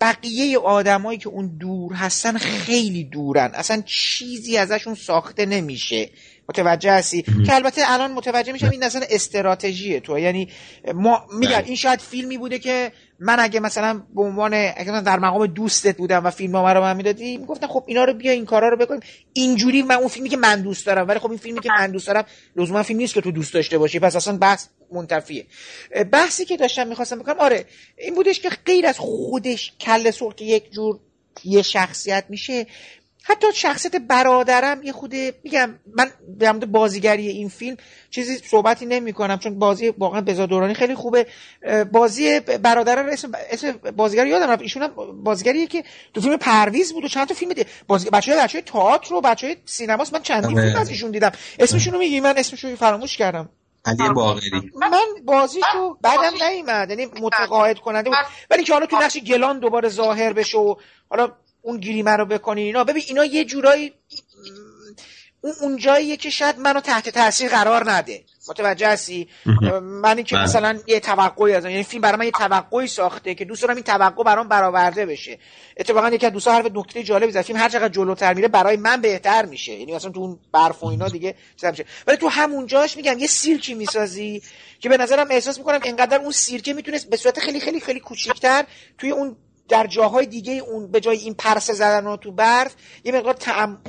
[0.00, 3.50] بقیه آدمایی که اون دور هستن خیلی دورن.
[3.54, 6.10] اصلا چیزی ازشون ساخته نمیشه.
[6.48, 10.18] متوجه هستی؟ که البته الان متوجه میشم این اصلا استراتژی تو.
[10.18, 10.48] یعنی
[10.94, 11.62] ما میگم.
[11.64, 16.26] این شاید فیلمی بوده که من اگه مثلا به عنوان اگه در مقام دوستت بودم
[16.26, 19.00] و فیلم رو من می‌دادی می‌گفتم خب اینا رو بیا این کارا رو بکنیم.
[19.32, 22.06] اینجوری من اون فیلمی که من دوست دارم ولی خب این فیلمی که من دوست
[22.06, 22.24] دارم
[22.56, 23.98] لزوما فیلم نیست که تو دوست داشته باشی.
[23.98, 25.46] پس اصلا بحث منتفیه.
[26.12, 27.64] بحثی که داشتم می‌خواستم بکنم آره
[27.98, 30.98] این بودش که غیر از خودش کل سرخ که یک جور
[31.44, 32.66] یه شخصیت میشه.
[33.22, 37.76] حتی شخصیت برادرم یه خود میگم من به بازیگری این فیلم
[38.10, 41.26] چیزی صحبتی نمی کنم چون بازی واقعا بزادورانی خیلی خوبه.
[41.92, 44.62] بازی برادرم اسم اسم بازیگر یادم رفت.
[44.62, 44.88] ایشون
[45.24, 45.84] بازیگریه که
[46.14, 49.56] تو فیلم پرویز بود و چند تا فیلم دیگه بازی بچه‌ها بچه‌های تئاتر و بچه‌های
[49.64, 50.14] سینماست.
[50.14, 51.32] من چندین فیلم از ایشون دیدم.
[51.58, 53.48] اسمشون رو میگی؟ من اسمشو فراموش کردم.
[53.84, 56.90] علی باقری من بازیشو بعدم نیومد.
[56.90, 58.18] یعنی متقاعد کننده بود.
[58.50, 60.74] ولی که حالا تو نقش گلان دوباره ظاهر بشه و
[61.10, 61.32] حالا
[61.62, 62.84] اون گریمه رو بکنی اینا.
[62.84, 63.92] ببین اینا یه جورایی
[65.40, 68.24] اون اون جاییه که شاید منو تحت تاثیر قرار نده.
[68.50, 69.28] متوجه هستی؟
[69.82, 70.44] من که بله.
[70.44, 73.84] مثلا یه توقعی از یعنی فیلم برای من یه توقعی ساخته که دوست دارم این
[73.84, 75.38] توقع برام برآورده بشه.
[75.76, 77.42] اتفاقا یکی از دوستا حرف نکته جالبی زد.
[77.42, 79.72] فیلم هر چقدر جلوتر میره برای من بهتر میشه.
[79.72, 81.84] یعنی مثلا تو اون برف و اینا دیگه چیزا میشه.
[82.06, 84.42] ولی تو همون جاش میگم یه سیرکی می‌سازی
[84.80, 88.64] که به نظرم احساس می‌کنم انقدر اون سیرکه می‌تونه به صورت خیلی خیلی خیلی کوچیک‌تر
[88.98, 89.36] توی اون
[89.68, 92.74] در جاهای دیگه اون به جای این پرسه زدن رو تو برف
[93.04, 93.82] یه مقدار تعم...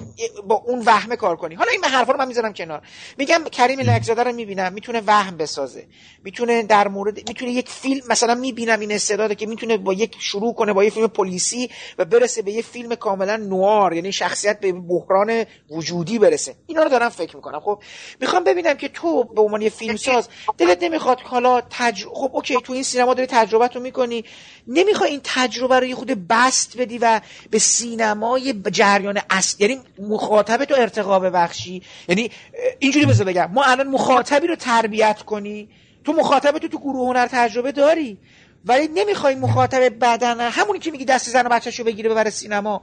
[0.47, 1.56] با اون وهمه کار کنی.
[1.56, 2.81] حالا این حرفا رو من می‌ذارم کنار.
[3.18, 5.88] میگم کریم لکزاده رو می‌بینم می‌تونه وهم بسازه.
[6.23, 10.53] می‌تونه در مورد می‌تونه یک فیلم مثلا می‌بینم این استعداده که می‌تونه با یک شروع
[10.53, 14.72] کنه با یه فیلم پلیسی و برسه به یه فیلم کاملا نوار یعنی شخصیت به
[14.72, 16.56] بحران وجودی برسه.
[16.68, 17.60] اینا رو دارم فکر می‌کنم.
[17.60, 17.84] خب
[18.22, 22.06] می‌خوام ببینم که تو به عنوان یه فیلم ساز دلت نمی‌خواد حالا تج...
[22.14, 24.26] خب اوکی تو این سینما داری تجربه تو می‌کنی.
[24.68, 27.21] نمی‌خوای این تجربه یه خود بست بدی و
[27.51, 31.81] به سینمای جریان اصل یعنی مخاطب تو ارتقا ببخشی.
[32.07, 32.31] یعنی
[32.79, 33.49] اینجوری بذار بگم.
[33.53, 35.69] ما الان مخاطبی رو تربیت کنی.
[36.03, 38.17] تو مخاطب تو تو گروه هنر تجربه داری.
[38.65, 40.39] ولی نمی‌خوای مخاطب بدن.
[40.39, 42.81] همونی که میگی دست زن و بچه‌شو بگیره ببره سینما.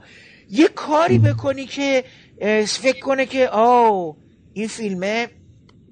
[0.49, 2.03] یه کاری بکنی که
[2.67, 4.15] فکر کنه که آو
[4.53, 5.29] این فیلمه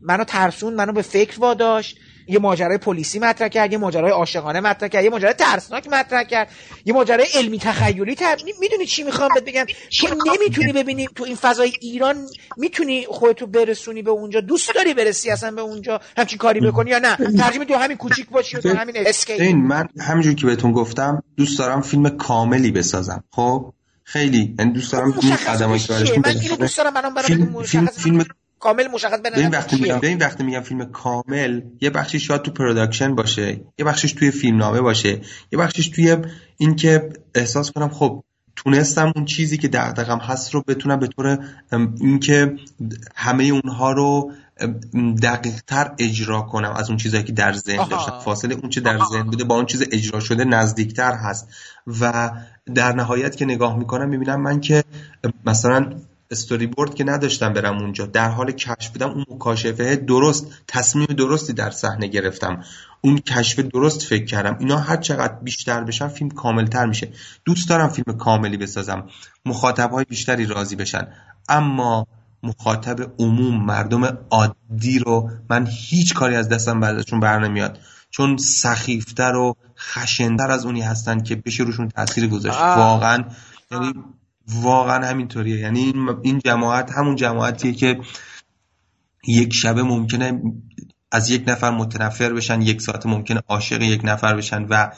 [0.01, 1.97] منو ترسون منو به فکر واداشت.
[2.27, 6.49] یه ماجرای پلیسی مطرح کرد یه ماجرای عاشقانه مطرح کرد یه ماجرای ترسناک مطرح کرد
[6.85, 8.37] یه ماجرای علمی تخیلی تر...
[8.59, 12.15] می‌دونی چی می‌خوام بهت بگم؟ که نمی‌تونی ببینی تو این فضای ایران
[12.57, 16.99] می‌تونی خودتو برسونی به اونجا؟ دوست داری برسی اصلا به اونجا؟ همچین کاری بکنی یا
[16.99, 20.71] نه؟ ترجیح تو همین کوچیک باشی و تو همین اسکیپ این من همینجور که بهتون
[20.71, 23.23] گفتم دوست دارم فیلم کاملی بسازم.
[23.31, 23.73] خب؟
[24.03, 27.27] خیلی یعنی دوست دارم این آدمایی که من اینو دوست دارم منم برای
[27.65, 28.25] فیلم, فیلم
[28.65, 33.15] کامل مشخص بین وقتی میگم این وقتی میگم فیلم کامل یه بخشش شاید تو production
[33.15, 35.21] باشه یه بخشش توی فیلمنامه باشه
[35.51, 36.17] یه بخشش توی
[36.57, 38.23] اینکه احساس کنم خب
[38.55, 41.39] تونستم اون چیزی که دغدغم هست رو بتونم به طور
[42.01, 42.55] اینکه
[43.15, 44.31] همه اونها رو
[45.23, 48.19] دقیق تر اجرا کنم از اون چیزهایی که در ذهن داشتم.
[48.19, 51.47] فاصله اون چه در ذهن بوده با اون چیز اجرا شده نزدیکتر هست.
[52.01, 52.31] و
[52.75, 54.83] در نهایت که نگاه می‌کنم می‌بینم من که
[55.45, 55.89] مثلا
[56.31, 58.05] استوری بورد که نداشتم برم اونجا.
[58.05, 62.63] در حال کشف بودم اون مکاشفه درست تصمیم درستی در صحنه گرفتم.
[63.01, 64.57] اون کشف درست فکر کردم.
[64.59, 67.09] اینا هر چقدر بیشتر بشن فیلم کاملتر میشه.
[67.45, 69.07] دوست دارم فیلم کاملی بسازم.
[69.45, 71.07] مخاطب های بیشتری راضی بشن.
[71.49, 72.07] اما
[72.43, 77.79] مخاطب عموم مردم عادی رو من هیچ کاری از دستم بعدشون بر نمیاد.
[78.09, 82.57] چون سخیفتر و خشنتر از اونی هستن که بشه روشون تاثیر گذاشت.
[82.57, 83.23] واقعا
[83.71, 83.93] یعنی
[84.47, 85.59] واقعا همینطوریه.
[85.59, 85.93] یعنی
[86.23, 87.99] این جماعت همون جماعتیه که
[89.27, 90.41] یک شبه ممکنه
[91.11, 94.91] از یک نفر متنفر بشن یک ساعت ممکنه عاشق یک نفر بشن و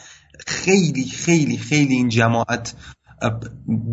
[0.47, 2.75] خیلی خیلی خیلی این جماعت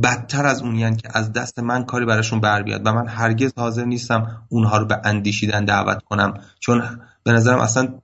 [0.02, 3.84] بدتر از اون که از دست من کاری براشون بر بیاد و من هرگز حاضر
[3.84, 6.34] نیستم اونها رو به اندیشیدن دعوت کنم.
[6.60, 7.94] چون به نظرم اصلا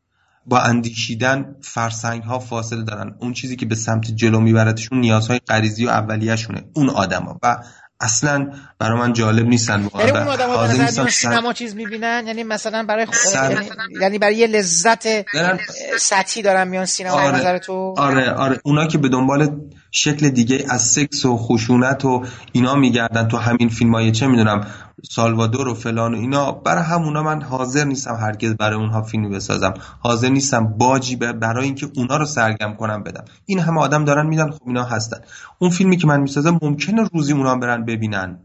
[0.47, 3.15] با اندیشیدن فرسنگ ها فاصله دارن.
[3.19, 6.65] اون چیزی که به سمت جلو میبردشون نیازهای غریزی و اولیه‌شونه.
[6.75, 7.57] اون آدما و
[8.01, 13.51] اصلا برای من جالب نیستن یعنی اون آدم سینما چیز می‌بینن؟ یعنی مثلا برای سر...
[13.51, 13.67] یعنی...
[14.01, 15.59] یعنی برای یه لذت دارن...
[15.99, 17.37] سطحی دارن میان سینما آره.
[17.37, 18.61] نظر تو؟ آره آره.
[18.65, 19.61] اونا که به دنبال
[19.91, 24.67] شکل دیگه از سکس و خشونت و اینا میگردن تو همین فیلم های چه می‌دونم
[25.11, 29.75] سالوادور و فلان و اینا برای همونا من حاضر نیستم هرگز برای اونها فیلمی بسازم.
[30.01, 33.25] حاضر نیستم باجی برای اینکه اونا رو سرگرم کنم بدم.
[33.47, 35.19] این همه آدم دارن میدن خب اینا هستن.
[35.59, 38.39] اون فیلمی که من می‌سازم ممکنه روزی اونا برن ببینن.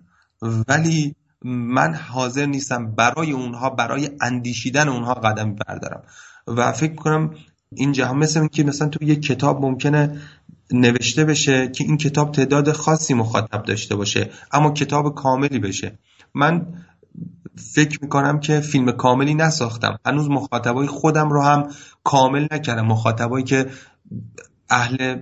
[0.67, 1.15] ولی
[1.45, 6.03] من حاضر نیستم برای اونها برای اندیشیدن اونها قدم بردارم.
[6.47, 7.31] و فکر کنم
[7.71, 10.21] این جهان مثل این که مثلا تو یک کتاب ممکنه
[10.71, 15.99] نوشته بشه که این کتاب تعداد خاصی مخاطب داشته باشه اما کتاب کاملی بشه.
[16.35, 16.67] من
[17.73, 19.97] فکر می‌کنم که فیلم کاملی نساختم.
[20.05, 21.69] هنوز مخاطبای خودم رو هم
[22.03, 22.85] کامل نکردم.
[22.85, 23.69] مخاطبایی که
[24.69, 25.21] اهل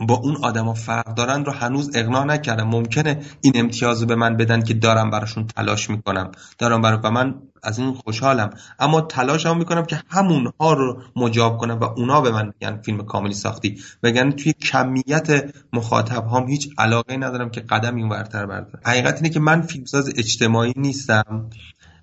[0.00, 2.68] با اون آدما فرق دارن رو هنوز اقناع نکردم.
[2.68, 6.30] ممکنه این امتیاز رو به من بدن که دارم براشون تلاش می‌کنم.
[6.58, 8.50] دارم برای من از این خوشحالم.
[8.78, 13.02] اما تلاش هم می‌کنم که همونها رو مجاب کنم و اونا به من میگن فیلم
[13.02, 13.78] کاملی ساختی.
[14.02, 18.80] وگرنه توی کمیت مخاطب هم هیچ علاقه ندارم که قدم این ورتر بردارم.
[18.84, 21.50] حقیقت اینه که من فیلمساز اجتماعی نیستم.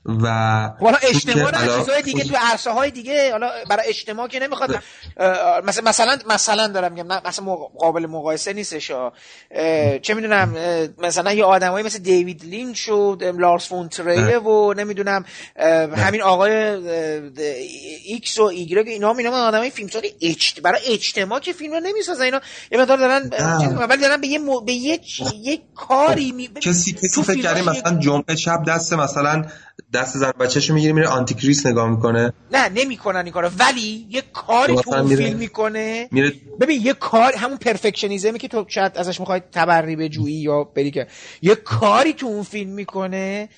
[0.08, 0.28] و
[0.80, 4.80] حالا اجتماع نه چیزهای دیگه تو عرصه های دیگه حالا برای اجتماع که نمی‌خواد
[5.64, 8.92] مثلا مثلا مثلا دارم میگم مثلا قابل مقایسه نیستش
[10.02, 10.56] چه می‌دونم
[10.98, 15.26] مثلا یه آدمایی مثل دیوید لینچ و لارس فون تریه و نمی‌دونم
[15.98, 16.52] همین آقای
[18.06, 22.24] ایکس و ایگرگ اینا هم اینا آدمای فیلمسازی اجت برای اجتماع که فیلم رو نمی‌سازن
[22.24, 23.30] اینا یه مقدار دارن
[23.90, 25.00] ولی دارن به یه به یه,
[25.42, 26.48] یه کاری می...
[26.48, 29.46] کسی کسی فکر کرده مثلا جمعه شب دست مثلا
[29.98, 32.34] دست زن بچه‌شو می‌گیره میره Antichrist نگاه می‌کنه.
[32.52, 33.50] نه نمی‌کنن این کارو.
[33.60, 36.08] ولی یه کاری تو اون فیلم می‌کنه.
[36.12, 36.34] میره...
[36.62, 40.92] ببین یه کار همون perfectionism ی که تو شاید ازش می‌خوای تبری بجویی یا بری
[40.92, 41.08] که.
[41.42, 43.50] یه کاری تو اون فیلم می‌کنه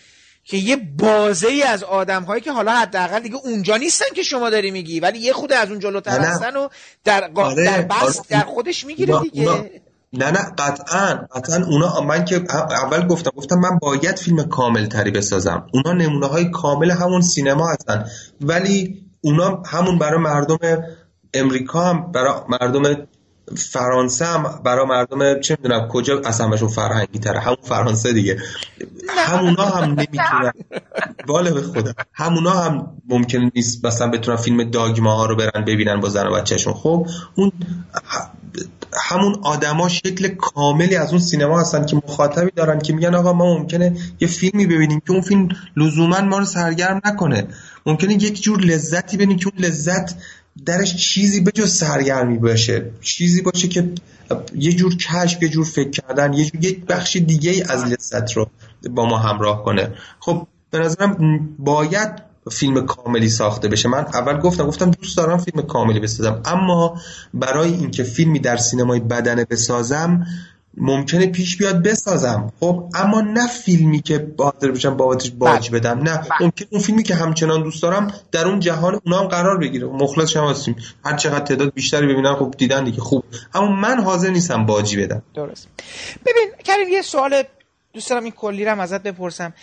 [0.44, 4.49] که یه بازه ای از آدم هایی که حالا حداقل دیگه اونجا نیستن که شما
[4.49, 6.68] داری میگی ولی یه خود از اون جلوتر هستن و
[7.03, 7.44] در, قا...
[7.44, 7.66] آره.
[7.66, 8.28] در بس آره.
[8.30, 9.82] در خودش می‌گیره دیگه.
[10.14, 15.11] نه نه قطعا قطعا اونا من که اول گفتم گفتم من باید فیلم کامل تری
[15.11, 15.68] بسازم.
[15.73, 18.06] اونا نمونه های کامل همون سینما هستن.
[18.41, 20.57] ولی اونا همون برای مردم
[21.34, 23.07] امریکا هم برای مردم
[23.57, 28.38] فرانسه هم برای مردم چه می‌دونم کجا اصلا بهشون فرهنگی تره همون فرانسه دیگه.
[29.18, 30.52] همونا هم نمی‌تونن.
[31.27, 31.94] بالا به خدا.
[32.14, 36.36] همونا هم ممکن نیست مثلا بتونن فیلم داگما ها رو برن ببینن با زن و
[36.36, 36.73] بچهشون.
[36.73, 37.52] خب اون
[38.93, 43.57] همون آدما شکل کاملی از اون سینما هستن که مخاطبی دارن که میگن آقا ما
[43.57, 47.47] ممکنه یه فیلمی ببینیم که اون فیلم لزوما ما رو سرگرم نکنه.
[47.85, 50.15] ممکنه یک جور لذتی ببینیم که اون لذت
[50.65, 52.91] درش چیزی به جز سرگرمی باشه.
[53.01, 53.91] چیزی باشه که
[54.55, 58.49] یه جور کشف یه جور فکر کردن یه جور یک بخش دیگه از لذت رو
[58.89, 59.93] با ما همراه کنه.
[60.19, 63.89] خب به نظرم باید فیلم کاملی ساخته بشه.
[63.89, 66.41] من اول گفتم گفتم دوست دارم فیلم کاملی بسازم.
[66.45, 67.01] اما
[67.34, 70.26] برای اینکه فیلمی در سینمای بدنه بسازم
[70.77, 72.51] ممکنه پیش بیاد بسازم.
[72.59, 75.80] خب اما نه فیلمی که بادر بشم بابتش باج بله.
[75.80, 75.99] بدم.
[75.99, 76.30] نه بله.
[76.41, 79.88] ممکن اون فیلمی که همچنان دوست دارم در اون جهان اونا هم قرار بگیره.
[79.88, 80.76] مخلص شما هستیم.
[81.05, 83.23] هر چقدر تعداد بیشتری ببینن خب دیدن دیگه خوب.
[83.53, 85.21] اما من حاضر نیستم باجی بدم.
[85.34, 85.67] درست.
[86.26, 87.43] ببین کریم یه سوال
[87.93, 89.53] دوست دارم این کلی رو ازت بپرسم.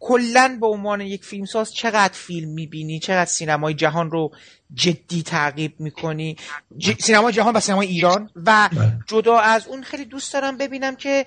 [0.00, 4.30] کلا به عنوان یک فیلمساز چقدر فیلم می‌بینی؟ چقدر سینمای جهان رو
[4.74, 6.36] جدی تعقیب می‌کنی؟
[6.78, 6.92] ج...
[7.00, 8.92] سینما جهان و سینما ایران؟ و بله.
[9.06, 11.26] جدا از اون خیلی دوست دارم ببینم که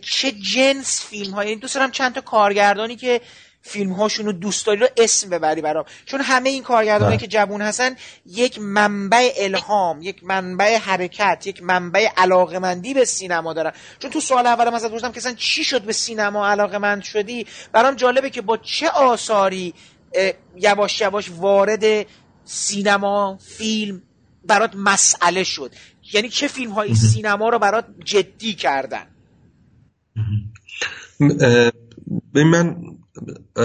[0.00, 3.20] چه جنس فیلم های دوست دارم چند تا کارگردانی که
[3.62, 5.84] فیلم هاشون رو دوست داری رو اسم ببری برام.
[6.06, 7.20] چون همه این کارگردانی بله.
[7.20, 13.72] که جوون هستن یک منبع الهام یک منبع حرکت یک منبع علاقمندی به سینما دارن.
[13.98, 18.30] چون تو سوال اولم ازت پرسیدم که چی شد به سینما علاقمند شدی؟ برام جالبه
[18.30, 19.74] که با چه آثاری
[20.56, 22.06] یواش یواش وارد
[22.44, 24.02] سینما فیلم
[24.44, 25.72] برات مسئله شد؟
[26.12, 29.06] یعنی چه فیلم های سینما رو برات جدی کردن؟
[32.32, 32.76] به من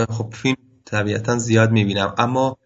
[0.09, 0.55] خب فیلم
[0.85, 2.57] طبیعتا زیاد می‌بینم اما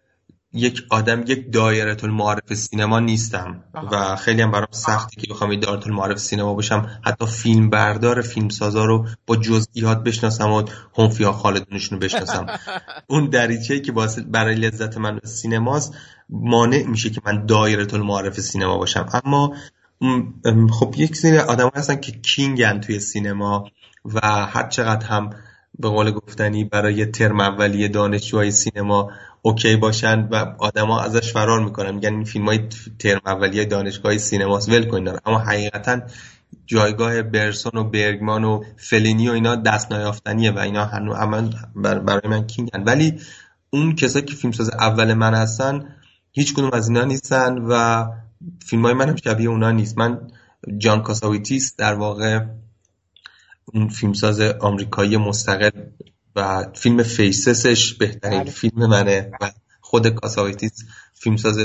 [0.52, 5.86] یک آدم یک دایره المعارف سینما نیستم و خیلی هم برام سختی که بخوام دایره
[5.86, 7.00] المعارف سینما باشم.
[7.02, 12.46] حتی فیلم بردار فیلم سازا رو با جزئیات بشناسم و خالد خالدونشون رو بشناسم.
[13.10, 13.92] اون دریچه که
[14.26, 15.94] برای لذت من سینماست
[16.28, 19.06] مانع میشه که من دایره المعارف سینما باشم.
[19.24, 19.54] اما
[20.70, 23.64] خب یک سری آدم هستن که کینگن توی سینما
[24.04, 25.30] و هر چقدر هم
[25.78, 29.10] به قول گفتنی برای ترم اولیه دانشجوهای سینما
[29.42, 31.94] اوکی باشن و آدما ازش فرار می‌کنن.
[31.94, 32.60] میگن این فیلم های
[32.98, 34.68] ترم اولیه دانشگاه سینماست.
[34.68, 36.00] ول کنین اما حقیقتا
[36.66, 42.46] جایگاه برسون و برگمان و فلینی و اینا دست نیافتنیه و اینا هنو برای من
[42.46, 42.84] king ن.
[42.84, 43.20] ولی
[43.70, 45.94] اون کسایی که فیلمساز اول من هستن
[46.32, 48.04] هیچ کدوم از اینا نیستن و
[48.66, 49.98] فیلم های من هم شبیه اونا نیست.
[49.98, 50.20] من
[50.78, 52.40] جان کاساوتیس در واقع
[53.74, 55.70] اون فیلمساز آمریکایی مستقل
[56.36, 58.50] و فیلم Faces ش بهترین بله.
[58.50, 59.50] فیلم منه و
[59.80, 60.84] خود کاساوتیس
[61.14, 61.58] فیلمساز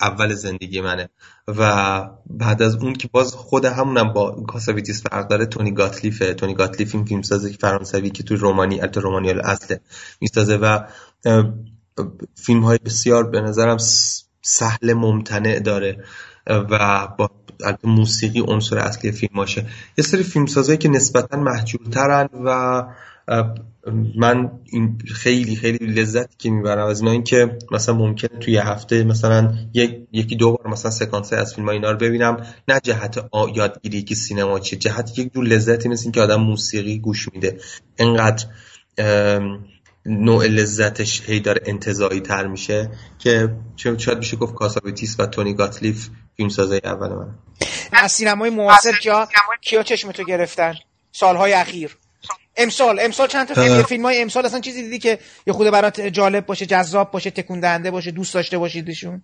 [0.00, 1.08] اول زندگی منه.
[1.48, 6.34] و بعد از اون که باز خود همونم با کاساویتیس فرق داره تونی گاتلیفه.
[6.34, 9.80] تونی گاتلیف این فیلمساز فرانسوی که توی رومانی البته رومانی اصله
[10.20, 10.78] می‌سازه و
[12.34, 13.76] فیلم های بسیار به نظرم
[14.42, 16.04] سهل ممتنع داره.
[16.46, 17.30] و با
[17.84, 19.66] موسیقی عنصر اصلی فیلم باشه.
[19.98, 20.46] یه سری فیلم
[20.76, 22.82] که نسبتا محجورترن و
[24.16, 29.54] من این خیلی خیلی لذتی که می‌برم از اینا که مثلا ممکنه توی هفته مثلا
[29.74, 32.46] یک یکی دو بار مثلا سکانس از فیلم اینا رو ببینم.
[32.68, 37.28] نه جهت یادگیری که سینما چیه جهت یک جور لذتی مثل که آدم موسیقی گوش
[37.32, 37.58] میده.
[37.98, 38.46] انقدر
[40.06, 46.08] نوع لذتش هی داره انتظایی تر میشه که شاید میشه گفت کاسابیتیس و تونی گاتلیف
[46.36, 47.34] فیلم سازه اول من
[47.92, 49.28] از سینمای معاصر کیا
[49.60, 50.74] کیا چشمتو گرفتن؟
[51.12, 51.96] سالهای اخیر.
[52.56, 56.00] امسال امسال چند تا فیلم؟ فیلم های امسال اصلا چیزی دیدی که یه خود برات
[56.00, 59.22] جالب باشه جذاب باشه تکون دهنده باشه دوست داشته باشیدشون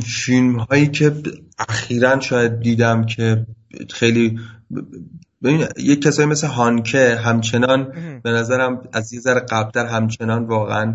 [0.00, 1.12] فیلم هایی که
[1.68, 3.46] اخیرا شاید دیدم که
[3.90, 4.38] خیلی
[5.44, 7.92] ببین یک کسایی مثل هانکه همچنان
[8.22, 10.94] به نظرم از یه ذره قبلتر همچنان واقعا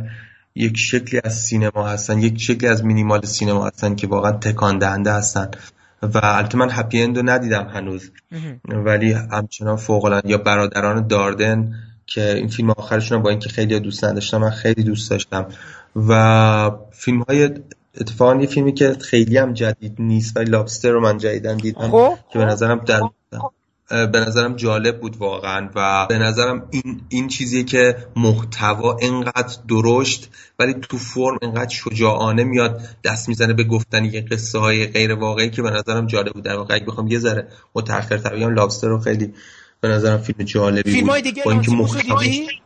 [0.55, 5.11] یک شکلی از سینما هستن یک شکلی از مینیمال سینما هستن که واقعا تکان دهنده
[5.11, 5.51] هستن.
[6.01, 8.11] و البته من هپی اندو ندیدم هنوز.
[8.65, 11.73] ولی همچنان فوق یا برادران داردن
[12.05, 15.47] که این فیلم آخرشون با اینکه خیلی دوست نداشتم من خیلی دوست داشتم.
[15.95, 17.49] و فیلم های
[18.01, 22.17] اتفاقا یه فیلمی که خیلی هم جدید نیست ولی لابستر رو من جدیدن دیدم خب،
[22.33, 22.51] که به خب.
[22.51, 23.01] نظرم در
[23.89, 30.29] به نظرم جالب بود واقعا و به نظرم این, این چیزیه که محتوا انقدر درشت
[30.59, 35.49] ولی تو فرم انقدر شجاعانه میاد دست می‌زنه به گفتن یه قصه های غیر واقعی
[35.49, 36.43] که به نظرم جالب بود.
[36.43, 39.33] در واقع بخوام یه ذره متأخر تر بگم لابستر رو خیلی
[39.81, 42.21] به نظرم فیلم جالبی فیلم های دیگه با اینکه محتوا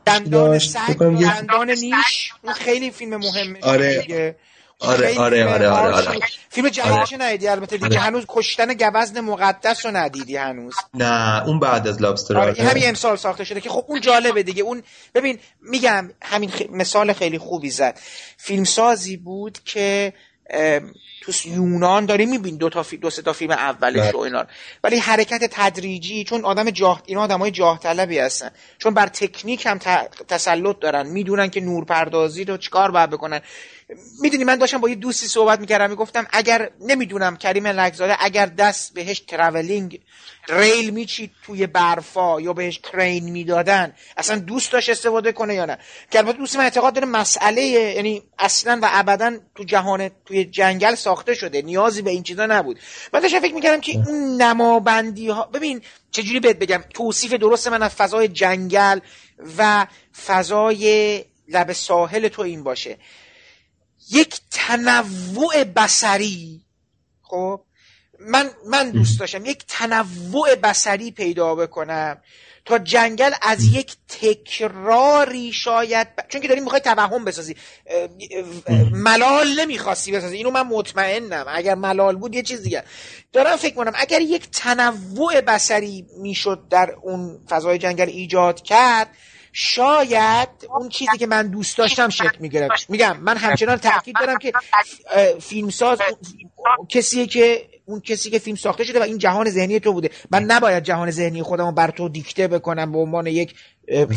[0.05, 3.59] دندان سگ دندان نیش اون خیلی فیلم مهمه.
[3.61, 4.35] آره.
[4.79, 6.19] آره آره آره آره, آره.
[6.49, 7.23] فیلم جدیدش آره.
[7.23, 7.99] ندیدی البته دیگه آره.
[7.99, 12.51] هنوز کشتن گوزن مقدس رو ندیدی هنوز نه اون بعد از لابستر آره.
[12.51, 12.63] آره.
[12.63, 14.83] همین امسال ساخته شده که خب اون جالبه دیگه اون
[15.15, 17.99] ببین میگم همین مثال خیلی خوبی زد
[18.37, 20.13] فیلمسازی بود که
[21.21, 22.97] تو یونان داری میبین دو تا فی...
[22.97, 24.11] دو سه تا فیلم اولش بله.
[24.11, 24.45] و اینا
[24.83, 29.79] ولی حرکت تدریجی چون آدم جاه اینا آدمای جاه طلبی هستن چون بر تکنیک هم
[30.27, 33.41] تسلط دارن می‌دونن که نورپردازی رو چیکار باید بکنن
[34.21, 38.93] می‌دونی من داشتم با یه دوستی صحبت می‌کردم می‌گفتم اگر نمی‌دونم کریم لگزاده اگر دست
[38.93, 40.01] بهش ترولینگ
[40.49, 45.77] ریل میچید توی برفا یا بهش کرین می‌دادن اصلا دوست داشت استفاده کنه یا نه؟
[46.11, 50.95] که البته دوست من اعتقاد داره مسئله یعنی اصلا و ابدا تو جهان توی جنگل
[50.95, 52.79] ساخته شده نیازی به این چیزا نبود.
[53.13, 57.83] من داشتم فکر می‌کردم که اون نمابندی ها ببین چجوری بهت بگم توصیف درست من
[57.83, 58.99] از فضای جنگل
[59.57, 59.87] و
[60.25, 62.97] فضای لب ساحل تو این باشه.
[64.11, 66.61] یک تنوع بسری
[67.21, 67.61] خب
[68.19, 72.21] من من دوست داشتم یک تنوع بسری پیدا بکنم
[72.65, 77.55] تا جنگل از یک تکراری شاید چون که داریم می‌خوای توهم بسازی.
[78.91, 80.35] ملال نمی‌خواستی بسازی.
[80.37, 81.45] اینو من مطمئنم.
[81.49, 82.83] اگر ملال بود یه چیز دیگه.
[83.33, 89.09] دارم فکر کنم اگر یک تنوع بسری می‌شد در اون فضای جنگل ایجاد کرد
[89.61, 90.49] شاید
[90.79, 94.51] اون چیزی که من دوست داشتم شکل می‌گیره میگم من همچنان تاکید دارم که
[95.39, 95.99] فیلمساز
[96.89, 100.09] کسیه که اون کسی که فیلم ساخته شده و این جهان ذهنی تو بوده.
[100.31, 103.55] من نباید جهان ذهنی خودم رو بر تو دیکته بکنم به عنوان یک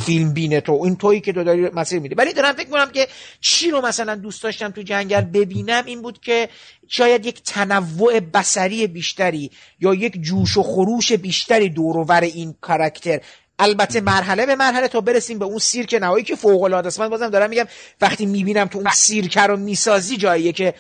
[0.05, 0.81] فیلم بینه تو.
[0.85, 3.09] این تویی که تو داری مسیر میده ولی دارم فکر کنم که
[3.41, 6.49] چی رو مثلا دوست داشتم تو جنگل ببینم این بود که
[6.89, 9.51] شاید یک تنوع بسری بیشتری
[9.81, 13.21] یا یک جوش و خروش بیشتری دور این کاراکتر
[13.59, 17.01] البته مرحله به مرحله تا برسیم به اون سیرک نهایی که فوق العاده است.
[17.01, 17.67] من بازم دارم میگم
[18.01, 20.75] وقتی می‌بینم تو اون سیرک رو می‌سازی جاییه که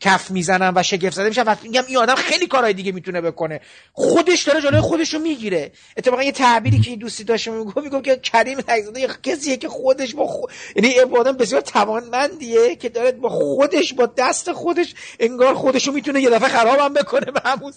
[0.00, 1.44] کف می‌زنم و شگفت زده میشم.
[1.46, 3.60] و میگم این آدم خیلی کارهای دیگه می‌تونه بکنه.
[3.92, 5.72] خودش داره جلوی خودش رو می‌گیره.
[5.96, 10.26] اتفاقا یه تعبیری که دوستی داشت میگم میگم که کریم تگزاده کسیه که خودش با
[10.26, 15.92] خود یعنی آدم بسیار توانمندیه که داره با خودش با دست خودش انگار خودش رو
[15.92, 17.72] می‌تونه یه دفعه خرابم بکنه به همون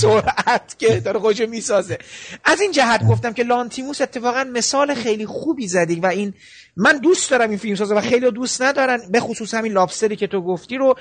[0.00, 1.98] سرعت که داره خودش می‌سازه.
[2.44, 6.34] از این جهت گفتم که لانتیموس اتفاقا مثال خیلی خوبی زدی و این
[6.80, 10.26] من دوست دارم این فیلم سازه و خیلی دوست ندارن به خصوص همین لابستری که
[10.26, 10.94] تو گفتی رو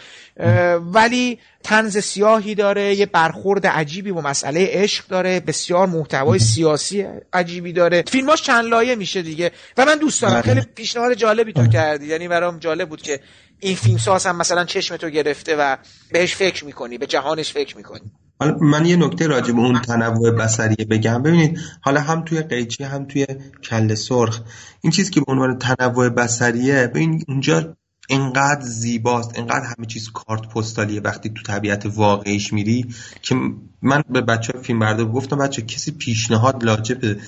[0.94, 7.74] ولی تنز سیاهی داره یه برخورد عجیبی با مسئله عشق داره بسیار محتوای سیاسی عجیبی
[7.74, 8.04] داره.
[8.08, 9.52] فیلماش چند لایه میشه دیگه.
[9.78, 10.42] و من دوست دارم.
[10.42, 12.08] خیلی پیشنهاد جالبی تو کردی.
[12.08, 13.20] یعنی برام جالب بود که
[13.60, 15.78] این فیلم ساز هم مثلا چشم تو گرفته و
[16.12, 18.12] بهش فکر می‌کنی به جهانش فکر می‌کنی.
[18.40, 21.24] حالا من یه نکته راجع به اون تنوع بصری بگم.
[21.24, 23.28] ببینید حالا هم توی قیچی هم توی
[23.64, 24.42] کل سرخ.
[24.82, 27.76] این چیزی که به عنوان تنوع بصریه ببین اونجا
[28.10, 32.86] انقدر زیباست انقدر همه چیز کارت پستالیه وقتی تو طبیعت واقعیش میری
[33.22, 33.36] که
[33.82, 37.20] من به بچه فیلم بردار گفتم بچه کسی پیشنهاد لاجه به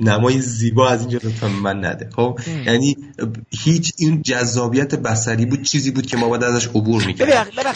[0.00, 2.10] نمای زیبا از اینجا لطفا من نده.
[2.16, 2.96] خب؟ یعنی
[3.50, 7.34] هیچ این جذابیت بسری بود چیزی بود که ما باید ازش عبور می‌کردیم.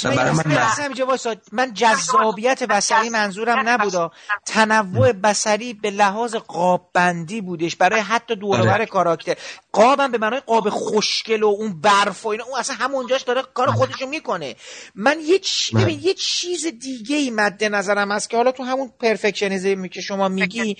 [0.08, 4.12] برای من من, من جذابیت بسری منظورم نبود
[4.46, 7.76] تنوع بسری به لحاظ قاب بندی بودش.
[7.76, 8.86] برای حتی دورور آره.
[8.86, 9.34] کاراکتر.
[9.72, 13.70] قابم به معنای قاب خوشگل و اون برف و اینا اون اصلا همونجاش داره کار
[13.70, 14.56] خودشو می‌کنه.
[14.94, 15.40] من یه
[15.74, 20.28] ببین یه چیز دیگه ای مد نظرم هست که حالا تو همون پرفکشنیزمی که شما
[20.28, 20.76] میگی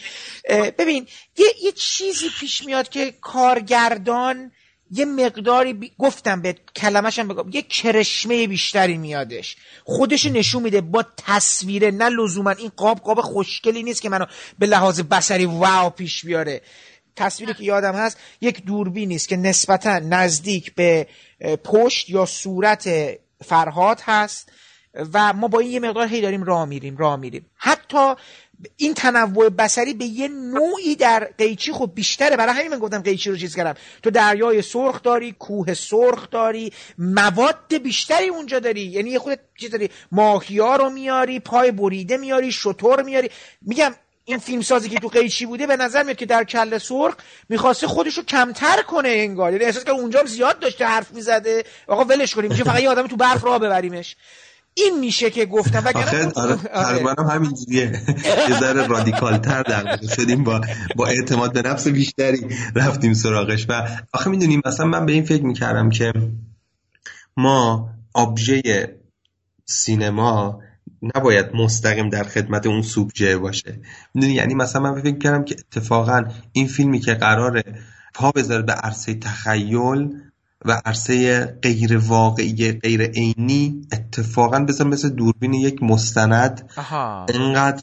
[0.78, 1.06] ببین
[1.36, 4.52] یه, یه چیزی پیش میاد که کارگردان
[4.90, 9.56] یه مقداری گفتم به کلمشم بگم یه کرشمه بیشتری میادش.
[9.84, 14.26] خودش نشون میده با تصویره نه لزوما این قاب قاب خوشگلی نیست که منو
[14.58, 16.62] به لحاظ بسری واو پیش بیاره.
[17.18, 21.06] تصویری که یادم هست یک دوربینی است که نسبتا نزدیک به
[21.64, 22.88] پشت یا صورت
[23.44, 24.52] فرهاد هست
[25.12, 27.46] و ما با این یه مقدار هی داریم راه میریم راه میریم.
[27.56, 28.14] حتی
[28.76, 32.36] این تنوع بسری به یه نوعی در قیچی خب بیشتره.
[32.36, 33.74] برای همین من گفتم قیچی رو چیز کردم.
[34.02, 38.80] تو دریای سرخ داری کوه سرخ داری مواد بیشتری اونجا داری.
[38.80, 43.30] یعنی یه خود چیز داری ماهیا رو میاری پای بریده میاری شطور میاری.
[43.62, 43.94] میگم
[44.28, 47.14] این فیلم سازی که تو قیچی بوده به نظر میاد که در کل سرخ
[47.48, 49.52] می‌خواسته خودش رو کمتر کنه انگار.
[49.52, 51.64] یعنی احساس که اونجا زیاد داشته حرف می‌زده.
[51.86, 54.16] آقا ولش کنیم میشه فقط یه آدم تو برف راه ببریمش.
[54.74, 55.84] این میشه که گفتم.
[55.94, 56.32] آخه
[56.74, 58.00] آره هم همینجوریه.
[58.48, 60.60] یه ذره رادیکال تر در شدیم با
[60.96, 63.66] با اعتماد به نفس بیشتری رفتیم سراغش.
[63.68, 66.12] و آخه می‌دونیم مثلا من به این فکر می‌کردم که
[67.36, 68.62] ما آبژه
[69.64, 70.60] سینما
[71.02, 73.80] نباید مستقیم در خدمت اون سوبژه باشه.
[74.14, 77.64] می‌دونی؟ یعنی مثلا من فکر کردم که اتفاقا این فیلمی که قراره
[78.14, 80.08] پا بذاره به عرصه تخیل
[80.64, 86.70] و عرصه غیر واقعی غیر عینی اتفاقا بزن مثل دوربین یک مستند.
[87.28, 87.82] اینقدر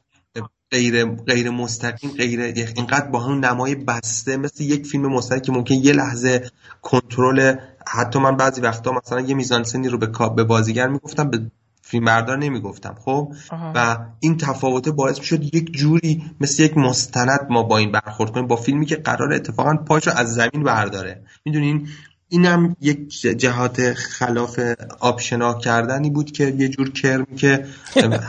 [0.72, 2.42] غیر غیر مستقیم غیر
[2.76, 6.50] اینقدر با هم نمای بسته مثل یک فیلم مستند که ممکن یه لحظه
[6.82, 7.56] کنترل
[7.88, 11.52] حتی من بعضی وقتا مثلا یه میزانسنی رو به به بازیگر می‌گفتم به
[11.96, 17.64] فیلم بردار نمی‌گفتم خب؟ و این تفاوته باعث می‌شد یک جوری مثل یک مستند ما
[17.64, 21.24] با این برخورد کنیم با فیلمی که قرار اتفاقا پاشو از زمین برداره.
[21.46, 21.88] می‌دونین؟
[22.30, 24.60] اینم یک جهات خلاف
[25.00, 27.66] آبشنا کردنی بود که یه جور کرمی که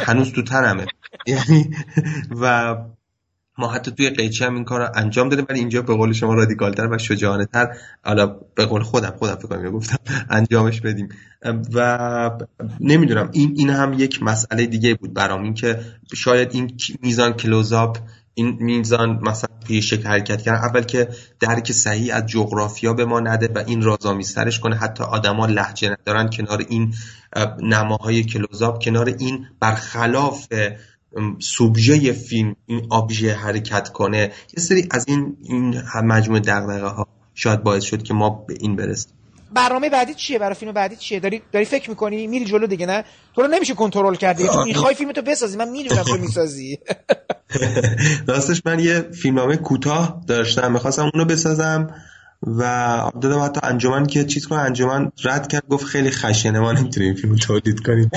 [0.06, 0.86] هنوز تو تنمه.
[1.26, 1.70] یعنی
[2.40, 2.76] و
[3.58, 6.34] ما حتی توی قیچی هم این کار رو انجام دادیم ولی اینجا به قول شما
[6.34, 9.96] رادیکالتر و شجاعانه تر حالا به قول خودم خودم فکر کنم گفتم
[10.30, 11.08] انجامش بدیم.
[11.74, 12.30] و
[12.80, 15.80] نمی‌دونم این این هم یک مسئله دیگه بود برام این که
[16.14, 17.98] شاید این میزان کلوزاپ
[18.34, 21.08] این میزان مثلا توی شکل حرکت کردن اول که
[21.40, 24.76] درک صحیح از جغرافیا به ما نده و این رازآمیزترش کنه.
[24.76, 26.94] حتی آدما لحجه ندارن کنار این
[27.62, 30.48] نماهای کلوزاب کنار این برخلاف
[31.38, 37.62] سوبژه فیلم این آبژه حرکت کنه یه سری از این این مجموعه دغدغه ها شاید
[37.62, 39.12] باعث شد که ما به این برسیم.
[39.54, 43.04] برنامه بعدی چیه؟ برای فیلم بعدی چیه؟ داری داری فکر می‌کنی میری جلو دیگه نه؟
[43.34, 46.78] تو رو نمیشه کنترل کردی تو می‌خوای فیلم بسازی من می‌دونم تو می‌سازی.
[48.28, 51.94] راستش من یه فیلمنامه کوتاه داشتم می‌خواستم اونو بسازم.
[52.42, 57.14] و دادم حتی انجمن که چیز کنه انجمن رد کرد گفت خیلی خشنه ما نمی‌تونیم
[57.14, 58.10] فیلم تولید کنیم.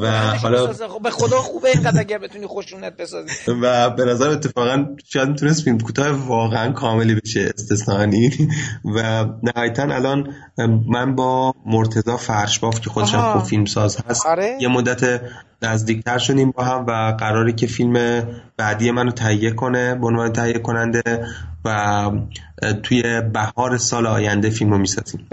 [0.00, 3.50] و حالا خب، به خدا خوبه اینقدر اگر بتونی خوشونت بسازی.
[3.62, 8.30] و به نظر اتفاقا شاید می‌تونست فیلم کوتاه واقعا کاملی بشه استثنانی
[8.96, 10.34] و نهایتا الان
[10.88, 15.20] من با مرتضی فرشباف که خودش خوب فیلم ساز هست آره؟ یه مدت
[15.62, 18.22] نزدیکتر شدیم با هم و قراری که فیلم
[18.56, 21.26] بعدی منو تهیه کنه به عنوان تهیه کننده
[21.64, 22.10] و
[22.82, 25.28] توی بهار سال آینده فیلم رو می‌سازیم.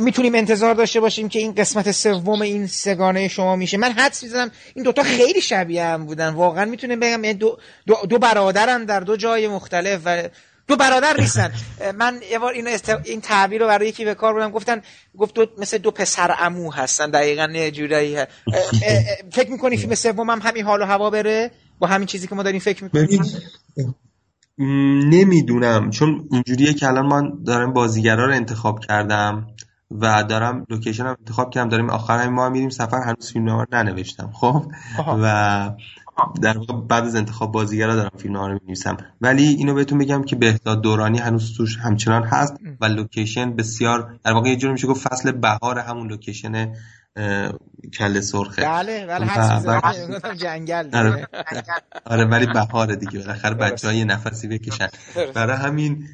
[0.00, 3.76] می‌تونیم انتظار داشته باشیم که این قسمت سوم این سگانه شما میشه.
[3.76, 6.28] من حدس می‌زنم این دوتا خیلی شبیه هم بودن.
[6.28, 10.28] واقعا می‌تونیم بگم یعنی دو, دو, دو برادرن در دو جای مختلف و
[10.66, 11.52] دو برادر نیستن.
[11.98, 14.50] من یه بار اینو این تعبیر رو برای یکی به کار بردم.
[14.50, 14.82] گفتن
[15.18, 17.10] گفت دو مثل دو پسر امو هستن.
[17.10, 18.16] دقیقا یه جورایی.
[19.32, 22.42] فکر می‌کنی فیلم سوم هم همین حال و هوا بره؟ با همین چیزی که ما
[22.42, 23.22] داریم فکر می‌کنیم؟
[24.58, 29.46] نمی‌دونم چون اینجوریه که الان من دارم بازیگرا رو انتخاب کردم
[29.90, 33.66] و دارم لوکیشن هم انتخاب کردم داریم آخر همین ماه میریم سفر هنوز فیلم رو
[33.72, 34.62] ننوشتم خب؟
[35.22, 35.70] و
[36.42, 38.96] در واقع بعد از انتخاب بازیگرا دارم فیلم رو می‌نویسم.
[39.20, 44.32] ولی اینو بهتون بگم که بهداد دورانی هنوز توش همچنان هست و لوکیشن بسیار در
[44.32, 46.72] واقع یه جوری میشه گفت فصل بهار همون لوکیشن
[47.98, 51.28] کله سرخه بله بله هر جنگل آره,
[52.04, 54.88] آره ولی بهاره دیگه بالاخره بچه ها یه نفسی بکشن.
[55.34, 56.08] برای همین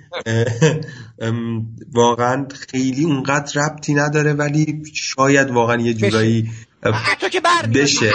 [1.92, 6.50] واقعا خیلی اونقدر ربطی نداره ولی شاید واقعا یه جورایی
[6.92, 8.10] حتی که بر بشه.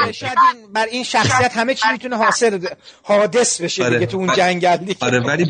[0.73, 2.67] بر این شخصیت همه چی می‌تونه حاصل
[3.03, 3.93] حادث بشه آره.
[3.93, 4.97] دیگه تو اون جنگل دیگه.
[5.01, 5.45] آره ولی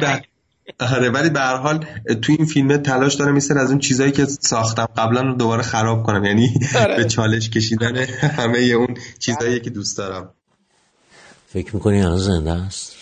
[0.79, 1.85] آره ولی به هر حال
[2.21, 6.03] تو این فیلم تلاش دارم مثل از اون چیزایی که ساختم قبلا رو دوباره خراب
[6.03, 6.25] کنم.
[6.25, 6.95] یعنی آره.
[6.95, 10.33] به چالش کشیدن همه اون چیزایی که دوست دارم.
[11.47, 12.95] فکر می‌کنی الان زنده است؟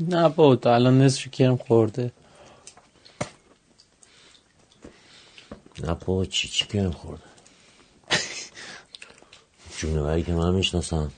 [0.00, 2.12] نه با الان نصف کرم خورده.
[5.84, 7.22] نه با چی چی کرم خورده؟
[9.78, 11.12] جونوری که من می‌شناسم.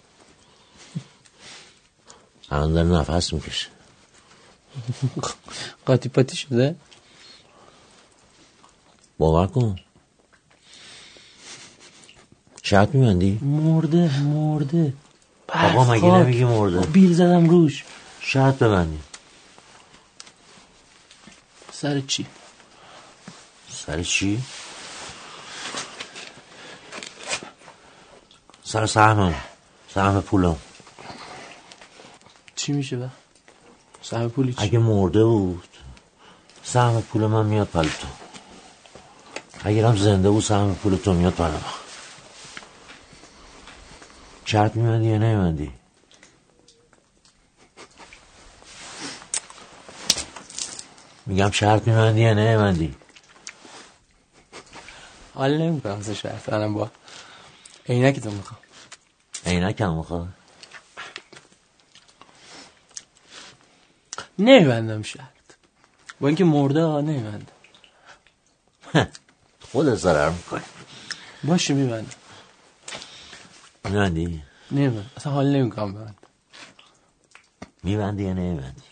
[2.51, 3.67] الان داره نفس می‌کشه.
[5.87, 6.77] قاطی پاتی شده
[9.19, 9.77] باور کن
[12.63, 14.93] شرط میبندی؟ مرده مرده
[15.49, 17.85] آقا مگه نمیگی مرده بیل زدم روش
[18.21, 18.99] شرط ببندی
[21.73, 22.27] سر چی؟
[23.71, 24.43] سر چی؟
[28.65, 29.35] سر سهمم
[29.95, 30.57] سهم پولم
[32.57, 33.09] چی میشه با؟
[34.11, 35.69] سهم پولی چی؟ اگه مرده بود
[36.63, 38.09] سهم پول من میاد پل تو.
[39.65, 41.61] اگرم زنده بود سهم پول تو میاد پل من
[44.45, 45.73] شرط میمندی یا نمیمندی
[51.27, 52.95] میگم شرط میمندی یا نمیمندی
[55.35, 56.91] حال نمی‌کنم سه شرط الان با
[57.89, 58.61] عینکی تو می‌خوام.
[59.47, 60.33] عینک هم می‌خوام
[64.39, 65.23] نمیبندم شرط.
[66.21, 67.47] با اینکه مرده ها نمیبندم.
[69.73, 70.63] خود ضرر می‌کنی.
[71.45, 72.11] باشه میبندم.
[73.85, 75.11] میبندی؟ نمیبندم.
[75.17, 76.15] اصلا حال نمی‌کنم ببندم.
[77.83, 78.83] میبندی یا نمیبندی؟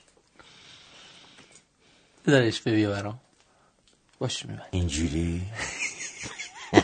[2.27, 3.21] بذارش بیا برام.
[4.19, 4.69] باشه میبندم.
[4.71, 5.43] اینجوری؟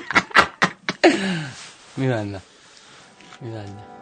[1.97, 2.43] میبندم.
[3.41, 4.02] میبندم.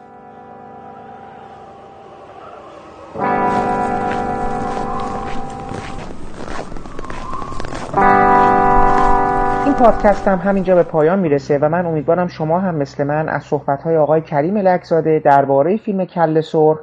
[9.80, 13.42] این پادکست هم همینجا به پایان می‌رسه و من امیدوارم شما هم مثل من از
[13.42, 16.78] صحبتهای آقای کریم لکزاده درباره فیلم کل سرخ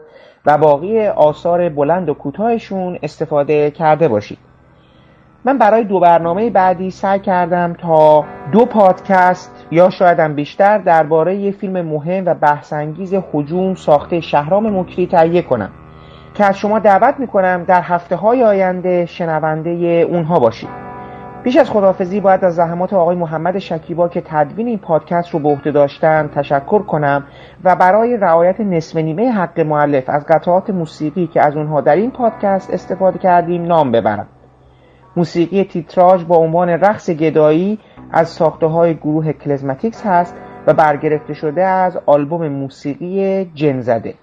[0.45, 4.37] و باقی آثار بلند و کوتاهشون استفاده کرده باشید.
[5.45, 11.51] من برای دو برنامه بعدی سعی کردم تا دو پادکست یا شایدم بیشتر درباره یه
[11.51, 15.69] فیلم مهم و بحثانگیز حجوم ساخته شهرام مکری تهیه کنم
[16.33, 19.69] که از شما دعوت می‌کنم در هفته های آینده شنونده
[20.09, 20.87] اونها باشید.
[21.43, 25.49] پیش از خداحافظی باید از زحمات آقای محمد شکیبا که تدوین این پادکست رو به
[25.49, 27.23] عهده داشتن تشکر کنم
[27.63, 32.11] و برای رعایت نصف نیمه حق معلف از قطعات موسیقی که از اونها در این
[32.11, 34.27] پادکست استفاده کردیم نام ببرم.
[35.15, 37.79] موسیقی تیتراژ با عنوان رقص گدایی
[38.11, 40.35] از ساخته های گروه کلزماتیکس هست
[40.67, 44.13] و برگرفته شده از آلبوم موسیقی جنزده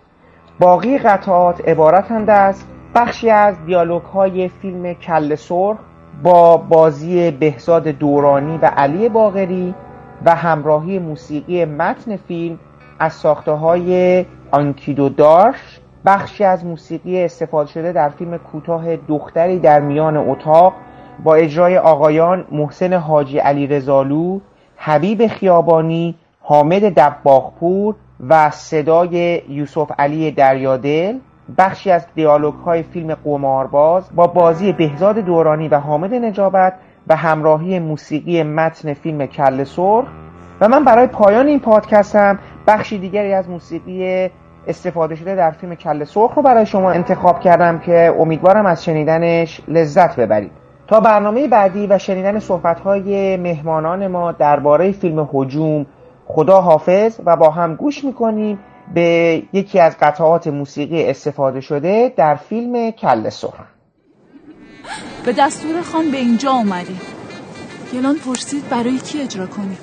[0.61, 2.65] باقی قطعات عبارتند از
[2.95, 5.79] بخشی از دیالوگ های فیلم کل سرخ
[6.23, 9.75] با بازی بهزاد دورانی و علی باغری
[10.25, 12.59] و همراهی موسیقی متن فیلم
[12.99, 19.81] از ساخته های آنکیدو دارش بخشی از موسیقی استفاده شده در فیلم کوتاه دختری در
[19.81, 20.73] میان اتاق
[21.25, 24.41] با اجرای آقایان محسن حاجی علی رزالو
[24.77, 27.95] حبیب خیابانی حامد دباغپور
[28.29, 31.19] و صدای یوسف علی دریادل
[31.59, 36.75] بخشی از دیالوگ های فیلم قمارباز با بازی بهزاد دورانی و حامد نجابت
[37.09, 40.07] و همراهی موسیقی متن فیلم کل سرخ
[40.61, 44.31] و من برای پایان این پادکست هم بخشی دیگری از موسیقی
[44.67, 49.61] استفاده شده در فیلم کل سرخ رو برای شما انتخاب کردم که امیدوارم از شنیدنش
[49.69, 50.53] لذت ببرید.
[50.87, 55.87] تا برنامه بعدی و شنیدن صحبت‌های مهمانان ما درباره فیلم هجوم
[56.27, 58.59] خدا حافظ و با هم گوش می‌کنیم.
[58.95, 63.75] به یکی از قطعات موسیقی استفاده شده در فیلم کل سرخ
[65.25, 67.01] به دستور خان به اینجا آمدیم.
[67.93, 69.79] گلان پرسید برای کی اجرا کنیم.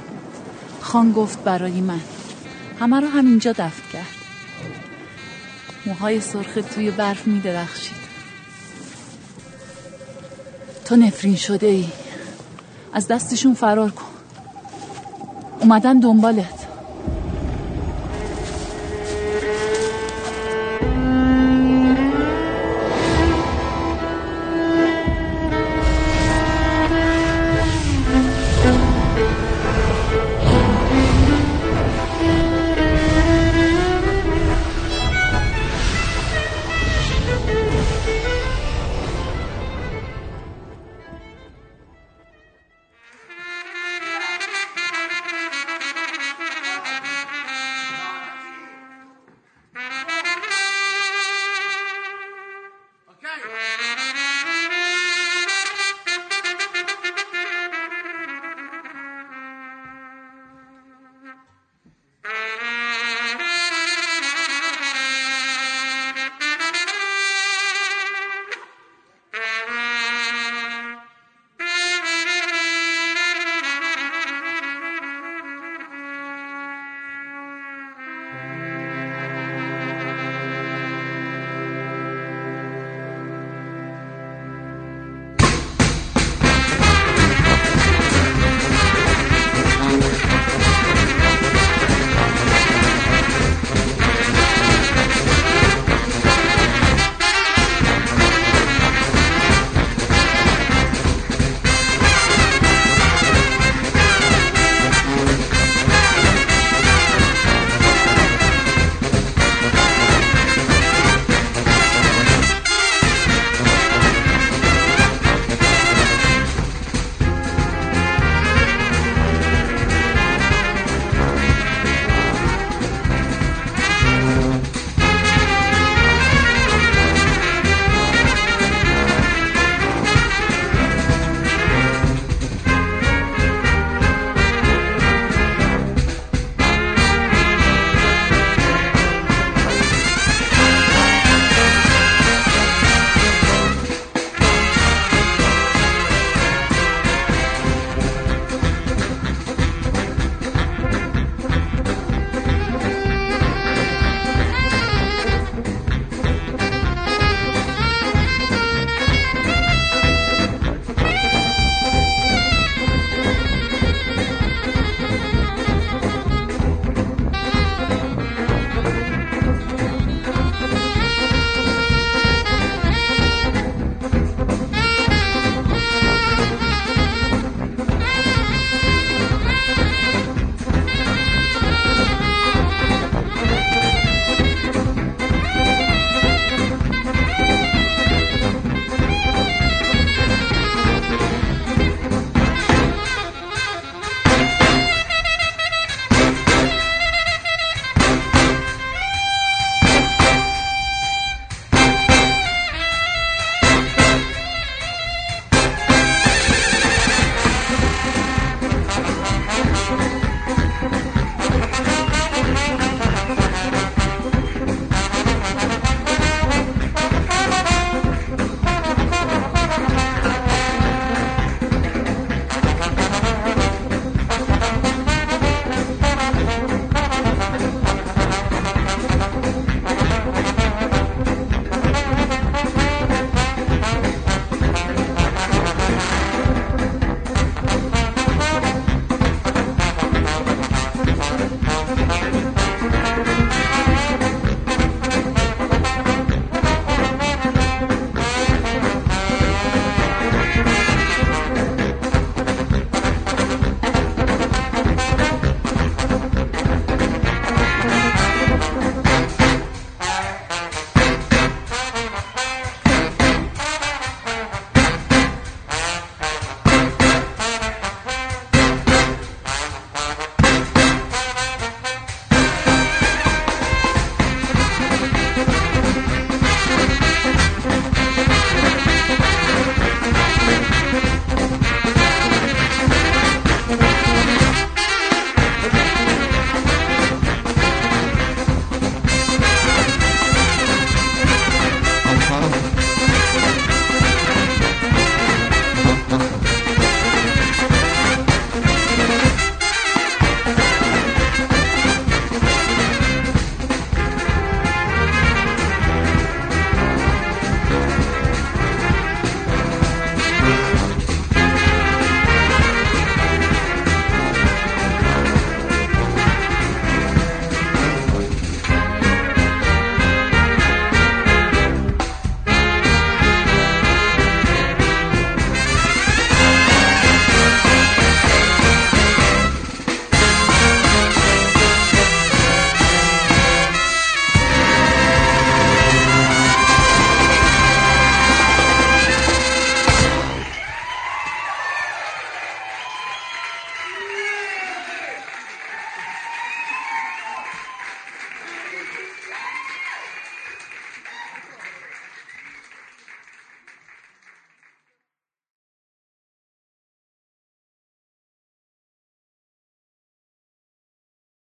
[0.81, 1.99] خان گفت برای من.
[2.79, 4.07] همه رو همینجا دفت کرد.
[5.85, 8.01] موهای سرخ توی برف می درخشید.
[10.85, 11.89] تو نفرین شده ای.
[12.93, 14.05] از دستشون فرار کن.
[15.61, 16.60] اومدن دنبالت.